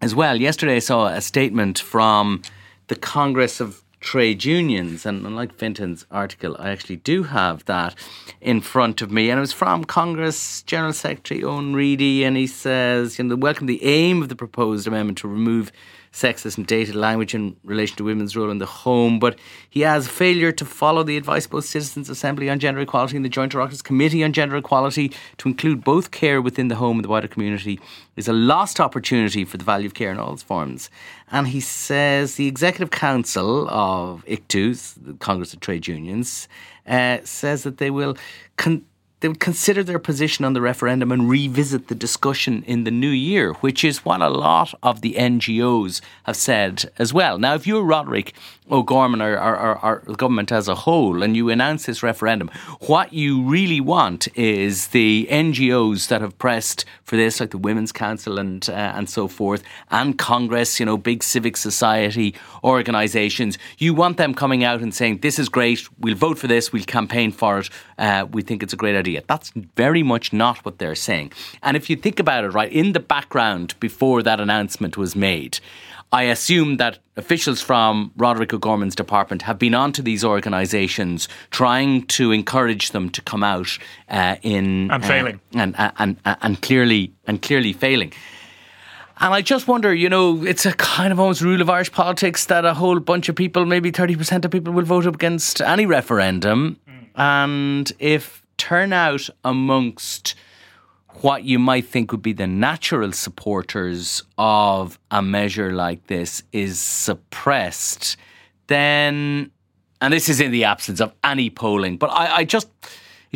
as 0.00 0.14
well. 0.14 0.36
Yesterday, 0.36 0.76
I 0.76 0.80
saw 0.80 1.06
a 1.06 1.20
statement 1.20 1.78
from 1.78 2.42
the 2.88 2.96
Congress 2.96 3.60
of 3.60 3.82
trade 4.06 4.44
unions. 4.44 5.04
And 5.04 5.26
unlike 5.26 5.52
Fintan's 5.52 6.06
article, 6.10 6.56
I 6.58 6.70
actually 6.70 6.96
do 6.96 7.24
have 7.24 7.64
that 7.64 7.94
in 8.40 8.60
front 8.60 9.02
of 9.02 9.10
me. 9.10 9.28
And 9.28 9.38
it 9.38 9.40
was 9.40 9.52
from 9.52 9.84
Congress 9.84 10.62
General 10.62 10.92
Secretary 10.92 11.42
Owen 11.42 11.74
Reidy, 11.74 12.24
And 12.24 12.36
he 12.36 12.46
says, 12.46 13.18
you 13.18 13.24
know, 13.24 13.34
welcome 13.36 13.66
the 13.66 13.84
aim 13.84 14.22
of 14.22 14.28
the 14.28 14.36
proposed 14.36 14.86
amendment 14.86 15.18
to 15.18 15.28
remove 15.28 15.72
sexist 16.16 16.56
and 16.56 16.66
dated 16.66 16.94
language 16.94 17.34
in 17.34 17.54
relation 17.62 17.94
to 17.94 18.04
women's 18.04 18.34
role 18.34 18.50
in 18.50 18.56
the 18.56 18.66
home, 18.66 19.18
but 19.18 19.38
he 19.68 19.80
has 19.82 20.08
failure 20.08 20.50
to 20.50 20.64
follow 20.64 21.02
the 21.02 21.18
advice 21.18 21.44
of 21.44 21.50
both 21.50 21.66
Citizens 21.66 22.08
Assembly 22.08 22.48
on 22.48 22.58
Gender 22.58 22.80
Equality 22.80 23.16
and 23.16 23.24
the 23.24 23.28
Joint 23.28 23.52
Oireachtas 23.52 23.84
Committee 23.84 24.24
on 24.24 24.32
Gender 24.32 24.56
Equality 24.56 25.12
to 25.36 25.48
include 25.48 25.84
both 25.84 26.12
care 26.12 26.40
within 26.40 26.68
the 26.68 26.76
home 26.76 26.96
and 26.96 27.04
the 27.04 27.08
wider 27.10 27.28
community 27.28 27.78
is 28.16 28.28
a 28.28 28.32
lost 28.32 28.80
opportunity 28.80 29.44
for 29.44 29.58
the 29.58 29.64
value 29.64 29.86
of 29.86 29.92
care 29.92 30.10
in 30.10 30.18
all 30.18 30.32
its 30.32 30.42
forms. 30.42 30.88
And 31.30 31.48
he 31.48 31.60
says 31.60 32.36
the 32.36 32.46
Executive 32.46 32.90
Council 32.90 33.68
of 33.68 34.24
ICTUs, 34.26 34.94
the 35.04 35.14
Congress 35.14 35.52
of 35.52 35.60
Trade 35.60 35.86
Unions, 35.86 36.48
uh, 36.86 37.18
says 37.24 37.62
that 37.64 37.76
they 37.76 37.90
will. 37.90 38.16
Con- 38.56 38.86
they 39.20 39.28
would 39.28 39.40
consider 39.40 39.82
their 39.82 39.98
position 39.98 40.44
on 40.44 40.52
the 40.52 40.60
referendum 40.60 41.10
and 41.10 41.28
revisit 41.28 41.88
the 41.88 41.94
discussion 41.94 42.62
in 42.66 42.84
the 42.84 42.90
new 42.90 43.08
year, 43.08 43.54
which 43.54 43.82
is 43.82 44.04
what 44.04 44.20
a 44.20 44.28
lot 44.28 44.74
of 44.82 45.00
the 45.00 45.14
NGOs 45.14 46.02
have 46.24 46.36
said 46.36 46.90
as 46.98 47.14
well. 47.14 47.38
Now, 47.38 47.54
if 47.54 47.66
you're 47.66 47.82
Roderick 47.82 48.34
O'Gorman 48.70 49.22
or, 49.22 49.38
or, 49.38 49.56
or, 49.56 49.84
or, 49.84 50.02
the 50.06 50.14
government 50.14 50.50
as 50.50 50.68
a 50.68 50.74
whole 50.74 51.22
and 51.22 51.36
you 51.36 51.48
announce 51.50 51.86
this 51.86 52.02
referendum, 52.02 52.50
what 52.80 53.12
you 53.12 53.42
really 53.42 53.80
want 53.80 54.28
is 54.36 54.88
the 54.88 55.26
NGOs 55.30 56.08
that 56.08 56.20
have 56.20 56.36
pressed 56.38 56.84
for 57.04 57.16
this, 57.16 57.40
like 57.40 57.50
the 57.50 57.58
Women's 57.58 57.92
Council 57.92 58.38
and 58.38 58.68
uh, 58.68 58.72
and 58.96 59.08
so 59.08 59.28
forth, 59.28 59.62
and 59.90 60.18
Congress, 60.18 60.80
you 60.80 60.86
know, 60.86 60.96
big 60.96 61.22
civic 61.22 61.56
society 61.56 62.34
organisations. 62.64 63.56
You 63.78 63.94
want 63.94 64.16
them 64.16 64.34
coming 64.34 64.64
out 64.64 64.80
and 64.80 64.92
saying, 64.92 65.18
"This 65.18 65.38
is 65.38 65.48
great. 65.48 65.88
We'll 66.00 66.16
vote 66.16 66.38
for 66.38 66.48
this. 66.48 66.72
We'll 66.72 66.84
campaign 66.84 67.30
for 67.30 67.60
it. 67.60 67.70
Uh, 67.98 68.26
we 68.30 68.42
think 68.42 68.62
it's 68.62 68.72
a 68.72 68.76
great 68.76 68.96
idea." 68.96 69.22
That's 69.26 69.52
very 69.76 70.02
much 70.02 70.32
not 70.32 70.64
what 70.64 70.78
they're 70.78 70.94
saying. 70.94 71.32
And 71.62 71.76
if 71.76 71.90
you 71.90 71.96
think 71.96 72.18
about 72.18 72.44
it, 72.44 72.48
right 72.48 72.72
in 72.72 72.92
the 72.92 73.00
background 73.00 73.74
before 73.80 74.22
that 74.22 74.40
announcement 74.40 74.96
was 74.96 75.14
made. 75.16 75.58
I 76.12 76.24
assume 76.24 76.76
that 76.76 76.98
officials 77.16 77.60
from 77.60 78.12
Roderick 78.16 78.54
O'Gorman's 78.54 78.94
department 78.94 79.42
have 79.42 79.58
been 79.58 79.74
onto 79.74 80.02
these 80.02 80.24
organisations 80.24 81.28
trying 81.50 82.06
to 82.06 82.30
encourage 82.30 82.92
them 82.92 83.10
to 83.10 83.20
come 83.22 83.42
out 83.42 83.76
uh, 84.08 84.36
in 84.42 84.90
and 84.90 85.04
uh, 85.04 85.06
failing 85.06 85.40
and, 85.54 85.74
and, 85.78 86.16
and 86.24 86.36
and 86.42 86.62
clearly 86.62 87.12
and 87.26 87.42
clearly 87.42 87.72
failing. 87.72 88.12
And 89.18 89.32
I 89.32 89.40
just 89.40 89.66
wonder, 89.66 89.94
you 89.94 90.10
know, 90.10 90.44
it's 90.44 90.66
a 90.66 90.74
kind 90.74 91.10
of 91.10 91.18
almost 91.18 91.40
rule 91.40 91.62
of 91.62 91.70
Irish 91.70 91.90
politics 91.90 92.44
that 92.46 92.66
a 92.66 92.74
whole 92.74 93.00
bunch 93.00 93.30
of 93.30 93.34
people, 93.34 93.64
maybe 93.64 93.90
30% 93.90 94.44
of 94.44 94.50
people, 94.50 94.74
will 94.74 94.84
vote 94.84 95.06
against 95.06 95.62
any 95.62 95.86
referendum. 95.86 96.78
And 97.16 97.90
if 97.98 98.42
turnout 98.56 99.28
amongst 99.44 100.34
what 101.22 101.44
you 101.44 101.58
might 101.58 101.86
think 101.86 102.12
would 102.12 102.22
be 102.22 102.34
the 102.34 102.46
natural 102.46 103.12
supporters 103.12 104.22
of 104.36 104.98
a 105.10 105.22
measure 105.22 105.72
like 105.72 106.06
this 106.08 106.42
is 106.52 106.78
suppressed, 106.78 108.16
then, 108.66 109.50
and 110.00 110.12
this 110.12 110.28
is 110.28 110.40
in 110.40 110.50
the 110.50 110.64
absence 110.64 111.00
of 111.00 111.12
any 111.24 111.48
polling, 111.48 111.96
but 111.96 112.10
I, 112.10 112.36
I 112.36 112.44
just 112.44 112.68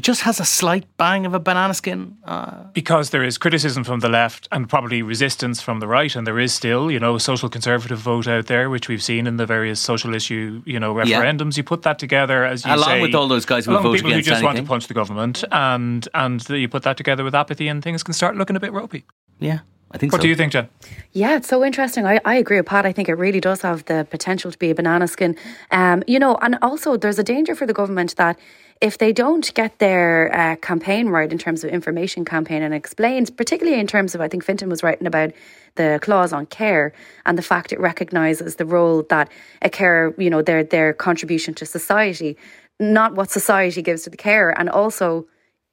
it 0.01 0.03
just 0.03 0.23
has 0.23 0.41
a 0.41 0.47
slight 0.47 0.87
bang 0.97 1.27
of 1.27 1.35
a 1.35 1.39
banana 1.39 1.75
skin. 1.75 2.17
Uh, 2.25 2.65
because 2.73 3.11
there 3.11 3.23
is 3.23 3.37
criticism 3.37 3.85
from 3.85 4.01
the 4.01 4.09
left 4.09 4.49
and 4.51 4.67
probably 4.67 5.03
resistance 5.03 5.61
from 5.61 5.79
the 5.81 5.87
right, 5.87 6.17
and 6.17 6.27
there 6.27 6.39
is 6.39 6.55
still, 6.55 6.91
you 6.91 6.99
know, 6.99 7.17
a 7.17 7.21
social 7.21 7.51
conservative 7.51 7.99
vote 7.99 8.27
out 8.27 8.47
there, 8.47 8.71
which 8.71 8.89
we've 8.89 9.03
seen 9.03 9.27
in 9.27 9.37
the 9.37 9.45
various 9.45 9.79
social 9.79 10.15
issue, 10.15 10.63
you 10.65 10.81
know, 10.81 10.95
referendums. 10.95 11.55
Yeah. 11.55 11.61
You 11.61 11.65
put 11.65 11.83
that 11.83 11.99
together 11.99 12.47
as 12.47 12.65
you 12.65 12.75
along 12.75 12.89
say, 12.89 13.03
with 13.03 13.15
all 13.15 13.29
those 13.29 13.45
guys 13.45 13.67
who 13.67 13.73
vote 13.73 13.95
people 13.95 14.11
against 14.11 14.15
who 14.15 14.23
just 14.23 14.31
anything. 14.31 14.45
want 14.45 14.57
to 14.57 14.65
punch 14.65 14.87
the 14.87 14.95
government, 14.95 15.45
and 15.53 16.09
and 16.15 16.49
you 16.49 16.67
put 16.67 16.85
that 16.85 16.97
together 16.97 17.23
with 17.23 17.35
apathy, 17.35 17.69
and 17.69 17.83
things 17.83 18.03
can 18.03 18.15
start 18.15 18.37
looking 18.37 18.57
a 18.57 18.61
bit 18.61 18.73
ropey. 18.73 19.05
Yeah. 19.39 19.59
I 19.93 19.99
think 19.99 20.13
what 20.13 20.21
so. 20.21 20.23
do 20.23 20.29
you 20.29 20.37
think, 20.37 20.53
Jen? 20.53 20.69
Yeah, 21.13 21.37
it's 21.37 21.49
so 21.49 21.65
interesting. 21.65 22.07
I, 22.07 22.21
I 22.25 22.37
agree 22.37 22.59
with 22.59 22.67
Pat. 22.67 22.87
I 22.87 22.93
think 22.93 23.09
it 23.09 23.15
really 23.15 23.41
does 23.41 23.63
have 23.63 23.85
the 23.87 24.07
potential 24.09 24.53
to 24.53 24.57
be 24.57 24.71
a 24.71 24.75
banana 24.75 25.09
skin. 25.09 25.37
Um, 25.73 26.05
you 26.07 26.19
know, 26.19 26.37
and 26.41 26.57
also 26.63 26.97
there's 26.97 27.19
a 27.19 27.25
danger 27.25 27.57
for 27.57 27.67
the 27.67 27.73
government 27.73 28.15
that 28.17 28.39
if 28.81 28.97
they 28.97 29.13
don't 29.13 29.53
get 29.55 29.79
their 29.79 30.35
uh, 30.35 30.57
campaign 30.57 31.09
right 31.09 31.31
in 31.31 31.37
terms 31.37 31.65
of 31.65 31.71
information 31.71 32.25
campaign 32.25 32.63
and 32.63 32.73
explains, 32.73 33.31
particularly 33.31 33.79
in 33.79 33.87
terms 33.87 34.15
of, 34.15 34.23
I 34.23 34.29
think 34.29 34.43
Fintan 34.43 34.71
was 34.71 34.83
writing 34.83 35.07
about 35.07 35.33
the 35.75 35.99
clause 36.03 36.33
on 36.33 36.47
care 36.47 36.93
and 37.27 37.37
the 37.37 37.43
fact 37.43 37.73
it 37.73 37.81
recognises 37.81 38.57
the 38.57 38.65
role 38.65 39.03
that 39.11 39.31
a 39.61 39.69
care, 39.69 40.15
you 40.17 40.31
know, 40.31 40.41
their 40.41 40.65
their 40.65 40.95
contribution 40.95 41.53
to 41.55 41.67
society, 41.67 42.37
not 42.79 43.15
what 43.15 43.31
society 43.31 43.83
gives 43.83 44.03
to 44.05 44.11
the 44.11 44.17
care, 44.17 44.59
and 44.59 44.71
also 44.71 45.27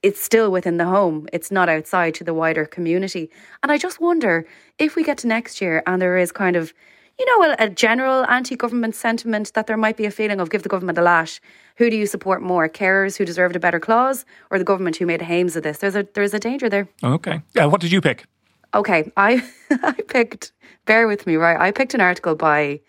it's 0.04 0.22
still 0.22 0.52
within 0.52 0.78
the 0.78 0.86
home. 0.86 1.28
It's 1.34 1.50
not 1.50 1.70
outside 1.70 2.14
to 2.16 2.24
the 2.24 2.34
wider 2.34 2.66
community. 2.66 3.32
And 3.64 3.72
I 3.72 3.78
just 3.78 4.00
wonder 4.00 4.46
if 4.78 4.96
we 4.96 5.04
get 5.04 5.18
to 5.20 5.28
next 5.28 5.60
year 5.60 5.82
and 5.88 6.02
there 6.02 6.18
is 6.18 6.32
kind 6.32 6.56
of 6.56 6.74
you 7.20 7.26
know, 7.26 7.52
a, 7.52 7.66
a 7.66 7.70
general 7.70 8.26
anti 8.26 8.56
government 8.56 8.96
sentiment 8.96 9.54
that 9.54 9.68
there 9.68 9.78
might 9.78 9.98
be 9.98 10.06
a 10.06 10.12
feeling 10.12 10.40
of 10.40 10.50
give 10.50 10.64
the 10.64 10.70
government 10.70 10.98
a 10.98 11.02
lash. 11.02 11.42
Who 11.78 11.90
do 11.90 11.96
you 11.96 12.06
support 12.06 12.42
more? 12.42 12.70
Carers 12.70 13.18
who 13.18 13.26
deserved 13.26 13.56
a 13.56 13.60
better 13.60 13.80
clause 13.80 14.26
or 14.50 14.58
the 14.58 14.64
government 14.64 14.98
who 14.98 15.06
made 15.06 15.22
hames 15.22 15.56
of 15.56 15.64
this? 15.64 15.80
There's 15.80 15.96
a 15.96 16.08
there's 16.14 16.34
a 16.34 16.40
danger 16.40 16.70
there. 16.70 16.88
Okay. 17.04 17.42
Uh, 17.60 17.70
what 17.70 17.82
did 17.82 17.92
you 17.92 18.02
pick? 18.02 18.26
Okay. 18.74 19.12
I 19.18 19.44
I 19.72 19.94
picked 20.08 20.52
bear 20.86 21.08
with 21.08 21.26
me, 21.26 21.36
right? 21.36 21.60
I 21.60 21.72
picked 21.72 21.94
an 21.94 22.02
article 22.02 22.36
by 22.36 22.82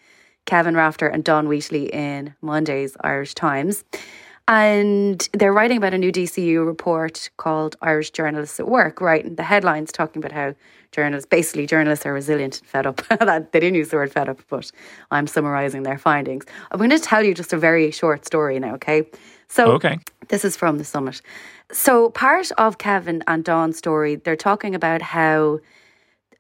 Kevin 0.47 0.75
Rafter 0.75 1.09
and 1.09 1.25
Dawn 1.25 1.49
Wheatley 1.49 1.93
in 1.93 2.35
Monday's 2.41 2.97
Irish 3.03 3.35
Times. 3.35 3.85
And 4.49 5.29
they're 5.35 5.53
writing 5.53 5.77
about 5.77 5.93
a 5.93 5.99
new 5.99 6.11
DCU 6.11 6.67
report 6.67 7.29
called 7.37 7.77
Irish 7.83 8.11
Journalists 8.11 8.59
at 8.59 8.67
Work, 8.67 9.03
right? 9.03 9.23
And 9.23 9.37
the 9.37 9.43
headline's 9.43 9.93
talking 9.93 10.21
about 10.25 10.33
how 10.33 10.55
journalists, 10.91 11.29
basically 11.29 11.67
journalists 11.67 12.07
are 12.07 12.15
resilient 12.15 12.61
and 12.61 12.67
fed 12.67 12.87
up. 12.87 13.03
they 13.53 13.61
didn't 13.61 13.75
use 13.75 13.91
the 13.91 13.97
word 13.97 14.11
fed 14.11 14.31
up, 14.31 14.41
but 14.49 14.73
I'm 15.11 15.27
summarising 15.27 15.83
their 15.83 15.99
findings. 15.99 16.47
I'm 16.71 16.79
going 16.79 16.89
to 16.89 16.99
tell 16.99 17.23
you 17.23 17.35
just 17.35 17.53
a 17.53 17.59
very 17.59 17.91
short 17.91 18.25
story 18.25 18.59
now, 18.59 18.75
okay? 18.77 19.07
So 19.49 19.73
okay. 19.73 19.99
this 20.29 20.47
is 20.47 20.57
from 20.57 20.79
the 20.79 20.85
summit. 20.85 21.21
So 21.71 22.09
part 22.11 22.51
of 22.53 22.79
Kevin 22.79 23.23
and 23.27 23.45
Dawn's 23.45 23.77
story, 23.77 24.17
they're 24.17 24.35
talking 24.35 24.75
about 24.75 25.03
how 25.03 25.61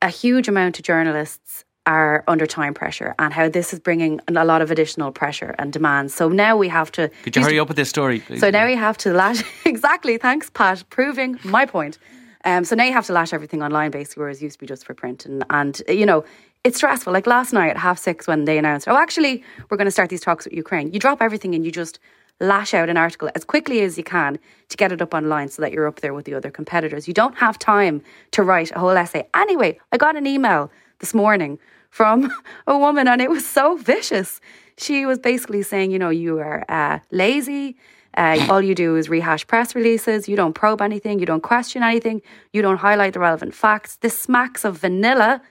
a 0.00 0.08
huge 0.08 0.48
amount 0.48 0.78
of 0.78 0.84
journalists 0.84 1.66
are 1.88 2.22
under 2.28 2.46
time 2.46 2.74
pressure 2.74 3.14
and 3.18 3.32
how 3.32 3.48
this 3.48 3.72
is 3.72 3.80
bringing 3.80 4.20
a 4.28 4.44
lot 4.44 4.60
of 4.60 4.70
additional 4.70 5.10
pressure 5.10 5.54
and 5.58 5.72
demands. 5.72 6.12
So 6.14 6.28
now 6.28 6.54
we 6.54 6.68
have 6.68 6.92
to. 6.92 7.10
Could 7.22 7.34
you 7.34 7.42
hurry 7.42 7.58
up 7.58 7.66
with 7.66 7.78
this 7.78 7.88
story, 7.88 8.20
please? 8.20 8.40
So 8.40 8.50
now 8.50 8.66
we 8.66 8.76
have 8.76 8.98
to 8.98 9.12
lash. 9.12 9.42
exactly. 9.64 10.18
Thanks, 10.18 10.50
Pat. 10.50 10.84
Proving 10.90 11.40
my 11.44 11.64
point. 11.64 11.98
Um, 12.44 12.64
so 12.64 12.76
now 12.76 12.84
you 12.84 12.92
have 12.92 13.06
to 13.06 13.14
lash 13.14 13.32
everything 13.32 13.62
online, 13.62 13.90
basically, 13.90 14.20
whereas 14.20 14.38
it 14.40 14.44
used 14.44 14.56
to 14.56 14.60
be 14.60 14.66
just 14.66 14.84
for 14.84 14.92
print. 14.92 15.24
And, 15.24 15.44
and 15.48 15.80
you 15.88 16.04
know, 16.04 16.24
it's 16.62 16.76
stressful. 16.76 17.12
Like 17.12 17.26
last 17.26 17.54
night 17.54 17.70
at 17.70 17.78
half 17.78 17.98
six 17.98 18.26
when 18.26 18.44
they 18.44 18.58
announced, 18.58 18.86
oh, 18.86 18.96
actually, 18.96 19.42
we're 19.70 19.78
going 19.78 19.86
to 19.86 19.90
start 19.90 20.10
these 20.10 20.20
talks 20.20 20.44
with 20.44 20.52
Ukraine. 20.52 20.92
You 20.92 21.00
drop 21.00 21.22
everything 21.22 21.54
and 21.54 21.64
you 21.64 21.72
just 21.72 21.98
lash 22.38 22.74
out 22.74 22.90
an 22.90 22.98
article 22.98 23.30
as 23.34 23.44
quickly 23.44 23.80
as 23.80 23.96
you 23.96 24.04
can 24.04 24.38
to 24.68 24.76
get 24.76 24.92
it 24.92 25.00
up 25.00 25.14
online 25.14 25.48
so 25.48 25.62
that 25.62 25.72
you're 25.72 25.88
up 25.88 26.00
there 26.00 26.12
with 26.12 26.26
the 26.26 26.34
other 26.34 26.50
competitors. 26.50 27.08
You 27.08 27.14
don't 27.14 27.36
have 27.38 27.58
time 27.58 28.02
to 28.32 28.42
write 28.42 28.70
a 28.72 28.78
whole 28.78 28.90
essay. 28.90 29.26
Anyway, 29.34 29.80
I 29.90 29.96
got 29.96 30.16
an 30.16 30.26
email 30.26 30.70
this 31.00 31.14
morning 31.14 31.58
from 31.90 32.30
a 32.66 32.78
woman 32.78 33.08
and 33.08 33.20
it 33.20 33.30
was 33.30 33.46
so 33.46 33.76
vicious. 33.76 34.40
She 34.76 35.06
was 35.06 35.18
basically 35.18 35.62
saying, 35.62 35.90
you 35.90 35.98
know, 35.98 36.10
you 36.10 36.38
are 36.38 36.64
uh, 36.68 37.00
lazy. 37.10 37.76
Uh, 38.16 38.44
all 38.48 38.62
you 38.62 38.74
do 38.74 38.96
is 38.96 39.08
rehash 39.08 39.46
press 39.46 39.74
releases. 39.74 40.28
You 40.28 40.36
don't 40.36 40.54
probe 40.54 40.82
anything. 40.82 41.18
You 41.18 41.26
don't 41.26 41.42
question 41.42 41.82
anything. 41.82 42.22
You 42.52 42.62
don't 42.62 42.78
highlight 42.78 43.12
the 43.12 43.20
relevant 43.20 43.54
facts. 43.54 43.96
This 43.96 44.18
smacks 44.18 44.64
of 44.64 44.78
vanilla 44.78 45.42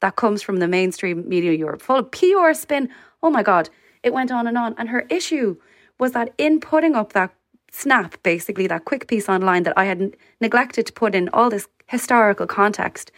that 0.00 0.16
comes 0.16 0.42
from 0.42 0.58
the 0.58 0.68
mainstream 0.68 1.28
media 1.28 1.52
Europe, 1.52 1.82
full 1.82 1.96
of 1.96 2.10
PR 2.10 2.52
spin. 2.52 2.88
Oh 3.22 3.30
my 3.30 3.42
God. 3.42 3.70
It 4.02 4.12
went 4.12 4.30
on 4.30 4.46
and 4.46 4.58
on. 4.58 4.74
And 4.76 4.90
her 4.90 5.06
issue 5.10 5.56
was 5.98 6.12
that 6.12 6.34
in 6.38 6.60
putting 6.60 6.94
up 6.94 7.14
that 7.14 7.34
snap, 7.72 8.22
basically, 8.22 8.66
that 8.66 8.84
quick 8.84 9.08
piece 9.08 9.28
online 9.28 9.62
that 9.64 9.76
I 9.76 9.84
had 9.84 10.16
neglected 10.40 10.86
to 10.86 10.92
put 10.92 11.14
in 11.14 11.28
all 11.30 11.50
this 11.50 11.66
historical 11.86 12.46
context. 12.46 13.10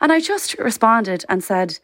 And 0.00 0.12
I 0.12 0.20
just 0.20 0.58
responded 0.58 1.24
and 1.28 1.42
said, 1.42 1.78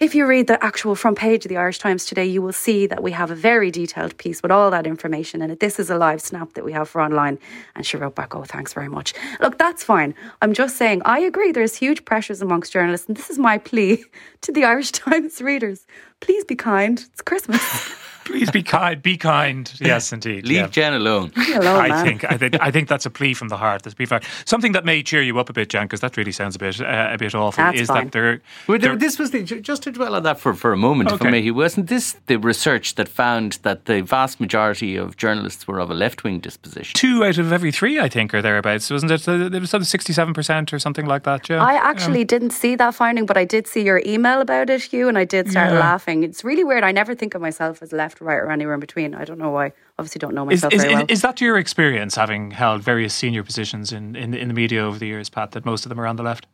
if 0.00 0.12
you 0.12 0.26
read 0.26 0.48
the 0.48 0.62
actual 0.62 0.96
front 0.96 1.18
page 1.18 1.44
of 1.44 1.48
the 1.48 1.56
Irish 1.56 1.78
Times 1.78 2.04
today, 2.04 2.24
you 2.24 2.42
will 2.42 2.52
see 2.52 2.86
that 2.88 3.00
we 3.00 3.12
have 3.12 3.30
a 3.30 3.34
very 3.36 3.70
detailed 3.70 4.16
piece 4.18 4.42
with 4.42 4.50
all 4.50 4.68
that 4.72 4.88
information 4.88 5.40
in 5.40 5.52
it. 5.52 5.60
This 5.60 5.78
is 5.78 5.88
a 5.88 5.96
live 5.96 6.20
snap 6.20 6.54
that 6.54 6.64
we 6.64 6.72
have 6.72 6.88
for 6.88 7.00
online. 7.00 7.38
And 7.76 7.86
she 7.86 7.96
wrote 7.96 8.16
back, 8.16 8.34
Oh, 8.34 8.42
thanks 8.42 8.72
very 8.72 8.88
much. 8.88 9.14
Look, 9.40 9.56
that's 9.56 9.84
fine. 9.84 10.14
I'm 10.42 10.52
just 10.52 10.76
saying, 10.76 11.02
I 11.04 11.20
agree 11.20 11.52
there's 11.52 11.76
huge 11.76 12.04
pressures 12.04 12.42
amongst 12.42 12.72
journalists. 12.72 13.06
And 13.06 13.16
this 13.16 13.30
is 13.30 13.38
my 13.38 13.56
plea 13.56 14.04
to 14.40 14.50
the 14.50 14.64
Irish 14.64 14.90
Times 14.92 15.40
readers. 15.40 15.86
Please 16.18 16.44
be 16.44 16.56
kind. 16.56 16.98
It's 17.12 17.22
Christmas. 17.22 17.62
Please 18.24 18.50
be 18.50 18.62
kind. 18.62 19.02
Be 19.02 19.16
kind. 19.16 19.70
Yes, 19.80 20.12
indeed. 20.12 20.46
Leave 20.46 20.56
yeah. 20.56 20.66
Jen 20.68 20.94
alone. 20.94 21.30
Hello, 21.36 21.76
I 21.76 21.88
man. 21.88 22.04
think 22.04 22.24
I 22.32 22.36
think 22.38 22.56
I 22.60 22.70
think 22.70 22.88
that's 22.88 23.04
a 23.06 23.10
plea 23.10 23.34
from 23.34 23.48
the 23.48 23.56
heart. 23.56 23.82
That's 23.82 23.92
a 23.92 23.96
plea 23.96 24.06
from. 24.06 24.20
Something 24.46 24.72
that 24.72 24.84
may 24.84 25.02
cheer 25.02 25.20
you 25.22 25.38
up 25.38 25.50
a 25.50 25.52
bit, 25.52 25.68
Jen, 25.68 25.84
because 25.84 26.00
that 26.00 26.16
really 26.16 26.32
sounds 26.32 26.56
a 26.56 26.58
bit 26.58 26.80
uh, 26.80 27.08
a 27.12 27.18
bit 27.18 27.34
awful. 27.34 27.62
That's 27.62 27.80
is 27.80 27.88
fine. 27.88 28.04
that 28.04 28.12
there? 28.12 28.40
Well, 28.66 28.78
there- 28.78 28.96
this 28.96 29.18
was 29.18 29.30
the, 29.30 29.42
just 29.42 29.82
to 29.82 29.90
dwell 29.90 30.14
on 30.14 30.22
that 30.22 30.40
for, 30.40 30.54
for 30.54 30.72
a 30.72 30.76
moment, 30.76 31.10
if 31.10 31.14
Okay. 31.16 31.28
I 31.28 31.30
may. 31.30 31.50
Wasn't 31.50 31.88
this 31.88 32.16
the 32.26 32.36
research 32.36 32.94
that 32.94 33.08
found 33.08 33.58
that 33.62 33.84
the 33.84 34.00
vast 34.00 34.40
majority 34.40 34.96
of 34.96 35.16
journalists 35.16 35.66
were 35.68 35.78
of 35.80 35.90
a 35.90 35.94
left 35.94 36.24
wing 36.24 36.40
disposition? 36.40 36.94
two 36.94 37.24
out 37.24 37.36
of 37.38 37.52
every 37.52 37.72
three, 37.72 38.00
I 38.00 38.08
think, 38.08 38.32
are 38.34 38.40
thereabouts. 38.42 38.90
Wasn't 38.90 39.10
it? 39.12 39.22
There 39.24 39.60
was 39.60 39.70
sort 39.70 39.82
of 39.82 39.86
sixty-seven 39.88 40.32
percent 40.34 40.72
or 40.72 40.78
something 40.78 41.06
like 41.06 41.24
that. 41.24 41.42
Joe. 41.44 41.58
I 41.58 41.74
actually 41.74 42.24
didn't 42.24 42.50
see 42.50 42.74
that 42.76 42.94
finding, 42.94 43.26
but 43.26 43.36
I 43.36 43.44
did 43.44 43.66
see 43.66 43.82
your 43.82 44.00
email 44.06 44.40
about 44.40 44.70
it, 44.70 44.82
Hugh, 44.82 45.08
and 45.08 45.18
I 45.18 45.24
did 45.24 45.50
start 45.50 45.72
Yeah. 45.72 45.78
laughing. 45.80 46.22
It's 46.24 46.42
really 46.44 46.64
weird. 46.64 46.84
I 46.84 46.92
never 46.92 47.14
think 47.14 47.34
of 47.34 47.42
myself 47.42 47.82
as 47.82 47.92
left, 47.92 48.13
right, 48.20 48.36
or 48.36 48.50
anywhere 48.50 48.74
in 48.74 48.80
between. 48.80 49.14
I 49.14 49.24
don't 49.24 49.38
know 49.38 49.50
why. 49.50 49.72
Obviously, 49.98 50.18
don't 50.18 50.34
know 50.34 50.44
myself 50.44 50.72
is, 50.72 50.82
very 50.82 50.94
is, 50.94 50.98
well. 50.98 51.06
is 51.08 51.22
that 51.22 51.40
your 51.40 51.58
experience, 51.58 52.16
having 52.16 52.50
held 52.50 52.82
various 52.82 53.14
senior 53.14 53.42
positions 53.42 53.92
in, 53.92 54.16
in, 54.16 54.34
in 54.34 54.48
the 54.48 54.54
media 54.54 54.82
over 54.82 54.98
the 54.98 55.06
years, 55.06 55.30
Pat, 55.30 55.52
that 55.52 55.64
most 55.64 55.84
of 55.84 55.88
them 55.88 56.00
are 56.00 56.06
on 56.06 56.16
the 56.16 56.22
left? 56.22 56.46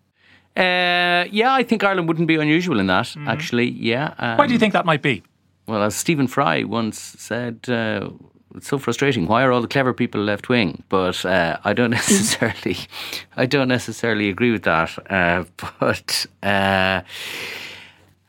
Uh, 0.57 1.25
yeah, 1.31 1.53
I 1.53 1.63
think 1.63 1.85
Ireland 1.85 2.09
wouldn't 2.09 2.29
be 2.29 2.37
unusual 2.37 2.81
in 2.81 2.87
that, 2.89 3.15
actually. 3.27 3.71
Yeah. 3.71 4.15
Um, 4.19 4.37
Why 4.37 4.47
do 4.47 4.53
you 4.53 4.59
think 4.59 4.73
that 4.73 4.85
might 4.85 5.03
be? 5.03 5.23
Well, 5.67 5.83
as 5.83 5.95
Stephen 5.95 6.27
Fry 6.27 6.65
once 6.65 6.99
said, 6.99 7.69
uh, 7.69 8.11
it's 8.57 8.69
so 8.69 8.79
frustrating. 8.79 9.27
Why 9.27 9.45
are 9.45 9.53
all 9.53 9.61
the 9.61 9.69
clever 9.69 9.95
people 9.95 10.21
left 10.21 10.49
wing? 10.49 10.83
But 10.89 11.25
uh, 11.25 11.59
I 11.65 11.73
don't 11.73 11.91
necessarily, 12.01 12.77
I 13.37 13.47
don't 13.47 13.69
necessarily 13.69 14.29
agree 14.29 14.51
with 14.51 14.65
that. 14.65 14.99
Uh, 15.09 15.45
but 15.81 16.27
uh, 16.43 17.03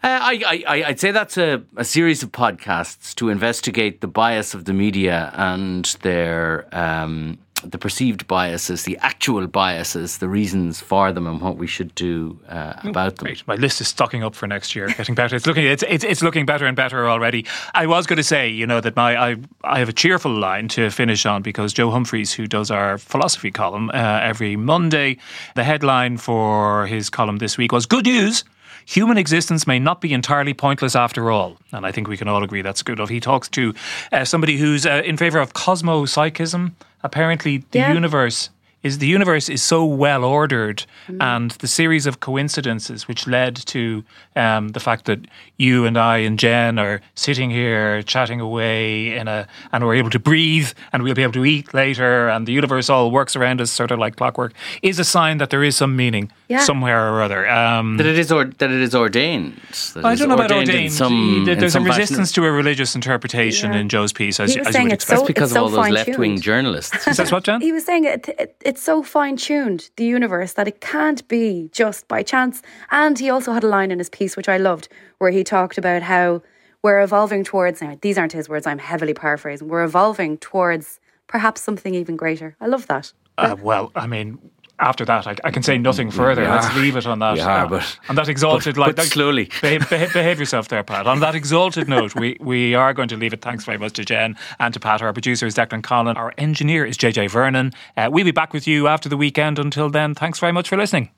uh, 0.03 0.19
I, 0.21 0.63
I, 0.67 0.83
I'd 0.83 0.99
say 0.99 1.11
that's 1.11 1.37
a, 1.37 1.63
a 1.77 1.85
series 1.85 2.23
of 2.23 2.31
podcasts 2.31 3.13
to 3.15 3.29
investigate 3.29 4.01
the 4.01 4.07
bias 4.07 4.53
of 4.53 4.65
the 4.65 4.73
media 4.73 5.31
and 5.35 5.85
their 6.01 6.67
um, 6.71 7.37
the 7.63 7.77
perceived 7.77 8.27
biases, 8.27 8.83
the 8.83 8.97
actual 9.01 9.45
biases, 9.47 10.17
the 10.17 10.27
reasons 10.27 10.81
for 10.81 11.11
them, 11.11 11.27
and 11.27 11.39
what 11.41 11.57
we 11.57 11.67
should 11.67 11.93
do 11.95 12.39
uh, 12.49 12.73
about 12.83 13.17
them. 13.17 13.25
Great. 13.25 13.47
My 13.47 13.55
list 13.55 13.81
is 13.81 13.87
stocking 13.87 14.23
up 14.23 14.35
for 14.35 14.47
next 14.47 14.75
year, 14.75 14.87
getting 14.87 15.15
better. 15.15 15.35
It's 15.35 15.45
looking 15.45 15.65
it's, 15.65 15.83
it's 15.87 16.03
it's 16.03 16.23
looking 16.23 16.45
better 16.45 16.65
and 16.65 16.75
better 16.75 17.07
already. 17.07 17.45
I 17.73 17.85
was 17.87 18.07
going 18.07 18.17
to 18.17 18.23
say, 18.23 18.49
you 18.49 18.65
know, 18.65 18.81
that 18.81 18.95
my 18.95 19.15
I 19.15 19.35
I 19.63 19.79
have 19.79 19.89
a 19.89 19.93
cheerful 19.93 20.33
line 20.33 20.67
to 20.69 20.89
finish 20.89 21.25
on 21.25 21.41
because 21.41 21.73
Joe 21.73 21.91
Humphreys, 21.91 22.33
who 22.33 22.47
does 22.47 22.71
our 22.71 22.97
philosophy 22.97 23.51
column 23.51 23.89
uh, 23.89 24.19
every 24.21 24.55
Monday, 24.55 25.17
the 25.55 25.63
headline 25.63 26.17
for 26.17 26.87
his 26.87 27.09
column 27.09 27.37
this 27.37 27.57
week 27.57 27.71
was 27.71 27.85
"Good 27.85 28.05
news." 28.05 28.43
Human 28.91 29.17
existence 29.17 29.65
may 29.65 29.79
not 29.79 30.01
be 30.01 30.11
entirely 30.11 30.53
pointless 30.53 30.97
after 30.97 31.31
all. 31.31 31.55
And 31.71 31.85
I 31.85 31.93
think 31.93 32.09
we 32.09 32.17
can 32.17 32.27
all 32.27 32.43
agree 32.43 32.61
that's 32.61 32.83
good. 32.83 32.99
Of 32.99 33.07
he 33.07 33.21
talks 33.21 33.47
to 33.49 33.73
uh, 34.11 34.25
somebody 34.25 34.57
who's 34.57 34.85
uh, 34.85 35.01
in 35.05 35.15
favor 35.15 35.39
of 35.39 35.53
cosmopsychism. 35.53 36.75
Apparently, 37.01 37.63
the 37.71 37.79
Yeah. 37.79 37.93
universe 37.93 38.49
is 38.83 38.97
the 38.97 39.07
universe 39.07 39.47
is 39.47 39.61
so 39.61 39.85
well 39.85 40.23
ordered 40.25 40.83
and 41.19 41.51
the 41.51 41.67
series 41.67 42.07
of 42.07 42.19
coincidences 42.19 43.07
which 43.07 43.27
led 43.27 43.55
to 43.55 44.03
um, 44.35 44.69
the 44.69 44.79
fact 44.79 45.05
that 45.05 45.19
you 45.57 45.85
and 45.85 45.95
I 45.97 46.17
and 46.17 46.39
Jen 46.39 46.79
are 46.79 46.99
sitting 47.13 47.51
here 47.51 48.01
chatting 48.01 48.41
away 48.41 49.15
in 49.15 49.27
a 49.27 49.47
and 49.71 49.85
we're 49.85 49.93
able 49.93 50.09
to 50.09 50.19
breathe 50.19 50.71
and 50.91 51.03
we'll 51.03 51.13
be 51.13 51.21
able 51.21 51.33
to 51.33 51.45
eat 51.45 51.73
later 51.75 52.27
and 52.27 52.47
the 52.47 52.53
universe 52.53 52.89
all 52.89 53.11
works 53.11 53.35
around 53.35 53.61
us 53.61 53.69
sort 53.71 53.91
of 53.91 53.99
like 53.99 54.15
clockwork 54.15 54.51
is 54.81 54.97
a 54.97 55.03
sign 55.05 55.37
that 55.37 55.51
there 55.51 55.63
is 55.63 55.77
some 55.77 55.95
meaning 55.95 56.31
Yeah. 56.51 56.63
somewhere 56.71 57.01
or 57.13 57.21
other. 57.21 57.47
Um, 57.49 57.97
That 57.97 58.05
it 58.05 58.17
is 58.19 58.31
or, 58.31 58.45
that 58.59 58.69
it 58.71 58.81
is 58.81 58.93
ordained. 58.93 59.53
that 59.95 60.05
I 60.05 60.15
don't 60.15 60.27
know 60.29 60.35
about 60.35 60.51
ordained. 60.51 60.91
some- 60.93 61.45
in 61.47 61.59
There's 61.59 61.63
a 61.63 61.69
some 61.71 61.85
fashion. 61.85 62.01
resistance 62.01 62.31
to 62.33 62.45
a 62.45 62.51
religious 62.51 62.93
interpretation 62.95 63.71
Yeah. 63.73 63.79
in 63.79 63.89
Joe's 63.89 64.13
piece, 64.13 64.39
as, 64.39 64.49
as 64.51 64.55
you 64.55 64.63
saying 64.65 64.85
would 64.85 64.93
it's 64.93 65.03
expect. 65.05 65.21
so- 65.21 65.27
because 65.27 65.51
of 65.51 65.55
so 65.55 65.63
all 65.63 65.69
those 65.69 65.89
left 65.89 66.17
wing 66.17 66.39
journalists. 66.41 67.07
Is 67.07 67.17
that 67.17 67.31
what, 67.31 67.43
Jan? 67.45 67.61
He 67.61 67.71
was 67.71 67.85
saying 67.85 68.03
it, 68.05 68.27
it, 68.37 68.55
it's 68.69 68.83
so 68.83 69.01
fine 69.03 69.35
tuned, 69.37 69.89
the 69.95 70.05
universe, 70.05 70.53
that 70.53 70.67
it 70.67 70.81
can't 70.81 71.25
be 71.27 71.69
just 71.71 72.07
by 72.07 72.21
chance. 72.23 72.61
And 72.91 73.17
he 73.17 73.29
also 73.29 73.53
had 73.53 73.63
a 73.63 73.67
line 73.67 73.91
in 73.91 73.99
his 73.99 74.09
piece, 74.09 74.35
which 74.35 74.49
I 74.49 74.57
loved, 74.57 74.87
where 75.19 75.31
he 75.31 75.43
talked 75.43 75.77
about 75.77 76.01
how 76.03 76.41
we're 76.83 77.01
evolving 77.01 77.43
towards, 77.43 77.81
now, 77.81 77.97
these 78.01 78.17
aren't 78.17 78.33
his 78.33 78.49
words, 78.49 78.65
I'm 78.67 78.79
heavily 78.79 79.13
paraphrasing, 79.13 79.67
we're 79.67 79.83
evolving 79.83 80.37
towards 80.39 80.99
perhaps 81.27 81.61
something 81.61 81.93
even 81.95 82.15
greater. 82.17 82.55
I 82.59 82.67
love 82.67 82.87
that. 82.87 83.13
Uh, 83.37 83.55
well, 83.61 83.91
I 83.95 84.07
mean, 84.07 84.37
after 84.81 85.05
that, 85.05 85.27
I, 85.27 85.35
I 85.43 85.51
can 85.51 85.63
say 85.63 85.77
nothing 85.77 86.11
further. 86.11 86.41
Yeah. 86.43 86.55
Let's 86.55 86.75
leave 86.75 86.95
it 86.95 87.05
on 87.05 87.19
that. 87.19 87.39
Are, 87.39 87.65
uh, 87.65 87.67
but- 87.69 87.99
on 88.09 88.15
that 88.15 88.27
exalted, 88.27 88.75
but- 88.75 88.81
like 88.81 88.95
but 88.95 89.03
that- 89.03 89.11
slowly. 89.11 89.49
Behave, 89.61 89.89
behave, 89.89 90.11
behave 90.13 90.39
yourself 90.39 90.67
there, 90.67 90.83
Pat. 90.83 91.07
On 91.07 91.19
that 91.19 91.35
exalted 91.35 91.87
note, 91.87 92.15
we 92.15 92.37
we 92.39 92.75
are 92.75 92.93
going 92.93 93.07
to 93.09 93.17
leave 93.17 93.33
it. 93.33 93.41
Thanks 93.41 93.63
very 93.65 93.77
much 93.77 93.93
to 93.93 94.03
Jen 94.05 94.35
and 94.59 94.73
to 94.73 94.79
Pat. 94.79 95.01
Our 95.01 95.13
producer 95.13 95.45
is 95.45 95.55
Declan 95.55 95.81
Conlon. 95.81 96.15
Our 96.17 96.33
engineer 96.37 96.85
is 96.85 96.97
JJ 96.97 97.29
Vernon. 97.29 97.71
Uh, 97.95 98.09
we'll 98.11 98.25
be 98.25 98.31
back 98.31 98.53
with 98.53 98.67
you 98.67 98.87
after 98.87 99.07
the 99.09 99.17
weekend. 99.17 99.59
Until 99.59 99.89
then, 99.89 100.15
thanks 100.15 100.39
very 100.39 100.51
much 100.51 100.67
for 100.69 100.77
listening. 100.77 101.09